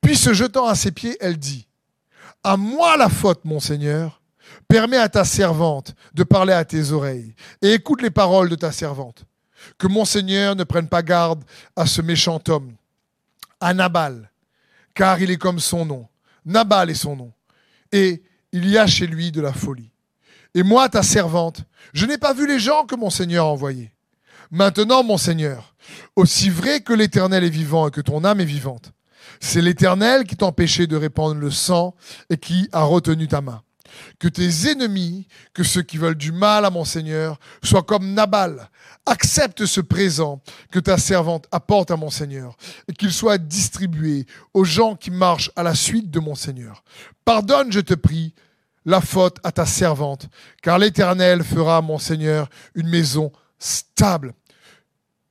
Puis 0.00 0.16
se 0.16 0.32
jetant 0.32 0.66
à 0.66 0.74
ses 0.74 0.90
pieds, 0.90 1.16
elle 1.20 1.38
dit, 1.38 1.66
À 2.44 2.56
moi 2.56 2.96
la 2.96 3.08
faute, 3.08 3.44
mon 3.44 3.60
Seigneur. 3.60 4.20
Permets 4.68 4.98
à 4.98 5.08
ta 5.08 5.24
servante 5.24 5.94
de 6.14 6.22
parler 6.22 6.52
à 6.52 6.64
tes 6.64 6.92
oreilles 6.92 7.34
et 7.60 7.72
écoute 7.72 8.02
les 8.02 8.10
paroles 8.10 8.48
de 8.48 8.54
ta 8.54 8.72
servante. 8.72 9.24
Que 9.78 9.86
mon 9.86 10.04
Seigneur 10.04 10.56
ne 10.56 10.64
prenne 10.64 10.88
pas 10.88 11.02
garde 11.02 11.44
à 11.76 11.86
ce 11.86 12.00
méchant 12.00 12.40
homme, 12.48 12.74
à 13.60 13.74
Nabal, 13.74 14.30
car 14.94 15.20
il 15.20 15.30
est 15.30 15.36
comme 15.36 15.60
son 15.60 15.84
nom. 15.84 16.08
Nabal 16.44 16.90
est 16.90 16.94
son 16.94 17.16
nom. 17.16 17.32
Et 17.92 18.22
il 18.52 18.68
y 18.68 18.78
a 18.78 18.86
chez 18.86 19.06
lui 19.06 19.32
de 19.32 19.40
la 19.40 19.52
folie. 19.52 19.90
Et 20.54 20.62
moi, 20.62 20.88
ta 20.88 21.02
servante, 21.02 21.62
je 21.92 22.06
n'ai 22.06 22.18
pas 22.18 22.32
vu 22.32 22.46
les 22.46 22.58
gens 22.58 22.86
que 22.86 22.96
mon 22.96 23.10
Seigneur 23.10 23.46
a 23.46 23.50
envoyés. 23.50 23.92
Maintenant, 24.50 25.04
mon 25.04 25.18
Seigneur, 25.18 25.74
aussi 26.16 26.50
vrai 26.50 26.80
que 26.80 26.92
l'Éternel 26.92 27.44
est 27.44 27.50
vivant 27.50 27.88
et 27.88 27.90
que 27.90 28.00
ton 28.00 28.24
âme 28.24 28.40
est 28.40 28.44
vivante, 28.44 28.92
c'est 29.40 29.62
l'Éternel 29.62 30.24
qui 30.24 30.36
t'empêchait 30.36 30.86
de 30.86 30.96
répandre 30.96 31.40
le 31.40 31.50
sang 31.50 31.94
et 32.28 32.36
qui 32.36 32.68
a 32.72 32.82
retenu 32.82 33.26
ta 33.26 33.40
main. 33.40 33.62
Que 34.18 34.28
tes 34.28 34.70
ennemis, 34.70 35.26
que 35.52 35.64
ceux 35.64 35.82
qui 35.82 35.96
veulent 35.96 36.14
du 36.14 36.30
mal 36.30 36.64
à 36.64 36.70
mon 36.70 36.84
Seigneur, 36.84 37.40
soient 37.62 37.82
comme 37.82 38.12
Nabal. 38.12 38.70
Accepte 39.06 39.66
ce 39.66 39.80
présent 39.80 40.40
que 40.70 40.78
ta 40.78 40.98
servante 40.98 41.46
apporte 41.50 41.90
à 41.90 41.96
mon 41.96 42.10
Seigneur 42.10 42.56
et 42.86 42.92
qu'il 42.92 43.12
soit 43.12 43.38
distribué 43.38 44.26
aux 44.54 44.64
gens 44.64 44.94
qui 44.94 45.10
marchent 45.10 45.50
à 45.56 45.62
la 45.62 45.74
suite 45.74 46.10
de 46.10 46.20
mon 46.20 46.34
Seigneur. 46.34 46.84
Pardonne, 47.24 47.72
je 47.72 47.80
te 47.80 47.94
prie, 47.94 48.34
la 48.84 49.00
faute 49.00 49.38
à 49.42 49.52
ta 49.52 49.66
servante, 49.66 50.28
car 50.62 50.78
l'Éternel 50.78 51.42
fera 51.42 51.78
à 51.78 51.82
mon 51.82 51.98
Seigneur 51.98 52.48
une 52.74 52.88
maison 52.88 53.32
stable. 53.58 54.34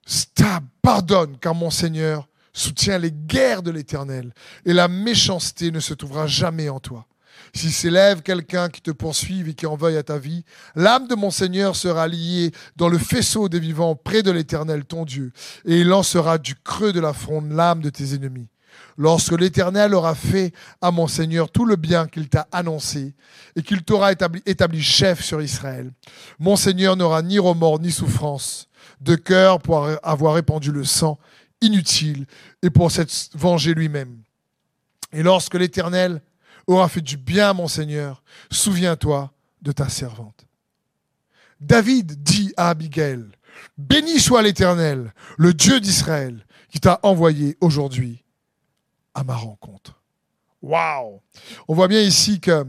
Stable, 0.06 0.68
pardonne, 0.82 1.38
car 1.40 1.54
mon 1.56 1.70
Seigneur 1.70 2.29
soutient 2.54 2.98
les 2.98 3.12
guerres 3.12 3.64
de 3.64 3.72
l'Éternel, 3.72 4.34
et 4.66 4.74
la 4.74 4.88
méchanceté 4.88 5.72
ne 5.72 5.80
se 5.80 5.94
trouvera 5.94 6.28
jamais 6.28 6.70
en 6.70 6.80
toi. 6.80 7.06
S'il 7.54 7.72
s'élève 7.72 8.22
quelqu'un 8.22 8.70
qui 8.70 8.82
te 8.82 8.92
poursuive 8.92 9.50
et 9.50 9.54
qui 9.54 9.66
en 9.66 9.76
veuille 9.76 9.98
à 9.98 10.04
ta 10.04 10.18
vie, 10.18 10.44
l'âme 10.76 11.08
de 11.08 11.16
mon 11.16 11.32
Seigneur 11.32 11.76
sera 11.76 12.08
liée 12.08 12.52
dans 12.76 12.90
le 12.90 12.98
faisceau 12.98 13.50
des 13.50 13.60
vivants 13.60 13.96
près 13.96 14.24
de 14.24 14.32
l'Éternel 14.32 14.86
ton 14.86 15.06
Dieu, 15.06 15.32
et 15.66 15.80
il 15.80 15.88
lancera 15.88 16.38
du 16.38 16.56
creux 16.56 16.94
de 16.94 17.00
la 17.00 17.14
fronde 17.14 17.52
l'âme 17.52 17.82
de 17.82 17.90
tes 17.90 18.14
ennemis. 18.14 18.48
Lorsque 18.98 19.32
l'Éternel 19.32 19.96
aura 19.96 20.14
fait 20.14 20.54
à 20.82 20.92
mon 20.92 21.08
Seigneur 21.08 21.50
tout 21.50 21.66
le 21.66 21.76
bien 21.76 22.08
qu'il 22.08 22.30
t'a 22.30 22.48
annoncé, 22.52 23.16
et 23.56 23.64
qu'il 23.64 23.84
t'aura 23.84 24.12
établi, 24.12 24.42
établi 24.46 24.82
chef 24.82 25.24
sur 25.24 25.42
Israël, 25.42 25.92
mon 26.38 26.56
Seigneur 26.56 26.96
n'aura 26.96 27.22
ni 27.22 27.40
remords 27.40 27.80
ni 27.80 27.92
souffrance 27.92 28.68
de 29.02 29.16
cœur 29.16 29.60
pour 29.60 29.88
avoir 30.04 30.34
répandu 30.36 30.72
le 30.72 30.84
sang 30.84 31.18
inutile 31.62 32.26
et 32.62 32.70
pour 32.70 32.92
s'être 32.92 33.14
vengé 33.34 33.74
lui-même. 33.74 34.22
Et 35.12 35.24
lorsque 35.24 35.56
l'Éternel 35.56 36.22
aura 36.68 36.88
fait 36.88 37.02
du 37.02 37.18
bien 37.18 37.50
à 37.50 37.54
mon 37.54 37.68
Seigneur, 37.68 38.24
souviens-toi 38.52 39.32
de 39.62 39.72
ta 39.72 39.90
servante. 39.90 40.46
David 41.60 42.24
dit 42.24 42.54
à 42.56 42.70
Abigail, 42.70 43.26
Béni 43.78 44.20
soit 44.20 44.42
l'Éternel, 44.42 45.14
le 45.38 45.54
Dieu 45.54 45.80
d'Israël, 45.80 46.46
qui 46.70 46.80
t'a 46.80 47.00
envoyé 47.04 47.58
aujourd'hui 47.60 48.24
à 49.14 49.24
ma 49.24 49.36
rencontre. 49.36 50.02
Waouh 50.62 51.22
On 51.68 51.74
voit 51.74 51.88
bien 51.88 52.02
ici 52.02 52.40
que 52.40 52.66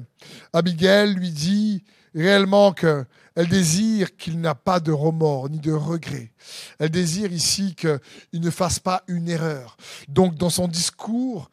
Abigail 0.52 1.14
lui 1.14 1.30
dit 1.30 1.84
réellement 2.14 2.72
qu'elle 2.72 3.06
Elle 3.34 3.48
désire 3.48 4.16
qu'il 4.16 4.40
n'a 4.40 4.54
pas 4.54 4.80
de 4.80 4.92
remords 4.92 5.48
ni 5.50 5.58
de 5.58 5.72
regrets. 5.72 6.32
Elle 6.78 6.90
désire 6.90 7.32
ici 7.32 7.74
qu'il 7.74 8.40
ne 8.40 8.50
fasse 8.50 8.78
pas 8.78 9.02
une 9.08 9.28
erreur. 9.28 9.76
Donc 10.08 10.34
dans 10.34 10.50
son 10.50 10.68
discours 10.68 11.50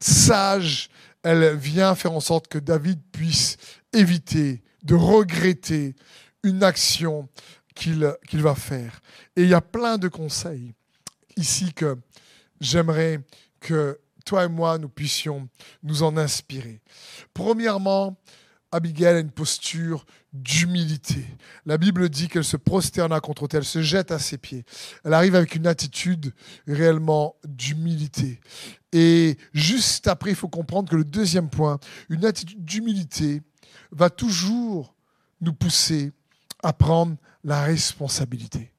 sage, 0.00 0.88
elle 1.22 1.56
vient 1.56 1.94
faire 1.94 2.12
en 2.12 2.20
sorte 2.20 2.48
que 2.48 2.58
David 2.58 3.00
puisse 3.12 3.56
éviter 3.92 4.62
de 4.82 4.94
regretter 4.94 5.94
une 6.42 6.62
action 6.62 7.28
qu'il 7.74 8.14
va 8.32 8.54
faire. 8.54 9.00
Et 9.36 9.42
il 9.42 9.48
y 9.48 9.54
a 9.54 9.60
plein 9.60 9.98
de 9.98 10.08
conseils 10.08 10.74
ici 11.36 11.72
que 11.72 11.96
j'aimerais 12.60 13.20
que 13.60 13.98
toi 14.24 14.44
et 14.44 14.48
moi, 14.48 14.78
nous 14.78 14.88
puissions 14.88 15.48
nous 15.82 16.02
en 16.02 16.16
inspirer. 16.16 16.80
Premièrement, 17.32 18.16
Abigail 18.70 19.16
a 19.16 19.20
une 19.20 19.30
posture 19.30 20.04
d'humilité. 20.32 21.24
La 21.64 21.78
Bible 21.78 22.08
dit 22.08 22.28
qu'elle 22.28 22.44
se 22.44 22.56
prosterna 22.56 23.20
contre 23.20 23.48
elle, 23.52 23.64
se 23.64 23.82
jette 23.82 24.10
à 24.10 24.18
ses 24.18 24.38
pieds. 24.38 24.64
Elle 25.04 25.14
arrive 25.14 25.34
avec 25.34 25.54
une 25.54 25.66
attitude 25.66 26.34
réellement 26.66 27.36
d'humilité. 27.44 28.40
Et 28.92 29.38
juste 29.52 30.06
après, 30.06 30.30
il 30.30 30.36
faut 30.36 30.48
comprendre 30.48 30.90
que 30.90 30.96
le 30.96 31.04
deuxième 31.04 31.48
point, 31.48 31.78
une 32.08 32.24
attitude 32.24 32.64
d'humilité 32.64 33.42
va 33.90 34.10
toujours 34.10 34.94
nous 35.40 35.52
pousser 35.52 36.12
à 36.62 36.72
prendre 36.72 37.16
la 37.44 37.62
responsabilité. 37.62 38.72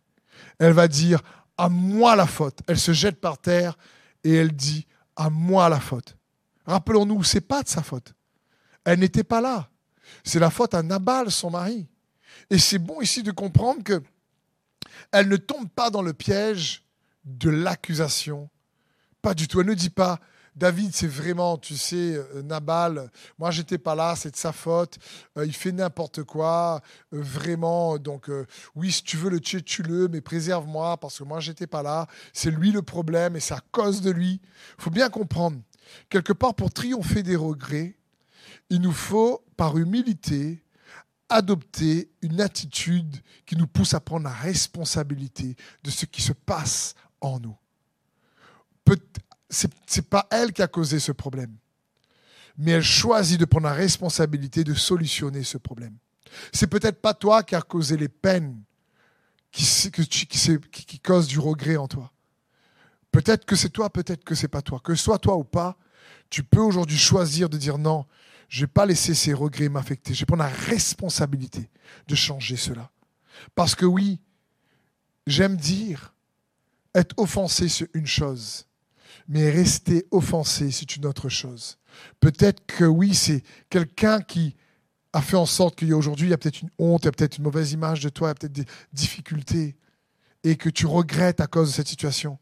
Elle 0.59 0.73
va 0.73 0.87
dire 0.87 1.21
à 1.57 1.69
moi 1.69 2.15
la 2.15 2.27
faute. 2.27 2.59
Elle 2.67 2.79
se 2.79 2.93
jette 2.93 3.19
par 3.19 3.37
terre 3.37 3.77
et 4.23 4.35
elle 4.35 4.51
dit 4.51 4.85
à 5.15 5.29
moi 5.29 5.69
la 5.69 5.79
faute. 5.79 6.15
Rappelons-nous, 6.65 7.23
c'est 7.23 7.41
pas 7.41 7.63
de 7.63 7.67
sa 7.67 7.81
faute. 7.81 8.13
Elle 8.85 8.99
n'était 8.99 9.23
pas 9.23 9.41
là. 9.41 9.69
C'est 10.23 10.39
la 10.39 10.49
faute 10.49 10.73
à 10.73 10.83
Nabal, 10.83 11.31
son 11.31 11.51
mari. 11.51 11.87
Et 12.49 12.57
c'est 12.57 12.79
bon 12.79 13.01
ici 13.01 13.23
de 13.23 13.31
comprendre 13.31 13.83
que 13.83 14.01
elle 15.11 15.27
ne 15.27 15.37
tombe 15.37 15.69
pas 15.69 15.89
dans 15.89 16.01
le 16.01 16.13
piège 16.13 16.83
de 17.25 17.49
l'accusation. 17.49 18.49
Pas 19.21 19.33
du 19.33 19.47
tout. 19.47 19.59
Elle 19.59 19.67
ne 19.67 19.73
dit 19.73 19.89
pas 19.89 20.19
David, 20.59 20.93
c'est 20.93 21.07
vraiment, 21.07 21.57
tu 21.57 21.77
sais, 21.77 22.15
euh, 22.15 22.41
Nabal, 22.41 23.09
moi 23.37 23.49
j'étais 23.49 23.77
pas 23.77 23.95
là, 23.95 24.15
c'est 24.17 24.31
de 24.31 24.35
sa 24.35 24.51
faute, 24.51 24.97
euh, 25.37 25.45
il 25.45 25.53
fait 25.53 25.71
n'importe 25.71 26.23
quoi, 26.23 26.81
euh, 27.13 27.21
vraiment, 27.21 27.97
donc 27.97 28.29
oui, 28.75 28.91
si 28.91 29.03
tu 29.03 29.15
veux 29.15 29.29
le 29.29 29.39
tuer, 29.39 29.61
tue-le, 29.61 30.09
mais 30.09 30.19
préserve-moi 30.19 30.97
parce 30.97 31.19
que 31.19 31.23
moi 31.23 31.39
j'étais 31.39 31.67
pas 31.67 31.81
là, 31.81 32.07
c'est 32.33 32.51
lui 32.51 32.73
le 32.73 32.81
problème 32.81 33.37
et 33.37 33.39
c'est 33.39 33.53
à 33.53 33.61
cause 33.71 34.01
de 34.01 34.11
lui. 34.11 34.41
Il 34.77 34.83
faut 34.83 34.89
bien 34.89 35.09
comprendre, 35.09 35.57
quelque 36.09 36.33
part 36.33 36.55
pour 36.55 36.71
triompher 36.71 37.23
des 37.23 37.37
regrets, 37.37 37.95
il 38.69 38.81
nous 38.81 38.91
faut, 38.91 39.43
par 39.57 39.77
humilité, 39.77 40.63
adopter 41.29 42.09
une 42.21 42.41
attitude 42.41 43.17
qui 43.45 43.55
nous 43.55 43.67
pousse 43.67 43.93
à 43.93 43.99
prendre 43.99 44.23
la 44.23 44.33
responsabilité 44.33 45.55
de 45.83 45.89
ce 45.89 46.05
qui 46.05 46.21
se 46.21 46.33
passe 46.33 46.95
en 47.21 47.39
nous. 47.39 47.55
C'est 49.49 49.71
n'est 49.95 50.03
pas 50.03 50.27
elle 50.31 50.53
qui 50.53 50.61
a 50.61 50.67
causé 50.67 50.99
ce 50.99 51.11
problème. 51.11 51.55
Mais 52.57 52.71
elle 52.71 52.83
choisit 52.83 53.39
de 53.39 53.45
prendre 53.45 53.67
la 53.67 53.73
responsabilité 53.73 54.63
de 54.63 54.73
solutionner 54.73 55.43
ce 55.43 55.57
problème. 55.57 55.95
C'est 56.51 56.67
peut-être 56.67 57.01
pas 57.01 57.13
toi 57.13 57.41
qui 57.43 57.55
a 57.55 57.61
causé 57.61 57.97
les 57.97 58.09
peines 58.09 58.61
qui, 59.51 60.99
causent 61.03 61.27
du 61.27 61.39
regret 61.39 61.77
en 61.77 61.87
toi. 61.87 62.11
Peut-être 63.11 63.45
que 63.45 63.55
c'est 63.55 63.69
toi, 63.69 63.89
peut-être 63.89 64.23
que 64.23 64.35
c'est 64.35 64.47
pas 64.47 64.61
toi. 64.61 64.79
Que 64.83 64.93
ce 64.93 65.03
soit 65.03 65.17
toi 65.17 65.35
ou 65.35 65.43
pas, 65.43 65.77
tu 66.29 66.43
peux 66.43 66.59
aujourd'hui 66.59 66.97
choisir 66.97 67.49
de 67.49 67.57
dire 67.57 67.77
non, 67.79 68.05
je 68.49 68.61
vais 68.61 68.67
pas 68.67 68.85
laisser 68.85 69.13
ces 69.13 69.33
regrets 69.33 69.69
m'affecter. 69.69 70.13
Je 70.13 70.21
vais 70.21 70.25
prendre 70.25 70.43
la 70.43 70.49
responsabilité 70.49 71.69
de 72.07 72.15
changer 72.15 72.57
cela. 72.57 72.91
Parce 73.55 73.75
que 73.75 73.85
oui, 73.85 74.19
j'aime 75.27 75.55
dire, 75.55 76.13
être 76.93 77.13
offensé, 77.17 77.69
c'est 77.69 77.89
une 77.93 78.07
chose 78.07 78.65
mais 79.29 79.51
rester 79.51 80.07
offensé, 80.11 80.71
c'est 80.71 80.95
une 80.95 81.05
autre 81.05 81.29
chose. 81.29 81.77
Peut-être 82.19 82.65
que 82.65 82.83
oui, 82.83 83.13
c'est 83.13 83.43
quelqu'un 83.69 84.21
qui 84.21 84.55
a 85.13 85.21
fait 85.21 85.37
en 85.37 85.45
sorte 85.45 85.79
qu'aujourd'hui, 85.79 86.27
il 86.27 86.31
y 86.31 86.33
a 86.33 86.37
peut-être 86.37 86.61
une 86.61 86.71
honte, 86.79 87.03
il 87.03 87.05
y 87.05 87.09
a 87.09 87.11
peut-être 87.11 87.37
une 87.37 87.43
mauvaise 87.43 87.71
image 87.71 87.99
de 88.01 88.09
toi, 88.09 88.27
il 88.27 88.31
y 88.31 88.31
a 88.31 88.35
peut-être 88.35 88.53
des 88.53 88.65
difficultés, 88.91 89.75
et 90.43 90.55
que 90.55 90.69
tu 90.69 90.87
regrettes 90.87 91.41
à 91.41 91.47
cause 91.47 91.69
de 91.69 91.73
cette 91.73 91.87
situation. 91.87 92.39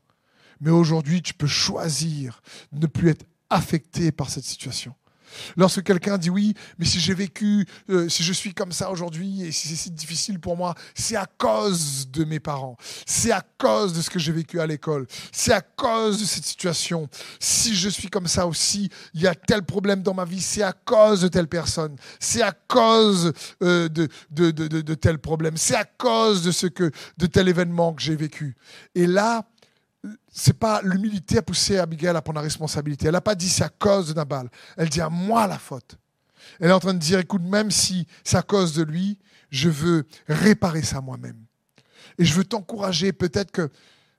Mais 0.62 0.70
aujourd'hui, 0.70 1.22
tu 1.22 1.34
peux 1.34 1.48
choisir 1.48 2.42
de 2.72 2.80
ne 2.80 2.88
plus 2.88 3.10
être 3.10 3.26
affecté 3.50 4.12
par 4.14 4.30
cette 4.30 4.46
situation. 4.46 4.96
Lorsque 5.56 5.84
quelqu'un 5.84 6.18
dit 6.18 6.30
oui, 6.30 6.54
mais 6.78 6.86
si 6.86 7.00
j'ai 7.00 7.14
vécu, 7.14 7.66
euh, 7.90 8.10
si 8.10 8.24
je 8.24 8.34
suis 8.34 8.54
comme 8.54 8.72
ça 8.72 8.92
aujourd'hui 8.92 9.44
et 9.44 9.52
si 9.52 9.76
c'est 9.76 9.94
difficile 9.94 10.40
pour 10.40 10.58
moi, 10.58 10.76
c'est 10.96 11.16
à 11.16 11.26
cause 11.38 12.10
de 12.12 12.24
mes 12.24 12.40
parents, 12.40 12.78
c'est 13.06 13.32
à 13.32 13.44
cause 13.58 13.94
de 13.94 14.02
ce 14.02 14.10
que 14.10 14.20
j'ai 14.20 14.32
vécu 14.32 14.60
à 14.60 14.68
l'école, 14.68 15.08
c'est 15.32 15.54
à 15.54 15.62
cause 15.62 16.20
de 16.20 16.26
cette 16.26 16.46
situation. 16.46 17.10
Si 17.40 17.76
je 17.76 17.90
suis 17.90 18.10
comme 18.10 18.28
ça 18.28 18.48
aussi, 18.48 18.90
il 19.14 19.22
y 19.22 19.28
a 19.28 19.36
tel 19.36 19.64
problème 19.64 20.02
dans 20.02 20.14
ma 20.14 20.26
vie, 20.26 20.42
c'est 20.42 20.64
à 20.64 20.74
cause 20.74 21.22
de 21.22 21.28
telle 21.28 21.48
personne, 21.48 21.96
c'est 22.20 22.42
à 22.42 22.52
cause 22.52 23.34
euh, 23.62 23.90
de, 23.90 24.08
de, 24.32 24.52
de, 24.52 24.68
de 24.68 24.94
tel 24.94 25.20
problème, 25.20 25.58
c'est 25.58 25.76
à 25.76 25.86
cause 25.86 26.44
de, 26.44 26.52
ce 26.52 26.68
que, 26.68 26.92
de 27.18 27.26
tel 27.26 27.48
événement 27.48 27.94
que 27.94 28.02
j'ai 28.02 28.16
vécu. 28.16 28.56
Et 28.96 29.08
là, 29.08 29.46
c'est 30.32 30.58
pas 30.58 30.82
l'humilité 30.84 31.40
à 31.40 31.42
pousser 31.42 31.78
Abigail 31.78 32.16
à 32.16 32.22
prendre 32.22 32.40
la 32.40 32.44
responsabilité. 32.44 33.08
Elle 33.08 33.14
n'a 33.14 33.22
pas 33.22 33.36
dit 33.36 33.50
c'est 33.50 33.64
à 33.64 33.70
cause 33.70 34.10
de 34.10 34.14
Nabal. 34.14 34.50
Elle 34.78 34.90
dit 34.90 35.02
à 35.02 35.10
moi 35.10 35.48
la 35.48 35.58
faute. 35.58 35.98
Elle 36.60 36.70
est 36.70 36.74
en 36.74 36.80
train 36.80 36.94
de 36.94 37.00
dire 37.00 37.20
écoute, 37.20 37.42
même 37.42 37.72
si 37.72 38.08
c'est 38.24 38.38
à 38.38 38.42
cause 38.42 38.74
de 38.74 38.84
lui, 38.84 39.18
je 39.50 39.70
veux 39.70 40.06
réparer 40.28 40.82
ça 40.82 41.02
moi-même. 41.02 41.44
Et 42.18 42.26
je 42.26 42.34
veux 42.34 42.44
t'encourager, 42.44 43.12
peut-être 43.12 43.52
que 43.52 43.70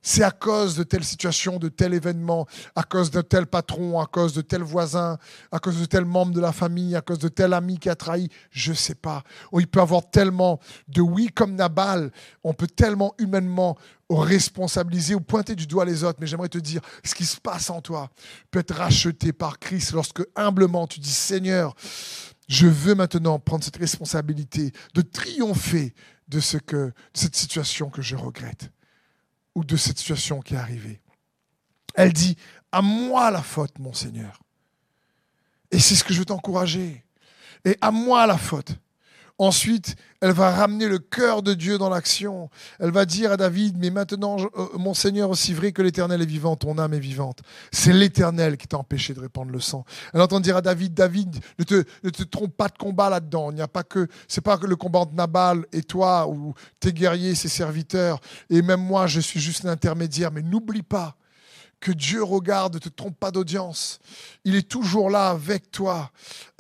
c'est 0.01 0.23
à 0.23 0.31
cause 0.31 0.77
de 0.77 0.85
telle 0.85 1.05
situation, 1.05 1.59
de 1.59 1.69
tel 1.69 1.93
événement, 1.93 2.47
à 2.75 2.83
cause 2.83 3.11
de 3.11 3.21
tel 3.21 3.47
patron, 3.47 4.01
à 4.01 4.07
cause 4.07 4.33
de 4.33 4.41
tel 4.41 4.63
voisin, 4.63 5.19
à 5.51 5.59
cause 5.59 5.81
de 5.81 5.87
tel 5.87 6.05
membre 6.05 6.33
de 6.33 6.41
la 6.41 6.53
famille, 6.53 6.95
à 6.95 7.01
cause 7.01 7.19
de 7.19 7.29
tel 7.29 7.53
ami 7.53 7.79
qui 7.79 7.89
a 7.89 7.97
trahi, 7.97 8.29
je 8.51 8.71
ne 8.71 8.77
sais 8.77 8.95
pas. 8.95 9.25
il 9.53 9.67
peut 9.67 9.81
avoir 9.81 10.09
tellement 10.09 10.61
de 10.87 11.01
oui 11.01 11.29
comme 11.35 11.55
Nabal, 11.55 12.13
on 12.45 12.55
peut 12.55 12.69
tellement 12.69 13.15
humainement 13.19 13.77
responsabiliser 14.09 15.15
ou 15.15 15.21
pointer 15.21 15.55
du 15.55 15.67
doigt 15.67 15.85
les 15.85 16.05
autres, 16.05 16.19
mais 16.21 16.27
j'aimerais 16.27 16.49
te 16.49 16.59
dire, 16.59 16.81
ce 17.05 17.15
qui 17.15 17.27
se 17.27 17.39
passe 17.39 17.69
en 17.69 17.83
toi 17.83 18.11
peut 18.51 18.61
être 18.61 18.75
racheté 18.75 19.33
par 19.33 19.59
Christ 19.59 19.93
lorsque 19.93 20.23
humblement 20.37 20.87
tu 20.87 21.01
dis, 21.01 21.13
Seigneur, 21.13 21.75
je 22.49 22.67
veux 22.67 22.95
maintenant 22.95 23.39
prendre 23.39 23.65
cette 23.65 23.77
responsabilité 23.77 24.73
de 24.95 25.03
triompher 25.03 25.93
de, 26.29 26.41
ce 26.41 26.57
que, 26.57 26.87
de 26.87 26.95
cette 27.13 27.37
situation 27.37 27.91
que 27.91 28.01
je 28.01 28.17
regrette 28.17 28.71
ou 29.59 29.65
de 29.65 29.77
cette 29.77 29.99
situation 29.99 30.41
qui 30.41 30.55
est 30.55 30.59
arrivée. 30.59 31.01
Elle 31.97 32.13
dit, 32.13 32.37
à 32.71 32.81
moi 32.81 33.33
la 33.33 33.43
faute, 33.43 33.77
mon 33.81 33.93
Seigneur. 33.93 34.41
Et 35.73 35.81
c'est 35.81 35.97
ce 35.97 36.05
que 36.05 36.15
je 36.15 36.21
veux 36.21 36.25
t'encourager. 36.25 37.05
Et 37.65 37.77
à 37.81 37.91
moi 37.91 38.25
la 38.29 38.39
faute. 38.39 38.71
Ensuite, 39.41 39.95
elle 40.21 40.33
va 40.33 40.51
ramener 40.51 40.89
le 40.89 40.99
cœur 40.99 41.43
de 41.45 41.55
Dieu 41.55 41.79
dans 41.79 41.89
l'action. 41.89 42.51
Elle 42.81 42.91
va 42.91 43.05
dire 43.05 43.31
à 43.31 43.37
David, 43.37 43.77
mais 43.79 43.91
maintenant, 43.91 44.37
euh, 44.41 44.67
mon 44.77 44.95
Seigneur, 44.95 45.31
aussi 45.31 45.55
vrai 45.55 45.71
que 45.71 45.81
l'Éternel 45.81 46.21
est 46.21 46.27
vivant, 46.27 46.57
ton 46.57 46.77
âme 46.77 46.93
est 46.93 46.99
vivante. 46.99 47.39
C'est 47.71 47.93
l'Éternel 47.93 48.57
qui 48.57 48.67
t'a 48.67 48.79
empêché 48.79 49.15
de 49.15 49.21
répandre 49.21 49.53
le 49.53 49.61
sang. 49.61 49.85
Elle 50.13 50.21
entend 50.23 50.41
dire 50.41 50.57
à 50.57 50.61
David, 50.61 50.93
David, 50.93 51.37
ne 51.61 51.63
te, 51.63 51.85
ne 52.03 52.11
te 52.11 52.25
trompe 52.25 52.57
pas 52.57 52.67
de 52.67 52.77
combat 52.77 53.11
là-dedans. 53.11 53.53
Il 53.53 53.55
n'y 53.55 53.63
a 53.63 53.69
pas 53.69 53.85
que, 53.85 54.09
c'est 54.27 54.41
pas 54.41 54.59
que 54.59 54.67
le 54.67 54.75
combat 54.75 54.99
entre 54.99 55.15
Nabal 55.15 55.67
et 55.73 55.85
toi, 55.85 56.27
ou 56.27 56.53
tes 56.81 56.93
guerriers, 56.93 57.37
ses 57.37 57.49
serviteurs, 57.49 58.21
et 58.51 58.61
même 58.61 58.83
moi, 58.83 59.07
je 59.07 59.21
suis 59.21 59.39
juste 59.39 59.63
l'intermédiaire. 59.63 60.33
Mais 60.33 60.43
n'oublie 60.43 60.83
pas 60.83 61.17
que 61.81 61.93
Dieu 61.93 62.23
regarde, 62.23 62.75
ne 62.75 62.79
te 62.79 62.89
trompe 62.89 63.19
pas 63.19 63.31
d'audience. 63.31 64.01
Il 64.45 64.57
est 64.57 64.69
toujours 64.69 65.11
là 65.11 65.31
avec 65.31 65.71
toi. 65.71 66.11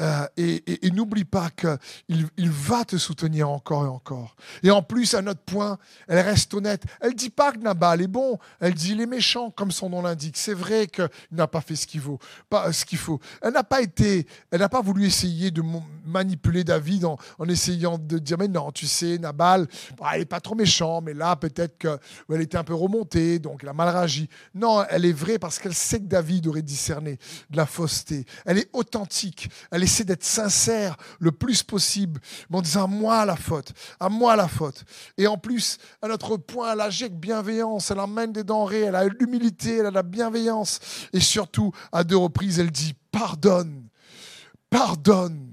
Euh, 0.01 0.27
et, 0.37 0.91
n'oublie 0.93 1.25
pas 1.25 1.51
qu'il 1.51 2.29
il 2.37 2.51
va 2.51 2.85
te 2.85 2.97
soutenir 2.97 3.49
encore 3.51 3.85
et 3.85 3.89
encore. 3.89 4.37
Et 4.63 4.71
en 4.71 4.83
plus, 4.83 5.15
à 5.15 5.23
notre 5.23 5.41
point, 5.41 5.79
elle 6.07 6.21
reste 6.21 6.55
honnête. 6.55 6.83
Elle 7.01 7.15
dit 7.15 7.31
pas 7.31 7.53
que 7.53 7.59
Nabal 7.59 8.03
est 8.03 8.09
bon. 8.09 8.39
Elle 8.61 8.75
dit 8.75 8.93
il 8.93 9.01
est 9.01 9.07
méchant, 9.07 9.51
comme 9.51 9.71
son 9.71 9.91
nom 9.91 10.03
l'indique. 10.03 10.37
C'est 10.37 10.55
vrai 10.55 10.87
qu'il 10.87 11.09
n'a 11.33 11.47
pas 11.47 11.61
fait 11.61 11.77
ce 11.77 11.87
qu'il 11.87 12.01
faut. 12.01 12.19
Qu'il. 12.87 12.99
Elle 13.43 13.53
n'a 13.53 13.65
pas 13.65 13.81
été, 13.81 14.27
elle 14.51 14.61
n'a 14.61 14.69
pas 14.69 14.81
voulu 14.81 15.07
essayer 15.07 15.51
de 15.51 15.63
manipuler 16.05 16.65
David 16.65 17.05
en, 17.05 17.19
essayant 17.49 17.99
de 17.99 18.19
dire 18.19 18.39
mais 18.39 18.49
non, 18.49 18.71
tu 18.73 18.87
sais, 18.87 19.19
Nabal, 19.19 19.67
bah, 19.99 20.17
il 20.17 20.23
est 20.23 20.27
pas 20.27 20.41
trop 20.41 20.55
méchant, 20.55 21.01
mais 21.01 21.15
là 21.15 21.37
peut-être 21.37 21.79
qu'elle 21.79 22.41
était 22.41 22.59
un 22.59 22.65
peu 22.65 22.75
remontée, 22.75 23.39
donc 23.39 23.61
elle 23.63 23.69
a 23.69 23.73
mal 23.73 23.89
réagi. 23.89 24.29
Non, 24.55 24.85
elle 24.89 25.05
est 25.05 25.08
vraie 25.13 25.39
parce 25.39 25.59
qu'elle 25.59 25.75
sait 25.75 26.01
que 26.01 26.07
David 26.07 26.47
aurait 26.47 26.63
discerné 26.63 27.19
de 27.51 27.57
la 27.57 27.67
fausseté. 27.67 28.25
Elle 28.47 28.59
est 28.59 28.71
authentique. 28.73 29.49
Elle 29.71 29.83
essaie 29.83 30.05
d'être 30.05 30.25
sincère 30.25 30.97
le 31.19 31.33
plus 31.33 31.63
possible, 31.63 32.21
en 32.53 32.63
disant 32.63 32.85
à 32.85 32.87
moi 32.87 33.25
la 33.25 33.37
faute, 33.37 33.73
à 34.01 34.09
moi 34.09 34.37
la 34.37 34.49
faute. 34.49 34.85
Et 35.17 35.27
en 35.27 35.37
plus, 35.37 35.79
à 36.03 36.09
notre 36.09 36.37
point, 36.37 36.73
elle 36.73 36.81
agit 36.81 37.09
bienveillance. 37.09 37.91
Elle 37.91 38.01
emmène 38.01 38.33
des 38.33 38.45
denrées. 38.45 38.83
Elle 38.83 38.95
a 38.95 39.05
l'humilité, 39.05 39.79
elle 39.79 39.87
a 39.87 39.91
la 39.91 40.03
bienveillance. 40.03 40.81
Et 41.13 41.21
surtout, 41.21 41.73
à 41.93 42.05
deux 42.05 42.17
reprises, 42.17 42.59
elle 42.59 42.71
dit 42.71 42.95
pardonne, 43.11 43.89
pardonne. 44.71 45.48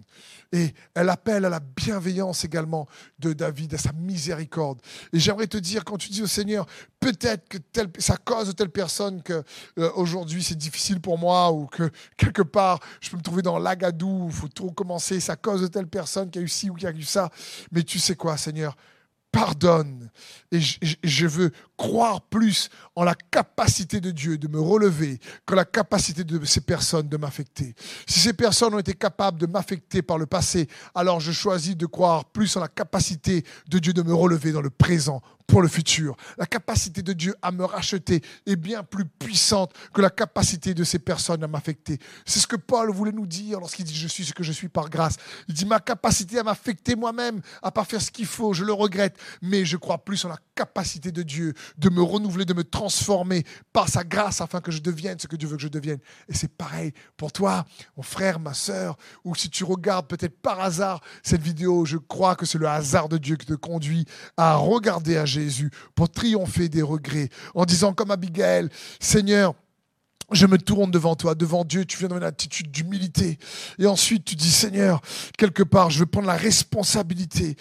Et 0.56 0.74
elle 0.93 1.10
appelle 1.10 1.43
à 1.43 1.49
la 1.49 1.60
bienveillance 1.60 2.45
également 2.45 2.88
de 3.20 3.34
David, 3.34 3.74
à 3.74 3.78
sa 3.78 3.91
miséricorde. 3.91 4.80
Et 5.12 5.20
j'aimerais 5.20 5.47
te 5.47 5.58
dire, 5.58 5.84
quand 5.84 5.97
tu 5.97 6.08
dis 6.08 6.24
au 6.24 6.28
Seigneur, 6.28 6.66
peut-être 7.01 7.49
que 7.49 7.58
ça 7.97 8.16
cause 8.16 8.56
telle 8.56 8.70
personne 8.70 9.22
que 9.22 9.43
euh, 9.78 9.91
aujourd'hui 9.95 10.41
c'est 10.41 10.58
difficile 10.58 11.01
pour 11.01 11.18
moi 11.18 11.51
ou 11.51 11.66
que 11.66 11.91
quelque 12.16 12.41
part 12.41 12.80
je 13.01 13.10
peux 13.10 13.18
me 13.18 13.22
trouver 13.22 13.41
dans 13.41 13.60
l'agadou, 13.60 14.28
il 14.30 14.34
faut 14.34 14.47
tout 14.47 14.68
recommencer, 14.68 15.20
ça 15.20 15.36
cause 15.36 15.70
telle 15.70 15.88
personne 15.88 16.30
qui 16.30 16.39
a 16.39 16.41
eu 16.41 16.47
ci 16.47 16.70
ou 16.70 16.76
qui 16.76 16.88
a 16.88 16.91
eu 16.91 17.03
ça. 17.03 17.30
Mais 17.74 17.84
tu 17.84 17.99
sais 17.99 18.16
quoi, 18.16 18.38
Seigneur, 18.38 18.78
pardonne. 19.36 20.10
Et 20.53 20.62
je, 20.62 21.28
veux 21.28 21.51
croire 21.78 22.22
plus 22.22 22.70
en 22.96 23.04
la 23.04 23.16
capacité 23.16 24.00
de 24.00 24.12
Dieu 24.12 24.38
de 24.38 24.48
me 24.48 24.60
relever 24.60 25.20
que 25.46 25.56
la 25.56 25.66
capacité 25.66 26.24
de 26.24 26.44
ces 26.46 26.62
personnes 26.62 27.10
de 27.10 27.18
m'affecter. 27.18 27.76
Si 28.08 28.20
ces 28.20 28.34
personnes 28.34 28.74
ont 28.74 28.80
été 28.80 28.94
capables 28.94 29.40
de 29.40 29.46
m'affecter 29.46 30.02
par 30.02 30.18
le 30.18 30.26
passé, 30.26 30.68
alors 30.94 31.20
je 31.20 31.32
choisis 31.32 31.76
de 31.76 31.86
croire 31.86 32.26
plus 32.26 32.56
en 32.58 32.62
la 32.62 32.68
capacité 32.68 33.44
de 33.68 33.80
Dieu 33.80 33.94
de 33.94 34.02
me 34.02 34.14
relever 34.14 34.52
dans 34.52 34.62
le 34.62 34.70
présent 34.70 35.22
pour 35.48 35.62
le 35.62 35.68
futur. 35.68 36.16
La 36.38 36.46
capacité 36.46 37.02
de 37.02 37.14
Dieu 37.14 37.36
à 37.42 37.52
me 37.52 37.64
racheter 37.64 38.22
est 38.46 38.56
bien 38.56 38.84
plus 38.84 39.06
puissante 39.06 39.74
que 39.94 40.02
la 40.02 40.10
capacité 40.10 40.74
de 40.74 40.84
ces 40.84 41.00
personnes 41.00 41.44
à 41.44 41.48
m'affecter. 41.48 42.00
C'est 42.26 42.40
ce 42.40 42.48
que 42.48 42.56
Paul 42.56 42.92
voulait 42.92 43.12
nous 43.12 43.28
dire 43.28 43.60
lorsqu'il 43.60 43.86
dit 43.86 43.96
je 43.96 44.08
suis 44.08 44.26
ce 44.26 44.34
que 44.34 44.44
je 44.44 44.52
suis 44.52 44.70
par 44.70 44.90
grâce. 44.90 45.16
Il 45.48 45.54
dit 45.54 45.66
ma 45.66 45.80
capacité 45.80 46.40
à 46.40 46.44
m'affecter 46.44 46.96
moi-même, 46.96 47.42
à 47.62 47.72
pas 47.72 47.84
faire 47.84 48.02
ce 48.02 48.12
qu'il 48.12 48.26
faut, 48.26 48.54
je 48.54 48.64
le 48.64 48.74
regrette, 48.74 49.18
mais 49.42 49.66
je 49.66 49.78
crois 49.78 50.00
plus 50.00 50.24
en 50.26 50.30
la 50.30 50.40
capacité 50.56 51.12
de 51.12 51.22
Dieu 51.22 51.54
de 51.78 51.89
me 51.89 52.01
renouveler, 52.01 52.45
de 52.45 52.53
me 52.53 52.63
transformer 52.63 53.43
par 53.74 53.89
sa 53.89 54.03
grâce 54.03 54.41
afin 54.41 54.61
que 54.61 54.72
je 54.72 54.80
devienne 54.80 55.20
ce 55.20 55.28
que 55.28 55.36
Dieu 55.36 55.47
veut 55.47 55.57
que 55.57 55.61
je 55.61 55.68
devienne. 55.68 55.99
Et 56.30 56.34
c'est 56.34 56.51
pareil 56.51 56.93
pour 57.18 57.32
toi, 57.32 57.66
mon 57.97 58.03
frère, 58.03 58.39
ma 58.39 58.53
soeur, 58.53 58.97
ou 59.24 59.36
si 59.36 59.49
tu 59.49 59.63
regardes 59.63 60.07
peut-être 60.07 60.41
par 60.41 60.59
hasard 60.59 61.01
cette 61.24 61.41
vidéo, 61.41 61.86
je 61.86 61.97
crois 61.97 62.36
que 62.36 62.45
c'est 62.45 62.57
le 62.57 62.68
hasard 62.68 63.09
de 63.09 63.18
Dieu 63.18 63.36
qui 63.36 63.45
te 63.45 63.53
conduit 63.53 64.05
à 64.38 64.55
regarder 64.55 65.18
à 65.18 65.26
Jésus 65.26 65.72
pour 65.95 66.09
triompher 66.09 66.70
des 66.70 66.82
regrets 66.82 67.30
en 67.53 67.66
disant 67.66 67.93
comme 67.93 68.11
Abigail, 68.11 68.70
Seigneur, 68.99 69.53
je 70.32 70.46
me 70.48 70.58
tourne 70.58 70.92
devant 70.92 71.16
toi, 71.16 71.36
devant 71.36 71.64
Dieu, 71.64 71.86
tu 71.86 71.98
viens 71.98 72.08
dans 72.08 72.18
une 72.18 72.24
attitude 72.24 72.72
d'humilité. 72.72 73.38
Et 73.78 73.86
ensuite, 73.86 74.26
tu 74.26 74.36
dis, 74.36 74.52
Seigneur, 74.52 75.02
quelque 75.38 75.64
part, 75.64 75.90
je 75.90 76.00
veux 76.00 76.06
prendre 76.06 76.28
la 76.28 76.36
responsabilité. 76.36 77.56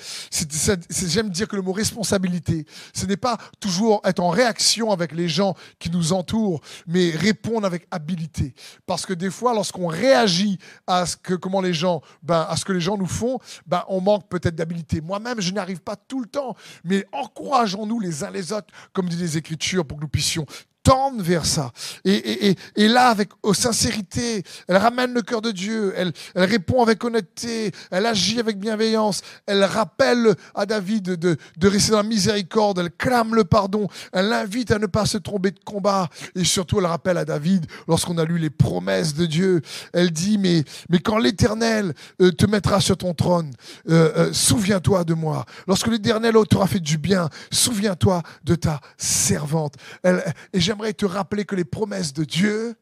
J'aime 0.91 1.31
dire 1.31 1.49
que 1.49 1.57
le 1.57 1.63
mot 1.63 1.73
responsabilité, 1.73 2.67
ce 2.95 3.07
n'est 3.07 3.17
pas 3.17 3.39
toujours 3.61 4.01
être 4.05 4.21
en 4.21 4.31
réaction 4.31 4.91
avec 4.91 5.13
les 5.13 5.29
gens 5.29 5.55
qui 5.79 5.91
nous 5.91 6.13
entourent, 6.13 6.61
mais 6.87 7.11
répondre 7.11 7.67
avec 7.67 7.87
habilité. 7.91 8.55
Parce 8.87 9.05
que 9.05 9.13
des 9.13 9.31
fois, 9.31 9.55
lorsqu'on 9.55 9.87
réagit 9.87 10.59
à 10.87 11.07
ce 11.07 11.17
que, 11.17 11.35
les 11.63 11.75
gens, 11.75 12.01
ben, 12.23 12.47
à 12.49 12.57
ce 12.57 12.65
que 12.65 12.73
les 12.73 12.81
gens 12.81 12.97
nous 12.97 13.07
font, 13.07 13.39
ben, 13.67 13.85
on 13.89 14.01
manque 14.01 14.29
peut-être 14.29 14.57
d'habilité. 14.57 15.01
Moi-même, 15.01 15.41
je 15.41 15.53
n'arrive 15.53 15.81
pas 15.81 15.97
tout 15.97 16.21
le 16.21 16.27
temps, 16.27 16.57
mais 16.83 17.07
encourageons-nous 17.13 18.01
les 18.01 18.25
uns 18.25 18.31
les 18.31 18.53
autres, 18.53 18.69
comme 18.93 19.09
dit 19.09 19.17
les 19.17 19.37
Écritures, 19.37 19.85
pour 19.85 19.99
que 19.99 20.03
nous 20.03 20.09
puissions 20.09 20.47
tendre 20.85 21.23
vers 21.23 21.47
ça. 21.47 21.73
Et, 22.05 22.49
et, 22.51 22.57
et, 22.77 22.89
là, 22.89 23.09
avec 23.09 23.31
sincérité, 23.55 24.45
elle 24.69 24.77
ramène 24.77 25.13
le 25.13 25.23
cœur 25.23 25.41
de 25.43 25.51
Dieu, 25.51 25.93
elle, 25.97 26.13
elle, 26.35 26.45
répond 26.45 26.83
avec 26.83 27.03
honnêteté, 27.03 27.73
elle 27.91 28.07
agit 28.07 28.39
avec 28.39 28.59
bienveillance, 28.59 29.23
elle 29.47 29.65
rappelle 29.65 30.35
à 30.55 30.67
David 30.67 31.17
de, 31.17 31.37
de 31.57 31.69
rester 31.69 31.93
dans 31.93 31.99
la 31.99 32.03
miséricorde, 32.05 32.79
elle 32.79 32.91
clame 32.91 33.35
le 33.35 33.45
pardon, 33.45 33.89
elle 34.13 34.29
l'invite 34.29 34.71
à 34.71 34.79
ne 34.79 34.87
pas 34.87 35.07
se 35.07 35.19
tromper 35.19 35.51
de 35.51 35.61
combat, 35.65 36.09
et 36.37 36.45
surtout 36.45 36.79
elle 36.79 36.87
rappelle 36.87 37.17
à 37.17 37.25
David, 37.25 37.67
lorsqu'on 37.89 38.19
a 38.19 38.25
lu 38.25 38.39
les 38.39 38.51
promesses 38.51 39.15
de 39.15 39.27
Dieu, 39.27 39.63
elle 39.95 40.11
dit, 40.11 40.37
mais, 40.39 40.65
mais 40.91 40.99
quand 40.99 41.19
l'Éternel 41.19 41.95
euh, 42.21 42.31
te 42.31 42.45
mettra 42.47 42.81
sur 42.81 42.99
ton 42.99 43.15
trône, 43.15 43.53
euh, 43.89 44.13
euh, 44.17 44.33
souviens-toi 44.33 45.05
de 45.05 45.15
moi. 45.15 45.47
Lorsque 45.67 45.87
l'Éternel 45.87 46.35
t'aura 46.49 46.67
fait 46.67 46.81
du 46.81 46.99
bien, 46.99 47.31
souviens-toi 47.51 48.23
de 48.45 48.55
ta 48.55 48.81
servante. 48.99 49.75
Elle, 50.03 50.23
et 50.53 50.61
j'aimerais 50.75 50.93
te 50.93 51.07
rappeler 51.07 51.45
que 51.45 51.55
les 51.55 51.65
promesses 51.65 52.13
de 52.13 52.25
Dieu 52.25 52.75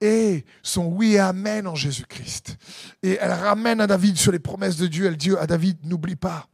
et 0.00 0.44
sont 0.62 0.86
oui 0.86 1.14
et 1.14 1.18
amen 1.18 1.66
en 1.66 1.74
Jésus-Christ. 1.74 2.56
Et 3.02 3.18
elle 3.20 3.32
ramène 3.32 3.80
à 3.80 3.88
David 3.88 4.16
sur 4.16 4.30
les 4.30 4.38
promesses 4.38 4.76
de 4.76 4.86
Dieu. 4.86 5.06
Elle 5.06 5.16
dit 5.16 5.36
à 5.36 5.46
David, 5.46 5.84
n'oublie 5.84 6.14
pas, 6.14 6.46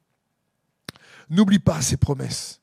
n'oublie 1.28 1.58
pas 1.58 1.82
ces 1.82 1.98
promesses. 1.98 2.59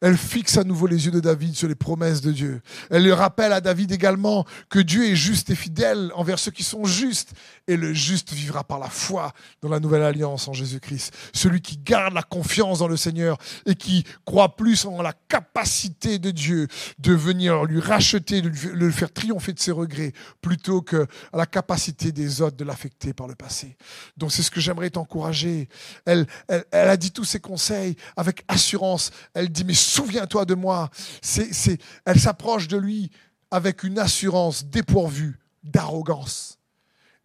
Elle 0.00 0.16
fixe 0.16 0.56
à 0.56 0.64
nouveau 0.64 0.86
les 0.86 1.04
yeux 1.04 1.10
de 1.10 1.20
David 1.20 1.54
sur 1.54 1.68
les 1.68 1.74
promesses 1.74 2.20
de 2.20 2.32
Dieu. 2.32 2.62
Elle 2.90 3.04
lui 3.04 3.12
rappelle 3.12 3.52
à 3.52 3.60
David 3.60 3.92
également 3.92 4.46
que 4.68 4.78
Dieu 4.78 5.04
est 5.04 5.16
juste 5.16 5.50
et 5.50 5.54
fidèle 5.54 6.10
envers 6.14 6.38
ceux 6.38 6.50
qui 6.50 6.62
sont 6.62 6.84
justes. 6.84 7.32
Et 7.68 7.76
le 7.76 7.92
juste 7.92 8.32
vivra 8.32 8.64
par 8.64 8.78
la 8.78 8.88
foi 8.88 9.32
dans 9.62 9.68
la 9.68 9.78
nouvelle 9.78 10.02
alliance 10.02 10.48
en 10.48 10.52
Jésus-Christ. 10.52 11.12
Celui 11.32 11.60
qui 11.60 11.76
garde 11.76 12.14
la 12.14 12.22
confiance 12.22 12.78
dans 12.78 12.88
le 12.88 12.96
Seigneur 12.96 13.36
et 13.66 13.74
qui 13.74 14.04
croit 14.24 14.56
plus 14.56 14.86
en 14.86 15.02
la 15.02 15.12
capacité 15.28 16.18
de 16.18 16.30
Dieu 16.30 16.66
de 16.98 17.12
venir 17.12 17.64
lui 17.64 17.80
racheter, 17.80 18.42
de 18.42 18.50
le 18.72 18.90
faire 18.90 19.12
triompher 19.12 19.52
de 19.52 19.60
ses 19.60 19.70
regrets, 19.70 20.12
plutôt 20.40 20.82
que 20.82 21.06
à 21.32 21.36
la 21.36 21.46
capacité 21.46 22.12
des 22.12 22.40
autres 22.40 22.56
de 22.56 22.64
l'affecter 22.64 23.12
par 23.12 23.28
le 23.28 23.34
passé. 23.34 23.76
Donc 24.16 24.32
c'est 24.32 24.42
ce 24.42 24.50
que 24.50 24.60
j'aimerais 24.60 24.90
t'encourager. 24.90 25.68
Elle, 26.06 26.26
elle, 26.48 26.64
elle 26.70 26.88
a 26.88 26.96
dit 26.96 27.10
tous 27.10 27.24
ses 27.24 27.40
conseils 27.40 27.96
avec 28.16 28.44
assurance. 28.48 29.10
Elle 29.34 29.50
dit, 29.50 29.64
mais 29.64 29.74
souviens-toi 29.90 30.44
de 30.44 30.54
moi. 30.54 30.90
C'est, 31.22 31.78
elle 32.04 32.20
s'approche 32.20 32.68
de 32.68 32.76
lui 32.76 33.10
avec 33.50 33.82
une 33.82 33.98
assurance 33.98 34.64
dépourvue 34.64 35.38
d'arrogance. 35.62 36.58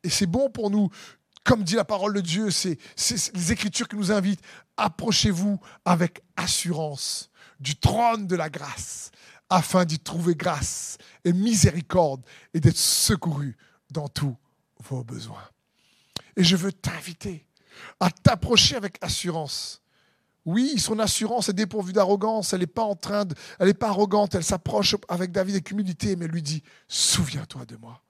Et 0.04 0.10
c'est 0.10 0.26
bon 0.26 0.50
pour 0.50 0.70
nous, 0.70 0.90
comme 1.44 1.64
dit 1.64 1.76
la 1.76 1.86
parole 1.86 2.14
de 2.14 2.22
Dieu, 2.22 2.52
c'est, 2.52 2.78
les 3.34 3.52
Écritures 3.52 3.88
qui 3.88 3.96
nous 3.96 4.12
invitent. 4.12 4.42
Approchez-vous 4.78 5.60
avec 5.86 6.22
assurance 6.36 7.30
du 7.60 7.76
trône 7.76 8.28
de 8.28 8.36
la 8.36 8.50
grâce, 8.50 9.12
afin 9.50 9.86
d'y 9.86 10.00
trouver 10.00 10.36
grâce 10.36 10.98
et 11.24 11.32
miséricorde 11.32 12.22
et 12.54 12.60
d'être 12.60 12.78
secouru 12.78 13.56
dans 13.92 14.10
tous 14.10 14.36
vos 14.84 15.04
besoins. 15.04 15.48
Et 16.36 16.44
je 16.44 16.56
veux 16.56 16.74
t'inviter 16.74 17.46
à 18.00 18.10
t'approcher 18.10 18.76
avec 18.76 18.98
assurance 19.02 19.82
oui, 20.46 20.78
son 20.78 21.00
assurance 21.00 21.50
est 21.50 21.54
dépourvue 21.54 21.94
d'arrogance. 21.94 22.54
Elle 22.54 22.60
n'est 22.60 22.68
pas 22.68 22.84
en 22.84 22.96
train 22.96 23.26
elle 23.60 23.68
n'est 23.68 23.74
pas 23.74 23.90
arrogante. 23.90 24.36
Elle 24.36 24.44
s'approche 24.44 24.96
avec 25.10 25.32
David 25.32 25.56
avec 25.56 25.72
humilité, 25.72 26.16
mais 26.16 26.28
lui 26.28 26.42
dit 26.42 26.62
Souviens-toi 26.88 27.66
de 27.66 27.78
moi. 27.78 28.02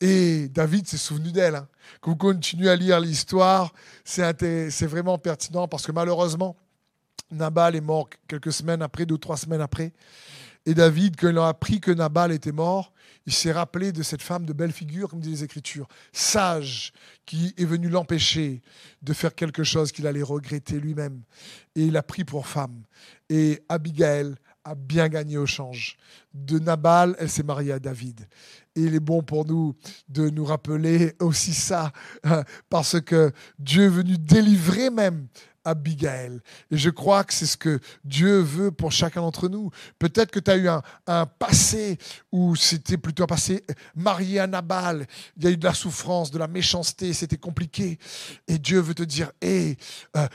Et 0.00 0.48
David 0.48 0.88
s'est 0.88 0.96
souvenu 0.96 1.30
d'elle. 1.30 1.56
Hein. 1.56 1.68
Quand 2.00 2.10
vous 2.10 2.16
continuez 2.16 2.68
à 2.68 2.74
lire 2.74 2.98
l'histoire, 2.98 3.72
c'est 4.04 4.86
vraiment 4.86 5.18
pertinent 5.18 5.68
parce 5.68 5.86
que 5.86 5.92
malheureusement, 5.92 6.56
Nabal 7.30 7.76
est 7.76 7.80
mort 7.80 8.08
quelques 8.26 8.52
semaines 8.52 8.82
après, 8.82 9.06
deux 9.06 9.14
ou 9.14 9.18
trois 9.18 9.36
semaines 9.36 9.60
après. 9.60 9.92
Et 10.66 10.74
David, 10.74 11.16
quand 11.18 11.28
il 11.28 11.38
a 11.38 11.48
appris 11.48 11.80
que 11.80 11.90
Nabal 11.90 12.32
était 12.32 12.52
mort, 12.52 12.91
il 13.26 13.32
s'est 13.32 13.52
rappelé 13.52 13.92
de 13.92 14.02
cette 14.02 14.22
femme 14.22 14.44
de 14.44 14.52
belle 14.52 14.72
figure, 14.72 15.08
comme 15.08 15.20
dit 15.20 15.30
les 15.30 15.44
Écritures, 15.44 15.88
sage, 16.12 16.92
qui 17.24 17.54
est 17.56 17.64
venue 17.64 17.88
l'empêcher 17.88 18.62
de 19.02 19.12
faire 19.12 19.34
quelque 19.34 19.64
chose 19.64 19.92
qu'il 19.92 20.06
allait 20.06 20.22
regretter 20.22 20.80
lui-même. 20.80 21.22
Et 21.74 21.84
il 21.84 21.96
a 21.96 22.02
pris 22.02 22.24
pour 22.24 22.46
femme. 22.46 22.82
Et 23.28 23.62
Abigail 23.68 24.34
a 24.64 24.74
bien 24.74 25.08
gagné 25.08 25.38
au 25.38 25.46
change. 25.46 25.96
De 26.34 26.58
Nabal, 26.58 27.16
elle 27.18 27.30
s'est 27.30 27.42
mariée 27.42 27.72
à 27.72 27.78
David. 27.78 28.26
Et 28.74 28.82
il 28.82 28.94
est 28.94 29.00
bon 29.00 29.22
pour 29.22 29.44
nous 29.44 29.74
de 30.08 30.30
nous 30.30 30.44
rappeler 30.44 31.14
aussi 31.20 31.52
ça, 31.52 31.92
hein, 32.24 32.44
parce 32.70 33.00
que 33.00 33.32
Dieu 33.58 33.84
est 33.84 33.88
venu 33.88 34.16
délivrer 34.18 34.90
même 34.90 35.26
Abigail. 35.64 36.40
Et 36.70 36.76
je 36.76 36.90
crois 36.90 37.24
que 37.24 37.32
c'est 37.32 37.46
ce 37.46 37.56
que 37.56 37.80
Dieu 38.04 38.40
veut 38.40 38.70
pour 38.70 38.92
chacun 38.92 39.20
d'entre 39.20 39.48
nous. 39.48 39.70
Peut-être 39.98 40.30
que 40.30 40.40
tu 40.40 40.50
as 40.50 40.56
eu 40.56 40.68
un, 40.68 41.26
passé 41.38 41.98
où 42.30 42.56
c'était 42.56 42.96
plutôt 42.96 43.24
un 43.24 43.26
passé 43.26 43.64
marié 43.94 44.40
à 44.40 44.46
Nabal. 44.46 45.06
Il 45.36 45.44
y 45.44 45.46
a 45.46 45.50
eu 45.50 45.56
de 45.56 45.64
la 45.64 45.74
souffrance, 45.74 46.30
de 46.30 46.38
la 46.38 46.48
méchanceté, 46.48 47.12
c'était 47.12 47.36
compliqué. 47.36 47.98
Et 48.48 48.58
Dieu 48.58 48.80
veut 48.80 48.94
te 48.94 49.02
dire, 49.02 49.30
hé, 49.40 49.76
euh, 50.16 50.26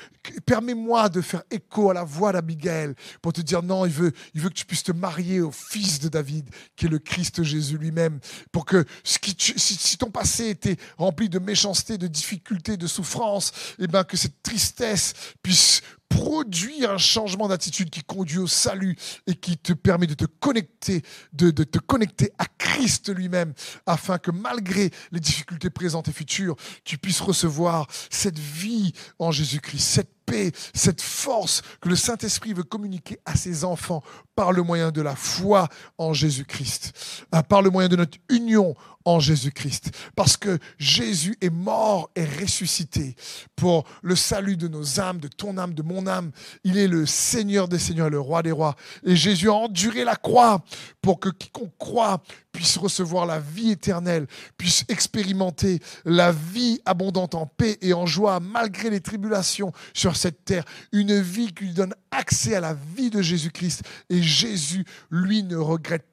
permets-moi 0.45 1.09
de 1.09 1.21
faire 1.21 1.43
écho 1.51 1.89
à 1.89 1.93
la 1.93 2.03
voix 2.03 2.32
d'Abigail 2.32 2.93
pour 3.21 3.34
te 3.34 3.41
dire, 3.41 3.63
non, 3.63 3.86
il 3.86 3.91
veut, 3.91 4.11
il 4.34 4.41
veut 4.41 4.49
que 4.49 4.55
tu 4.55 4.65
puisses 4.65 4.84
te 4.84 4.91
marier 4.91 5.41
au 5.41 5.51
fils 5.51 5.99
de 5.99 6.09
David, 6.09 6.49
qui 6.75 6.86
est 6.86 6.89
le 6.89 6.99
Christ 6.99 7.43
Jésus 7.43 7.78
lui-même. 7.78 8.19
Pour 8.51 8.65
que 8.65 8.86
ce 9.03 9.19
qui 9.19 9.36
si, 9.38 9.75
si, 9.75 9.97
ton 9.97 10.09
passé 10.09 10.49
était 10.49 10.78
rempli 10.97 11.30
de 11.30 11.39
méchanceté, 11.39 11.97
de 11.97 12.07
difficultés, 12.07 12.78
de 12.78 12.88
souffrance, 12.88 13.51
et 13.80 13.84
eh 13.84 13.88
ben 13.88 14.03
que 14.03 14.17
cette 14.17 14.41
tristesse 14.41 15.13
puisse 15.41 15.82
produire 16.10 16.91
un 16.91 16.97
changement 16.97 17.47
d'attitude 17.47 17.89
qui 17.89 18.03
conduit 18.03 18.38
au 18.38 18.47
salut 18.47 18.95
et 19.28 19.36
qui 19.36 19.58
te 19.58 19.74
permet 19.74 20.08
de 20.08 20.14
te 20.14 20.26
connecter, 20.26 21.03
de, 21.34 21.51
de 21.51 21.64
te 21.64 21.80
connecter 21.80 22.32
à 22.38 22.45
Christ 22.58 23.14
lui-même, 23.14 23.53
afin 23.86 24.18
que 24.18 24.32
malgré 24.32 24.91
les 25.12 25.20
difficultés 25.20 25.70
présentes 25.70 26.08
et 26.08 26.14
futures, 26.14 26.55
tu 26.84 26.97
puisses 26.97 27.22
recevoir 27.22 27.88
cette 28.10 28.39
vie 28.39 28.93
en 29.20 29.32
Jésus-Christ, 29.32 29.80
cette 29.80 30.18
paix, 30.28 30.51
cette 30.74 31.01
force 31.01 31.64
que 31.82 31.89
le 31.89 31.95
Saint-Esprit 31.95 32.53
veut 32.53 32.64
communiquer 32.64 33.18
à 33.26 33.36
ses 33.36 33.64
enfants 33.64 34.03
par 34.36 34.51
le 34.51 34.62
moyen 34.62 34.91
de 34.91 35.01
la 35.01 35.16
foi 35.16 35.68
en 35.97 36.14
Jésus-Christ, 36.14 37.26
euh, 37.34 37.41
par 37.41 37.64
le 37.64 37.72
moyen 37.72 37.89
de 37.89 37.95
notre 37.95 38.20
union 38.30 38.76
en 39.05 39.20
Jésus-Christ. 39.20 39.91
Parce 40.16 40.38
que 40.38 40.60
Jésus 40.78 41.36
est 41.41 41.49
mort 41.49 42.12
et 42.16 42.26
ressuscité 42.26 43.16
pour 43.55 43.86
le 44.03 44.16
salut 44.16 44.58
de 44.58 44.68
nos 44.68 44.99
âmes, 44.99 45.20
de 45.20 45.30
ton 45.30 45.58
âme, 45.58 45.74
de 45.74 45.82
mon 45.82 45.96
âme. 46.05 46.31
Il 46.63 46.77
est 46.77 46.87
le 46.87 47.05
Seigneur 47.05 47.67
des 47.67 47.79
Seigneurs, 47.79 48.09
le 48.09 48.19
Roi 48.19 48.43
des 48.43 48.51
Rois. 48.51 48.75
Et 49.03 49.15
Jésus 49.15 49.49
a 49.49 49.53
enduré 49.53 50.03
la 50.03 50.15
croix 50.15 50.63
pour 51.01 51.19
que 51.19 51.29
quiconque 51.29 51.77
croit 51.79 52.21
puisse 52.57 52.77
recevoir 52.77 53.27
la 53.27 53.39
vie 53.39 53.69
éternelle, 53.69 54.25
puisse 54.57 54.83
expérimenter 54.89 55.79
la 56.05 56.31
vie 56.31 56.81
abondante 56.85 57.35
en 57.35 57.45
paix 57.45 57.77
et 57.81 57.93
en 57.93 58.07
joie 58.07 58.39
malgré 58.39 58.89
les 58.89 58.99
tribulations 58.99 59.71
sur 59.93 60.15
cette 60.15 60.43
terre. 60.43 60.65
Une 60.91 61.21
vie 61.21 61.53
qui 61.53 61.65
lui 61.65 61.73
donne 61.73 61.93
accès 62.09 62.55
à 62.55 62.59
la 62.59 62.75
vie 62.95 63.11
de 63.11 63.21
Jésus-Christ. 63.21 63.83
Et 64.09 64.23
Jésus, 64.23 64.85
lui, 65.11 65.43
ne 65.43 65.55
regrette 65.55 66.07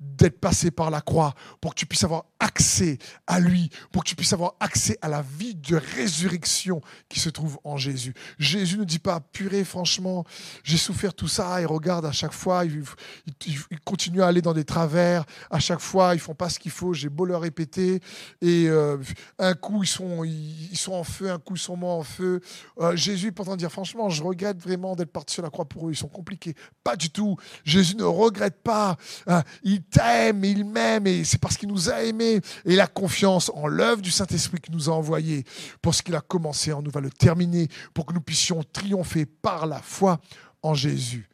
d'être 0.00 0.40
passé 0.40 0.70
par 0.70 0.90
la 0.90 1.00
croix 1.00 1.34
pour 1.60 1.74
que 1.74 1.80
tu 1.80 1.86
puisses 1.86 2.04
avoir 2.04 2.24
accès 2.38 2.98
à 3.26 3.40
lui, 3.40 3.70
pour 3.92 4.04
que 4.04 4.08
tu 4.08 4.16
puisses 4.16 4.32
avoir 4.32 4.54
accès 4.60 4.98
à 5.02 5.08
la 5.08 5.22
vie 5.22 5.54
de 5.54 5.76
résurrection 5.76 6.80
qui 7.08 7.20
se 7.20 7.28
trouve 7.28 7.58
en 7.64 7.76
Jésus. 7.76 8.14
Jésus 8.38 8.78
ne 8.78 8.84
dit 8.84 8.98
pas, 8.98 9.20
purée, 9.20 9.64
franchement, 9.64 10.24
j'ai 10.62 10.76
souffert 10.76 11.14
tout 11.14 11.28
ça, 11.28 11.60
et 11.60 11.64
regarde, 11.64 12.04
à 12.04 12.12
chaque 12.12 12.32
fois, 12.32 12.64
ils, 12.64 12.82
continuent 13.84 14.22
à 14.22 14.28
aller 14.28 14.42
dans 14.42 14.52
des 14.52 14.64
travers, 14.64 15.24
à 15.50 15.58
chaque 15.58 15.80
fois, 15.80 16.14
ils 16.14 16.20
font 16.20 16.34
pas 16.34 16.48
ce 16.48 16.58
qu'il 16.58 16.70
faut, 16.70 16.92
j'ai 16.92 17.08
beau 17.08 17.24
leur 17.24 17.40
répéter, 17.40 18.00
et 18.40 18.68
euh, 18.68 18.98
un 19.38 19.54
coup, 19.54 19.82
ils 19.82 19.88
sont, 19.88 20.24
ils, 20.24 20.76
sont 20.76 20.92
en 20.92 21.04
feu, 21.04 21.30
un 21.30 21.38
coup, 21.38 21.54
ils 21.54 21.60
sont 21.60 21.76
moins 21.76 21.94
en 21.94 22.02
feu. 22.02 22.40
Euh, 22.80 22.96
Jésus 22.96 23.32
pourtant 23.32 23.56
dire, 23.56 23.70
franchement, 23.70 24.08
je 24.08 24.22
regrette 24.22 24.60
vraiment 24.60 24.94
d'être 24.94 25.12
parti 25.12 25.34
sur 25.34 25.42
la 25.42 25.50
croix 25.50 25.64
pour 25.64 25.88
eux, 25.88 25.92
ils 25.92 25.96
sont 25.96 26.08
compliqués. 26.08 26.54
Pas 26.84 26.96
du 26.96 27.10
tout. 27.10 27.36
Jésus 27.64 27.96
ne 27.96 28.04
regrette 28.04 28.62
pas. 28.62 28.96
Il 29.62 29.82
t'aime, 29.82 30.44
il 30.44 30.64
m'aime, 30.64 31.06
et 31.06 31.24
c'est 31.24 31.38
parce 31.38 31.56
qu'il 31.56 31.68
nous 31.68 31.90
a 31.90 32.02
aimés 32.02 32.40
et 32.64 32.76
la 32.76 32.86
confiance 32.86 33.50
en 33.54 33.66
l'œuvre 33.66 34.02
du 34.02 34.10
Saint-Esprit 34.10 34.60
qui 34.60 34.72
nous 34.72 34.88
a 34.88 34.92
envoyé 34.92 35.44
pour 35.82 35.94
ce 35.94 36.02
qu'il 36.02 36.14
a 36.14 36.20
commencé 36.20 36.72
en 36.72 36.82
nous 36.82 36.90
va 36.90 37.00
le 37.00 37.10
terminer, 37.10 37.68
pour 37.94 38.06
que 38.06 38.14
nous 38.14 38.20
puissions 38.20 38.62
triompher 38.72 39.26
par 39.26 39.66
la 39.66 39.80
foi 39.80 40.20
en 40.62 40.74
Jésus 40.74 41.28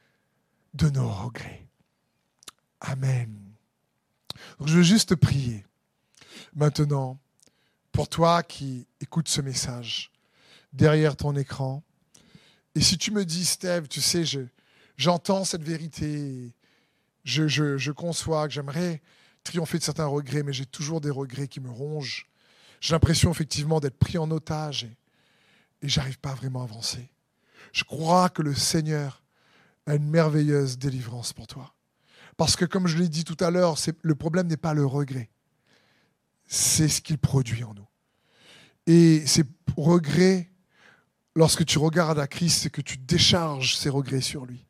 de 0.74 0.88
nos 0.88 1.08
regrets. 1.08 1.66
Amen. 2.80 3.32
je 4.64 4.74
veux 4.74 4.82
juste 4.82 5.14
prier 5.14 5.64
maintenant 6.54 7.18
pour 7.92 8.08
toi 8.08 8.42
qui 8.42 8.86
écoutes 9.00 9.28
ce 9.28 9.40
message 9.40 10.10
derrière 10.72 11.16
ton 11.16 11.36
écran. 11.36 11.82
Et 12.74 12.80
si 12.80 12.96
tu 12.96 13.10
me 13.10 13.24
dis, 13.24 13.44
Steve, 13.44 13.86
tu 13.88 14.00
sais, 14.00 14.24
j'entends 14.96 15.44
cette 15.44 15.62
vérité, 15.62 16.52
je, 17.24 17.90
conçois 17.90 18.48
que 18.48 18.54
j'aimerais 18.54 19.00
triompher 19.44 19.78
de 19.78 19.84
certains 19.84 20.06
regrets, 20.06 20.42
mais 20.42 20.52
j'ai 20.52 20.66
toujours 20.66 21.00
des 21.00 21.10
regrets 21.10 21.48
qui 21.48 21.60
me 21.60 21.70
rongent. 21.70 22.28
J'ai 22.80 22.94
l'impression 22.94 23.30
effectivement 23.30 23.80
d'être 23.80 23.98
pris 23.98 24.18
en 24.18 24.30
otage 24.30 24.84
et, 24.84 24.96
et 25.82 25.88
j'arrive 25.88 26.18
pas 26.18 26.34
vraiment 26.34 26.60
à 26.60 26.64
avancer. 26.64 27.10
Je 27.72 27.84
crois 27.84 28.28
que 28.28 28.42
le 28.42 28.54
Seigneur 28.54 29.22
a 29.86 29.94
une 29.94 30.08
merveilleuse 30.08 30.78
délivrance 30.78 31.32
pour 31.32 31.46
toi. 31.46 31.74
Parce 32.36 32.56
que 32.56 32.64
comme 32.64 32.86
je 32.86 32.98
l'ai 32.98 33.08
dit 33.08 33.24
tout 33.24 33.36
à 33.40 33.50
l'heure, 33.50 33.76
le 34.02 34.14
problème 34.14 34.46
n'est 34.46 34.56
pas 34.56 34.74
le 34.74 34.86
regret, 34.86 35.30
c'est 36.46 36.88
ce 36.88 37.00
qu'il 37.00 37.18
produit 37.18 37.64
en 37.64 37.74
nous. 37.74 37.88
Et 38.86 39.24
ces 39.26 39.44
regrets, 39.76 40.50
lorsque 41.36 41.64
tu 41.64 41.78
regardes 41.78 42.18
à 42.18 42.26
Christ, 42.26 42.62
c'est 42.62 42.70
que 42.70 42.80
tu 42.80 42.98
décharges 42.98 43.76
ces 43.76 43.88
regrets 43.88 44.20
sur 44.20 44.44
lui 44.44 44.66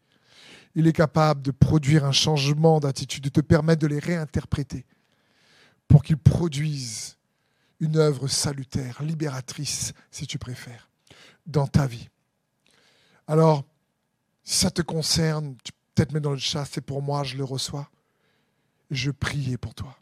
il 0.75 0.87
est 0.87 0.93
capable 0.93 1.43
de 1.43 1.51
produire 1.51 2.05
un 2.05 2.13
changement 2.13 2.81
d'attitude, 2.81 3.25
de 3.25 3.29
te 3.29 3.41
permettre 3.41 3.83
de 3.83 3.87
les 3.87 3.99
réinterpréter 3.99 4.87
pour 5.89 6.03
qu'ils 6.03 6.17
produisent 6.17 7.19
une 7.81 7.97
œuvre 7.97 8.29
salutaire, 8.29 9.03
libératrice, 9.03 9.93
si 10.11 10.27
tu 10.27 10.39
préfères, 10.39 10.89
dans 11.47 11.67
ta 11.67 11.87
vie. 11.87 12.09
Alors, 13.27 13.65
si 14.45 14.57
ça 14.57 14.71
te 14.71 14.83
concerne, 14.83 15.57
tu 15.65 15.73
peux 15.73 15.79
peut-être 15.95 16.13
mettre 16.13 16.25
dans 16.25 16.33
le 16.33 16.39
chat, 16.39 16.65
c'est 16.65 16.81
pour 16.81 17.03
moi, 17.03 17.23
je 17.25 17.37
le 17.37 17.45
reçois. 17.45 17.91
Je 18.91 19.11
prie 19.11 19.57
pour 19.57 19.75
toi. 19.75 19.97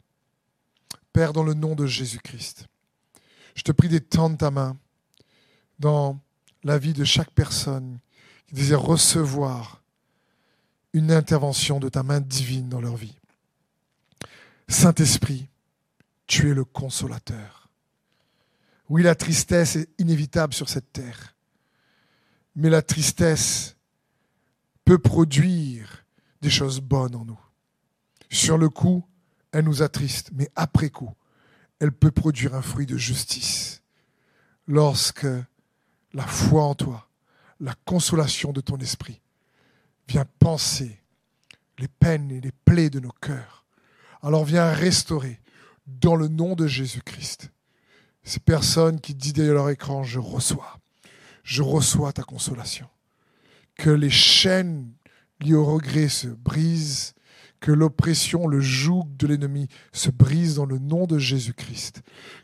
Père, 1.13 1.33
dans 1.33 1.43
le 1.43 1.53
nom 1.53 1.75
de 1.75 1.85
Jésus-Christ, 1.85 2.67
je 3.55 3.63
te 3.63 3.71
prie 3.71 3.89
d'étendre 3.89 4.37
ta 4.37 4.51
main 4.51 4.77
dans 5.79 6.19
la 6.63 6.77
vie 6.77 6.93
de 6.93 7.03
chaque 7.03 7.31
personne 7.31 7.99
qui 8.47 8.55
désire 8.55 8.81
recevoir 8.81 9.80
une 10.93 11.11
intervention 11.11 11.79
de 11.79 11.89
ta 11.89 12.03
main 12.03 12.19
divine 12.19 12.69
dans 12.69 12.81
leur 12.81 12.95
vie. 12.95 13.15
Saint-Esprit, 14.67 15.47
tu 16.27 16.49
es 16.49 16.53
le 16.53 16.65
consolateur. 16.65 17.69
Oui, 18.89 19.03
la 19.03 19.15
tristesse 19.15 19.77
est 19.77 19.89
inévitable 19.99 20.53
sur 20.53 20.69
cette 20.69 20.91
terre, 20.91 21.35
mais 22.55 22.69
la 22.69 22.81
tristesse 22.81 23.77
peut 24.83 24.99
produire 24.99 26.05
des 26.41 26.49
choses 26.49 26.81
bonnes 26.81 27.15
en 27.15 27.25
nous. 27.25 27.39
Sur 28.29 28.57
le 28.57 28.69
coup, 28.69 29.05
elle 29.51 29.65
nous 29.65 29.81
attriste, 29.81 30.31
mais 30.33 30.49
après 30.55 30.89
coup, 30.89 31.13
elle 31.79 31.91
peut 31.91 32.11
produire 32.11 32.55
un 32.55 32.61
fruit 32.61 32.85
de 32.85 32.97
justice. 32.97 33.81
Lorsque 34.67 35.27
la 36.13 36.27
foi 36.27 36.63
en 36.63 36.75
toi, 36.75 37.09
la 37.59 37.73
consolation 37.85 38.51
de 38.51 38.61
ton 38.61 38.77
esprit 38.77 39.20
Viens 40.11 40.25
penser 40.39 40.99
les 41.79 41.87
peines 41.87 42.31
et 42.31 42.41
les 42.41 42.51
plaies 42.65 42.89
de 42.89 42.99
nos 42.99 43.13
cœurs. 43.21 43.65
Alors 44.21 44.43
viens 44.43 44.69
restaurer 44.69 45.39
dans 45.87 46.17
le 46.17 46.27
nom 46.27 46.53
de 46.55 46.67
Jésus-Christ 46.67 47.49
ces 48.21 48.41
personnes 48.41 48.99
qui 48.99 49.15
disent 49.15 49.31
derrière 49.31 49.53
leur 49.53 49.69
écran, 49.69 50.03
je 50.03 50.19
reçois, 50.19 50.81
je 51.45 51.61
reçois 51.61 52.11
ta 52.11 52.23
consolation. 52.23 52.89
Que 53.75 53.89
les 53.89 54.09
chaînes 54.09 54.91
liées 55.39 55.53
au 55.53 55.63
regret 55.63 56.09
se 56.09 56.27
brisent, 56.27 57.13
que 57.61 57.71
l'oppression, 57.71 58.47
le 58.47 58.59
joug 58.59 59.07
de 59.17 59.27
l'ennemi 59.27 59.69
se 59.93 60.09
brise 60.09 60.55
dans 60.55 60.65
le 60.65 60.77
nom 60.77 61.07
de 61.07 61.19
Jésus-Christ. 61.19 62.01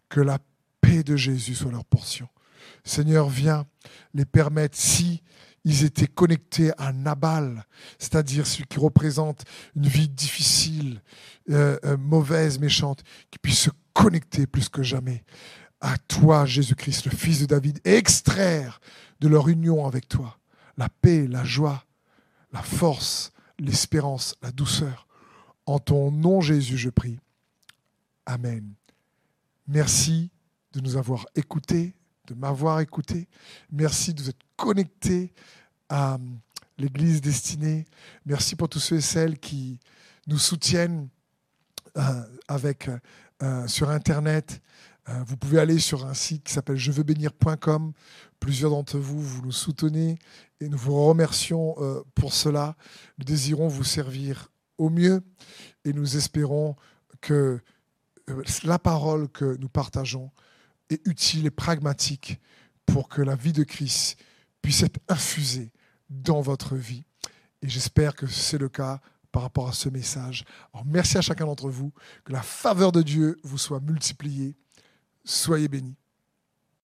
Que 0.08 0.22
la 0.22 0.40
paix 0.80 1.04
de 1.04 1.18
Jésus 1.18 1.56
soit 1.56 1.72
leur 1.72 1.84
portion. 1.84 2.30
Seigneur, 2.86 3.28
viens 3.28 3.66
les 4.14 4.24
permettre, 4.24 4.78
si 4.78 5.22
ils 5.68 5.84
étaient 5.84 6.08
connectés 6.08 6.72
à 6.78 6.94
Nabal, 6.94 7.66
c'est-à-dire 8.00 8.48
celui 8.48 8.68
qui 8.68 8.80
représente 8.80 9.44
une 9.76 9.86
vie 9.86 10.08
difficile, 10.08 11.02
euh, 11.50 11.78
euh, 11.84 11.98
mauvaise, 11.98 12.58
méchante, 12.58 13.04
qui 13.30 13.38
puisse 13.38 13.60
se 13.60 13.70
connecter 13.92 14.48
plus 14.48 14.70
que 14.70 14.82
jamais 14.82 15.26
à 15.82 15.98
toi, 15.98 16.46
Jésus-Christ, 16.46 17.04
le 17.08 17.12
Fils 17.12 17.42
de 17.42 17.48
David, 17.48 17.82
et 17.84 17.96
extraire 17.96 18.80
de 19.20 19.28
leur 19.28 19.50
union 19.50 19.86
avec 19.86 20.08
toi 20.08 20.40
la 20.78 20.88
paix, 20.88 21.28
la 21.28 21.44
joie, 21.44 21.84
la 22.54 22.62
force, 22.62 23.34
l'espérance, 23.60 24.36
la 24.42 24.52
douceur. 24.52 25.06
En 25.66 25.80
ton 25.80 26.12
nom, 26.12 26.40
Jésus, 26.40 26.78
je 26.78 26.90
prie. 26.90 27.20
Amen. 28.26 28.74
Merci 29.68 30.30
de 30.72 30.80
nous 30.80 30.96
avoir 30.96 31.26
écoutés, 31.36 31.94
de 32.28 32.36
m'avoir 32.36 32.80
écouté. 32.80 33.28
Merci 33.70 34.14
de 34.14 34.22
vous 34.22 34.30
être 34.30 34.47
connectés 34.58 35.32
à 35.88 36.16
euh, 36.16 36.18
l'Église 36.78 37.22
destinée. 37.22 37.86
Merci 38.26 38.56
pour 38.56 38.68
tous 38.68 38.80
ceux 38.80 38.98
et 38.98 39.02
celles 39.02 39.40
qui 39.40 39.80
nous 40.26 40.40
soutiennent 40.40 41.08
euh, 41.96 42.24
avec, 42.48 42.90
euh, 43.42 43.68
sur 43.68 43.90
Internet. 43.90 44.62
vous 45.26 45.38
pouvez 45.38 45.60
aller 45.60 45.80
sur 45.80 46.06
un 46.06 46.14
site 46.14 46.44
qui 46.44 46.52
s'appelle 46.52 46.76
jeveuxbénir.com. 46.76 47.94
Plusieurs 48.42 48.72
d'entre 48.72 48.98
vous, 48.98 49.22
vous 49.22 49.42
nous 49.42 49.54
soutenez 49.54 50.20
et 50.60 50.68
nous 50.68 50.78
vous 50.78 51.02
remercions 51.08 51.76
pour 52.14 52.34
cela. 52.34 52.76
Nous 53.18 53.24
désirons 53.24 53.70
vous 53.70 53.86
servir 53.86 54.52
au 54.78 54.90
mieux 54.90 55.24
et 55.86 55.94
nous 55.94 56.18
espérons 56.18 56.76
que 57.22 57.62
la 58.66 58.80
parole 58.80 59.30
que 59.30 59.56
nous 59.62 59.70
partageons 59.70 60.30
est 60.90 61.00
utile 61.08 61.46
et 61.46 61.52
pragmatique 61.52 62.42
pour 62.86 63.08
que 63.08 63.22
la 63.22 63.36
vie 63.36 63.54
de 63.54 63.64
Christ 63.64 64.18
puisse 64.68 64.84
être 64.84 65.00
infusée 65.08 65.72
dans 66.10 66.42
votre 66.42 66.76
vie. 66.76 67.06
Et 67.62 67.70
j'espère 67.70 68.14
que 68.14 68.28
c'est 68.28 68.58
le 68.58 68.68
cas 68.68 69.00
par 69.32 69.44
rapport 69.44 69.70
à 69.70 69.72
ce 69.72 69.88
message. 69.88 70.44
Merci 70.86 71.18
à 71.18 71.22
chacun 71.22 71.46
d'entre 71.46 71.70
vous, 71.70 71.94
que 72.26 72.34
la 72.34 72.42
faveur 72.42 72.92
de 72.92 73.02
Dieu 73.02 73.40
vous 73.44 73.58
soit 73.58 73.80
multipliée. 73.80 74.58
Soyez 75.24 75.70
bénis. 75.70 75.96